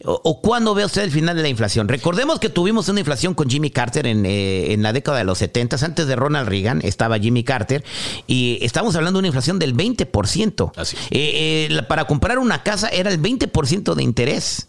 o, 0.06 0.21
o 0.23 0.39
cuándo 0.41 0.73
ve 0.76 0.86
usted 0.86 1.02
el 1.02 1.12
final 1.12 1.36
de 1.36 1.41
la 1.41 1.49
inflación? 1.49 1.89
Recordemos 1.89 2.39
que 2.39 2.47
tuvimos 2.49 2.88
una 2.89 2.99
inflación 3.02 3.34
con 3.34 3.49
Jimmy 3.49 3.69
Carter 3.71 4.08
en, 4.08 4.26
eh, 4.26 4.71
en 4.71 4.82
la 4.84 4.93
década 4.93 5.17
de 5.17 5.23
los 5.26 5.39
70, 5.39 5.78
antes 5.84 6.08
de 6.08 6.15
Ronald 6.15 6.47
Reagan 6.47 6.80
estaba 6.84 7.17
Jimmy 7.19 7.43
Carter 7.43 7.84
y 8.28 8.60
estamos 8.62 8.95
hablando 8.95 9.17
de 9.17 9.21
una 9.21 9.28
inflación 9.28 9.60
del 9.60 9.76
20%. 9.76 10.53
Así. 10.76 10.98
Eh, 11.12 11.68
eh, 11.70 11.84
para 11.88 12.06
comprar 12.06 12.39
una 12.39 12.63
casa 12.63 12.89
era 12.89 13.10
el 13.10 13.22
20% 13.22 13.96
de 13.96 14.04
interés. 14.04 14.68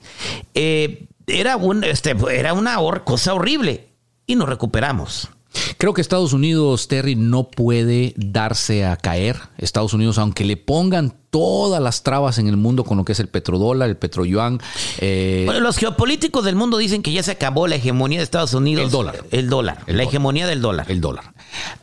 Eh, 0.54 1.06
era, 1.26 1.56
un, 1.56 1.84
este, 1.84 2.14
era 2.30 2.52
una 2.52 2.76
cosa 3.04 3.34
horrible 3.34 3.88
y 4.26 4.36
nos 4.36 4.48
recuperamos. 4.48 5.28
Creo 5.78 5.94
que 5.94 6.00
Estados 6.00 6.32
Unidos, 6.32 6.88
Terry, 6.88 7.14
no 7.14 7.48
puede 7.50 8.12
darse 8.16 8.84
a 8.84 8.96
caer. 8.96 9.36
Estados 9.58 9.94
Unidos, 9.94 10.18
aunque 10.18 10.44
le 10.44 10.56
pongan 10.56 11.14
todas 11.30 11.82
las 11.82 12.02
trabas 12.02 12.38
en 12.38 12.46
el 12.48 12.56
mundo 12.56 12.84
con 12.84 12.96
lo 12.96 13.04
que 13.04 13.12
es 13.12 13.20
el 13.20 13.28
petrodólar, 13.28 13.88
el 13.88 13.96
petroyuan, 13.96 14.60
eh, 14.98 15.42
Bueno, 15.46 15.60
los 15.60 15.76
geopolíticos 15.78 16.44
del 16.44 16.56
mundo 16.56 16.76
dicen 16.78 17.02
que 17.02 17.12
ya 17.12 17.22
se 17.22 17.32
acabó 17.32 17.66
la 17.66 17.76
hegemonía 17.76 18.18
de 18.18 18.24
Estados 18.24 18.54
Unidos. 18.54 18.84
El 18.84 18.90
dólar. 18.90 19.24
El 19.30 19.48
dólar. 19.48 19.78
El 19.86 19.96
la 19.96 20.02
dólar. 20.02 20.08
hegemonía 20.08 20.46
del 20.46 20.60
dólar. 20.60 20.86
el 20.88 21.00
dólar. 21.00 21.33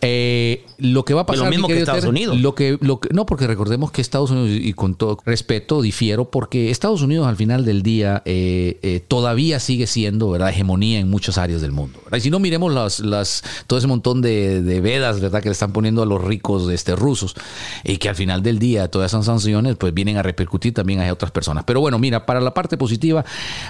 Eh, 0.02 0.66
lo 0.78 1.06
que 1.06 1.14
va 1.14 1.22
a 1.22 1.26
Pues 1.26 1.38
pasar 1.40 1.50
lo 1.50 1.52
mismo 1.52 1.68
mi 1.68 1.74
que 1.74 1.80
Estados 1.80 2.06
Unidos. 2.06 2.40
Lo 2.40 2.56
que, 2.56 2.78
lo 2.82 3.00
que- 3.00 3.10
no, 3.14 3.26
porque 3.26 3.48
recordemos 3.48 3.92
que 3.92 4.02
Estados 4.02 4.32
Unidos, 4.32 4.50
y 4.64 4.74
con 4.74 4.96
todo 4.96 5.18
respeto, 5.26 5.82
difiero, 5.82 6.30
porque 6.32 6.72
Estados 6.72 7.02
Unidos 7.02 7.28
al 7.28 7.36
final 7.36 7.66
del 7.66 7.84
día 7.84 8.22
eh, 8.26 8.80
eh, 8.82 9.02
todavía 9.08 9.60
sigue 9.60 9.88
siendo 9.88 10.30
¿verdad? 10.30 10.50
hegemonía 10.50 11.00
en 11.00 11.10
muchas 11.10 11.38
áreas 11.38 11.62
del 11.62 11.72
mundo. 11.72 12.00
¿verdad? 12.06 12.18
Y 12.18 12.22
si 12.22 12.30
no, 12.32 12.40
miremos 12.40 12.74
las, 12.74 13.00
las, 13.00 13.44
todo 13.68 13.78
ese 13.80 13.88
montón 13.88 14.22
de, 14.22 14.62
de 14.62 14.82
vedas 14.82 15.20
¿verdad? 15.20 15.42
que 15.42 15.50
le 15.50 15.54
están 15.54 15.72
poniendo 15.72 16.02
a 16.02 16.06
los 16.06 16.24
ricos 16.24 16.70
este, 16.72 16.96
rusos, 16.96 17.36
y 17.84 17.98
que 17.98 18.10
al 18.10 18.16
final 18.16 18.42
del 18.44 18.60
día 18.60 18.88
todas 18.90 19.12
esas 19.12 19.26
sanciones 19.26 19.76
pues 19.76 19.94
vienen 19.94 20.18
a 20.18 20.24
repercutir 20.24 20.74
también 20.74 21.02
a 21.02 21.12
otras 21.12 21.32
personas. 21.32 21.64
Pero 21.66 21.80
bueno, 21.82 22.00
mira, 22.00 22.26
para 22.26 22.42
la 22.42 22.54
parte 22.54 22.78
positiva, 22.78 23.24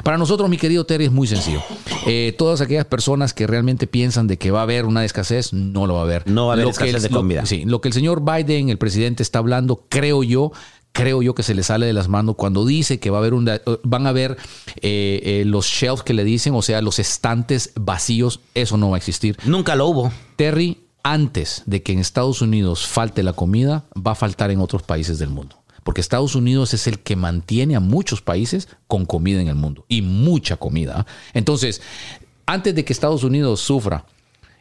para 0.04 0.18
nosotros, 0.18 0.50
mi 0.50 0.58
querido 0.58 0.86
Terry, 0.86 1.06
es 1.06 1.12
muy 1.12 1.28
sencillo. 1.28 1.62
Todas 2.38 2.62
aquellas 2.62 2.86
personas 2.86 3.34
que 3.34 3.48
realmente 3.48 3.88
piensan 3.88 4.28
de 4.28 4.38
que 4.38 4.52
va 4.52 4.60
a 4.60 4.64
haber 4.64 4.86
una 4.86 5.04
escasez, 5.06 5.54
no 5.54 5.88
lo 5.92 5.96
va 5.96 6.02
a 6.02 6.04
haber. 6.04 6.28
No 6.30 6.48
va 6.48 6.54
a 6.54 6.56
haber 6.56 6.66
Lo 6.66 6.74
que 6.74 6.90
el- 6.90 7.02
de 7.02 7.10
lo- 7.10 7.18
comida. 7.18 7.46
sí, 7.46 7.64
lo 7.66 7.80
que 7.82 7.88
el 7.90 7.94
señor 7.94 8.24
Biden, 8.24 8.70
el 8.70 8.78
presidente, 8.78 9.24
está 9.24 9.40
hablando, 9.40 9.86
creo 9.90 10.24
yo, 10.24 10.52
creo 10.94 11.22
yo 11.22 11.36
que 11.36 11.44
se 11.44 11.54
le 11.56 11.64
sale 11.64 11.86
de 11.86 11.94
las 11.94 12.08
manos 12.10 12.36
cuando 12.36 12.66
dice 12.66 13.00
que 13.00 13.10
va 13.10 13.18
a 13.18 13.22
haber 13.22 13.34
un, 13.34 13.50
van 13.84 14.06
a 14.08 14.10
haber 14.10 14.38
eh, 14.82 15.22
eh, 15.24 15.44
los 15.46 15.66
shelves 15.66 16.04
que 16.04 16.14
le 16.14 16.24
dicen, 16.24 16.54
o 16.54 16.62
sea, 16.62 16.82
los 16.82 17.00
estantes 17.00 17.72
vacíos, 17.76 18.42
eso 18.56 18.76
no 18.78 18.90
va 18.90 18.96
a 18.96 18.98
existir. 18.98 19.38
Nunca 19.46 19.76
lo 19.76 19.88
hubo. 19.88 20.12
Terry, 20.36 20.80
antes 21.04 21.64
de 21.66 21.82
que 21.82 21.94
en 21.94 22.00
Estados 22.00 22.42
Unidos 22.42 22.86
falte 22.88 23.24
la 23.24 23.34
comida, 23.34 23.86
va 23.96 24.12
a 24.12 24.16
faltar 24.16 24.52
en 24.52 24.60
otros 24.60 24.84
países 24.84 25.18
del 25.20 25.30
mundo. 25.30 25.58
Porque 25.84 26.02
Estados 26.02 26.36
Unidos 26.36 26.76
es 26.76 26.86
el 26.86 27.00
que 27.00 27.16
mantiene 27.16 27.76
a 27.76 27.80
muchos 27.80 28.22
países 28.22 28.68
con 28.88 29.06
comida 29.08 29.42
en 29.42 29.48
el 29.48 29.56
mundo. 29.56 29.84
Y 29.88 30.04
mucha 30.04 30.58
comida. 30.58 31.08
Entonces, 31.34 31.82
antes 32.46 32.76
de 32.76 32.86
que 32.86 32.94
Estados 32.94 33.24
Unidos 33.24 33.62
sufra 33.62 34.06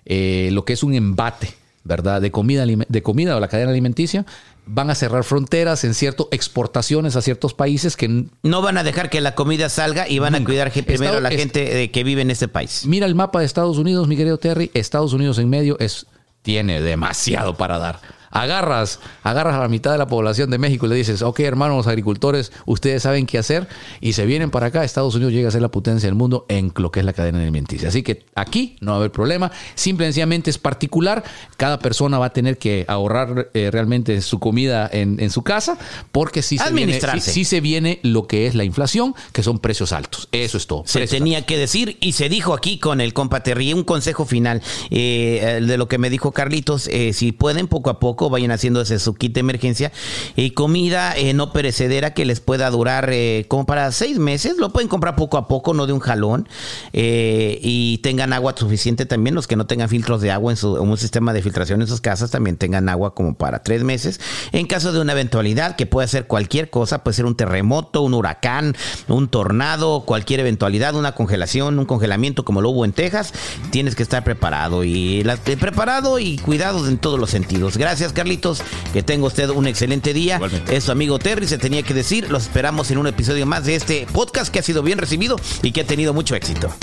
eh, 0.05 0.51
lo 0.53 0.65
que 0.65 0.73
es 0.73 0.83
un 0.83 0.95
embate, 0.95 1.55
¿verdad? 1.85 2.21
De 2.21 2.31
comida, 2.31 2.65
de 2.67 3.03
comida 3.03 3.37
o 3.37 3.41
la 3.41 3.49
cadena 3.49 3.71
alimenticia, 3.71 4.27
van 4.67 4.91
a 4.91 4.95
cerrar 4.95 5.25
fronteras 5.25 5.85
en 5.85 5.95
ciertas 5.95 6.27
exportaciones 6.31 7.17
a 7.17 7.23
ciertos 7.23 7.55
países 7.55 7.97
que 7.97 8.27
No 8.43 8.63
van 8.63 8.79
a 8.79 8.85
dejar 8.85 9.11
que 9.11 9.21
la 9.21 9.35
comida 9.35 9.69
salga 9.69 10.09
y 10.09 10.19
van 10.19 10.35
a 10.35 10.45
cuidar 10.45 10.71
primero 10.71 11.17
a 11.17 11.21
la 11.21 11.31
gente 11.31 11.83
eh, 11.83 11.91
que 11.91 12.05
vive 12.05 12.23
en 12.23 12.31
este 12.31 12.49
país. 12.49 12.85
Mira 12.87 13.07
el 13.07 13.15
mapa 13.15 13.41
de 13.41 13.47
Estados 13.47 13.79
Unidos, 13.79 14.07
mi 14.07 14.17
querido 14.17 14.39
Terry. 14.39 14.71
Estados 14.75 15.13
Unidos 15.13 15.39
en 15.39 15.49
medio 15.49 15.79
es 15.81 16.07
tiene 16.43 16.81
demasiado 16.81 17.57
para 17.57 17.79
dar. 17.79 18.01
Agarras, 18.31 19.01
agarras 19.23 19.55
a 19.57 19.59
la 19.59 19.69
mitad 19.69 19.91
de 19.93 19.99
la 19.99 20.07
población 20.07 20.51
de 20.51 20.59
México 20.59 20.87
y 20.87 20.89
le 20.91 20.95
dices, 20.95 21.23
ok, 21.23 21.41
hermanos 21.41 21.77
los 21.79 21.87
agricultores, 21.89 22.53
ustedes 22.65 23.03
saben 23.03 23.27
qué 23.27 23.39
hacer 23.39 23.67
y 24.01 24.13
se 24.13 24.25
vienen 24.27 24.51
para 24.51 24.67
acá. 24.67 24.85
Estados 24.85 25.15
Unidos 25.17 25.33
llega 25.33 25.49
a 25.49 25.53
ser 25.53 25.63
la 25.63 25.71
potencia 25.71 26.07
del 26.07 26.15
mundo 26.15 26.47
en 26.49 26.73
lo 26.77 26.91
que 26.93 27.01
es 27.01 27.07
la 27.07 27.13
cadena 27.13 27.41
alimenticia. 27.41 27.89
Así 27.89 28.03
que 28.03 28.25
aquí 28.35 28.77
no 28.81 28.93
va 28.93 28.97
a 28.97 29.01
haber 29.01 29.11
problema. 29.13 29.51
Simple 29.75 30.07
y 30.07 30.09
sencillamente 30.09 30.51
es 30.51 30.59
particular. 30.59 31.25
Cada 31.57 31.79
persona 31.81 32.19
va 32.19 32.27
a 32.27 32.33
tener 32.33 32.57
que 32.59 32.85
ahorrar 32.89 33.51
eh, 33.55 33.71
realmente 33.73 34.21
su 34.21 34.39
comida 34.39 34.89
en, 34.93 35.19
en 35.21 35.31
su 35.31 35.43
casa 35.43 35.77
porque 36.13 36.43
sí 36.43 36.57
se, 36.59 36.65
viene, 36.65 36.81
Administrarse. 36.83 37.21
sí- 37.33 37.41
sí 37.41 37.45
se 37.45 37.61
viene 37.61 37.99
lo 38.03 38.27
que 38.27 38.47
es 38.47 38.55
la 38.55 38.65
inflación, 38.65 39.15
que 39.33 39.43
son 39.43 39.59
precios 39.59 39.93
altos. 39.93 40.29
Eso 40.33 40.57
es 40.57 40.67
todo. 40.67 40.83
Se 40.87 41.07
tenía 41.07 41.45
que 41.47 41.59
decir 41.59 41.97
y 42.01 42.13
se 42.13 42.29
dijo 42.29 42.55
aquí 42.55 42.79
con 42.79 43.01
el 43.01 43.13
compa 43.13 43.43
Terry. 43.43 43.73
Un 43.73 43.83
consejo 43.85 44.25
final 44.25 44.63
eh, 44.91 45.61
de 45.67 45.77
lo 45.79 45.89
que 45.89 45.99
me 45.99 46.11
dijo 46.11 46.33
Carlitos. 46.33 46.87
eh, 46.89 47.13
si 47.13 47.33
pueden, 47.33 47.67
poco 47.67 47.91
a 47.91 47.99
poco 47.99 48.20
vayan 48.29 48.51
haciéndose 48.51 48.99
su 48.99 49.15
kit 49.15 49.33
de 49.33 49.41
emergencia 49.41 49.93
y 50.37 50.51
comida 50.51 51.17
eh, 51.17 51.33
no 51.33 51.53
perecedera 51.53 52.13
que 52.13 52.25
les 52.25 52.41
pueda 52.41 52.69
durar 52.71 53.09
eh, 53.13 53.47
como 53.49 53.65
para 53.65 53.91
seis 53.93 54.19
meses. 54.19 54.57
Lo 54.59 54.71
pueden 54.71 54.89
comprar 54.89 55.17
poco 55.17 55.39
a 55.39 55.49
poco, 55.49 55.73
no 55.73 55.87
de 55.87 55.93
un 55.95 56.01
jalón. 56.01 56.49
eh, 56.93 57.59
y 57.63 57.99
tengan 57.99 58.33
agua 58.33 58.55
suficiente 58.57 59.07
también. 59.07 59.35
Los 59.35 59.47
que 59.47 59.57
no 59.57 59.67
tengan 59.67 59.89
filtros 59.89 60.21
de 60.21 60.31
agua 60.31 60.53
en, 60.53 60.57
su, 60.57 60.73
un 60.75 60.97
sistema 60.99 61.33
de 61.33 61.43
filtración 61.43 61.81
en 61.81 61.87
sus 61.89 62.01
casas 62.01 62.31
también 62.31 62.57
tengan 62.57 62.89
agua 62.89 63.15
como 63.15 63.35
para 63.35 63.63
tres 63.63 63.85
meses. 63.85 64.21
En 64.53 64.67
caso 64.67 64.93
de 64.93 65.01
una 65.01 65.13
eventualidad 65.13 65.77
que 65.77 65.87
puede 65.87 66.09
ser 66.09 66.27
cualquier 66.27 66.69
cosa, 66.71 67.05
puede 67.05 67.15
ser 67.15 67.27
un 67.27 67.37
terremoto, 67.37 68.03
un 68.03 68.15
huracán, 68.15 68.75
un 69.09 69.29
tornado, 69.29 70.01
cualquier 70.05 70.41
eventualidad, 70.41 70.95
una 70.97 71.13
congelación, 71.13 71.79
un 71.79 71.85
congelamiento 71.87 72.45
como 72.45 72.61
lo 72.61 72.71
hubo 72.71 72.85
en 72.85 72.93
Texas, 72.93 73.33
tienes 73.71 73.95
que 73.95 74.03
estar 74.03 74.25
preparado 74.25 74.83
y 74.85 75.23
la- 75.23 75.37
preparado 75.37 76.19
y 76.19 76.39
cuidado 76.39 76.87
en 76.89 76.99
todos 76.99 77.19
los 77.21 77.31
sentidos. 77.31 77.77
Gracias, 78.11 78.13
Carlitos. 78.13 78.63
Que 78.93 79.03
tenga 79.03 79.27
usted 79.27 79.49
un 79.51 79.67
excelente 79.67 80.13
día. 80.13 80.37
Igualmente. 80.37 80.77
Es 80.77 80.85
su 80.85 80.93
amigo 80.93 81.19
Terry, 81.19 81.47
se 81.47 81.59
tenía 81.59 81.83
que 81.83 81.95
decir. 81.95 82.31
Los 82.31 82.45
esperamos 82.45 82.91
en 82.91 82.99
un 82.99 83.07
episodio 83.07 83.47
más 83.47 83.65
de 83.65 83.77
este 83.77 84.07
podcast 84.13 84.53
que 84.53 84.59
ha 84.59 84.63
sido 84.63 84.83
bien 84.83 84.99
recibido 84.99 85.37
y 85.63 85.73
que 85.73 85.83
ha 85.83 85.87
tenido 85.87 86.13
mucho 86.13 86.35
éxito. 86.35 86.75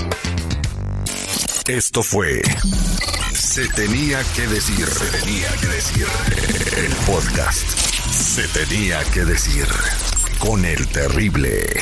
Esto 1.67 2.01
fue 2.01 2.41
Se 3.33 3.67
tenía 3.69 4.21
que 4.35 4.47
decir. 4.47 4.87
Se 4.87 5.17
tenía 5.19 5.49
que 5.59 5.67
decir. 5.67 6.07
El 6.77 6.93
podcast. 7.05 7.67
Se 8.09 8.47
tenía 8.47 9.03
que 9.05 9.25
decir. 9.25 9.67
Con 10.39 10.63
el 10.63 10.87
terrible. 10.87 11.81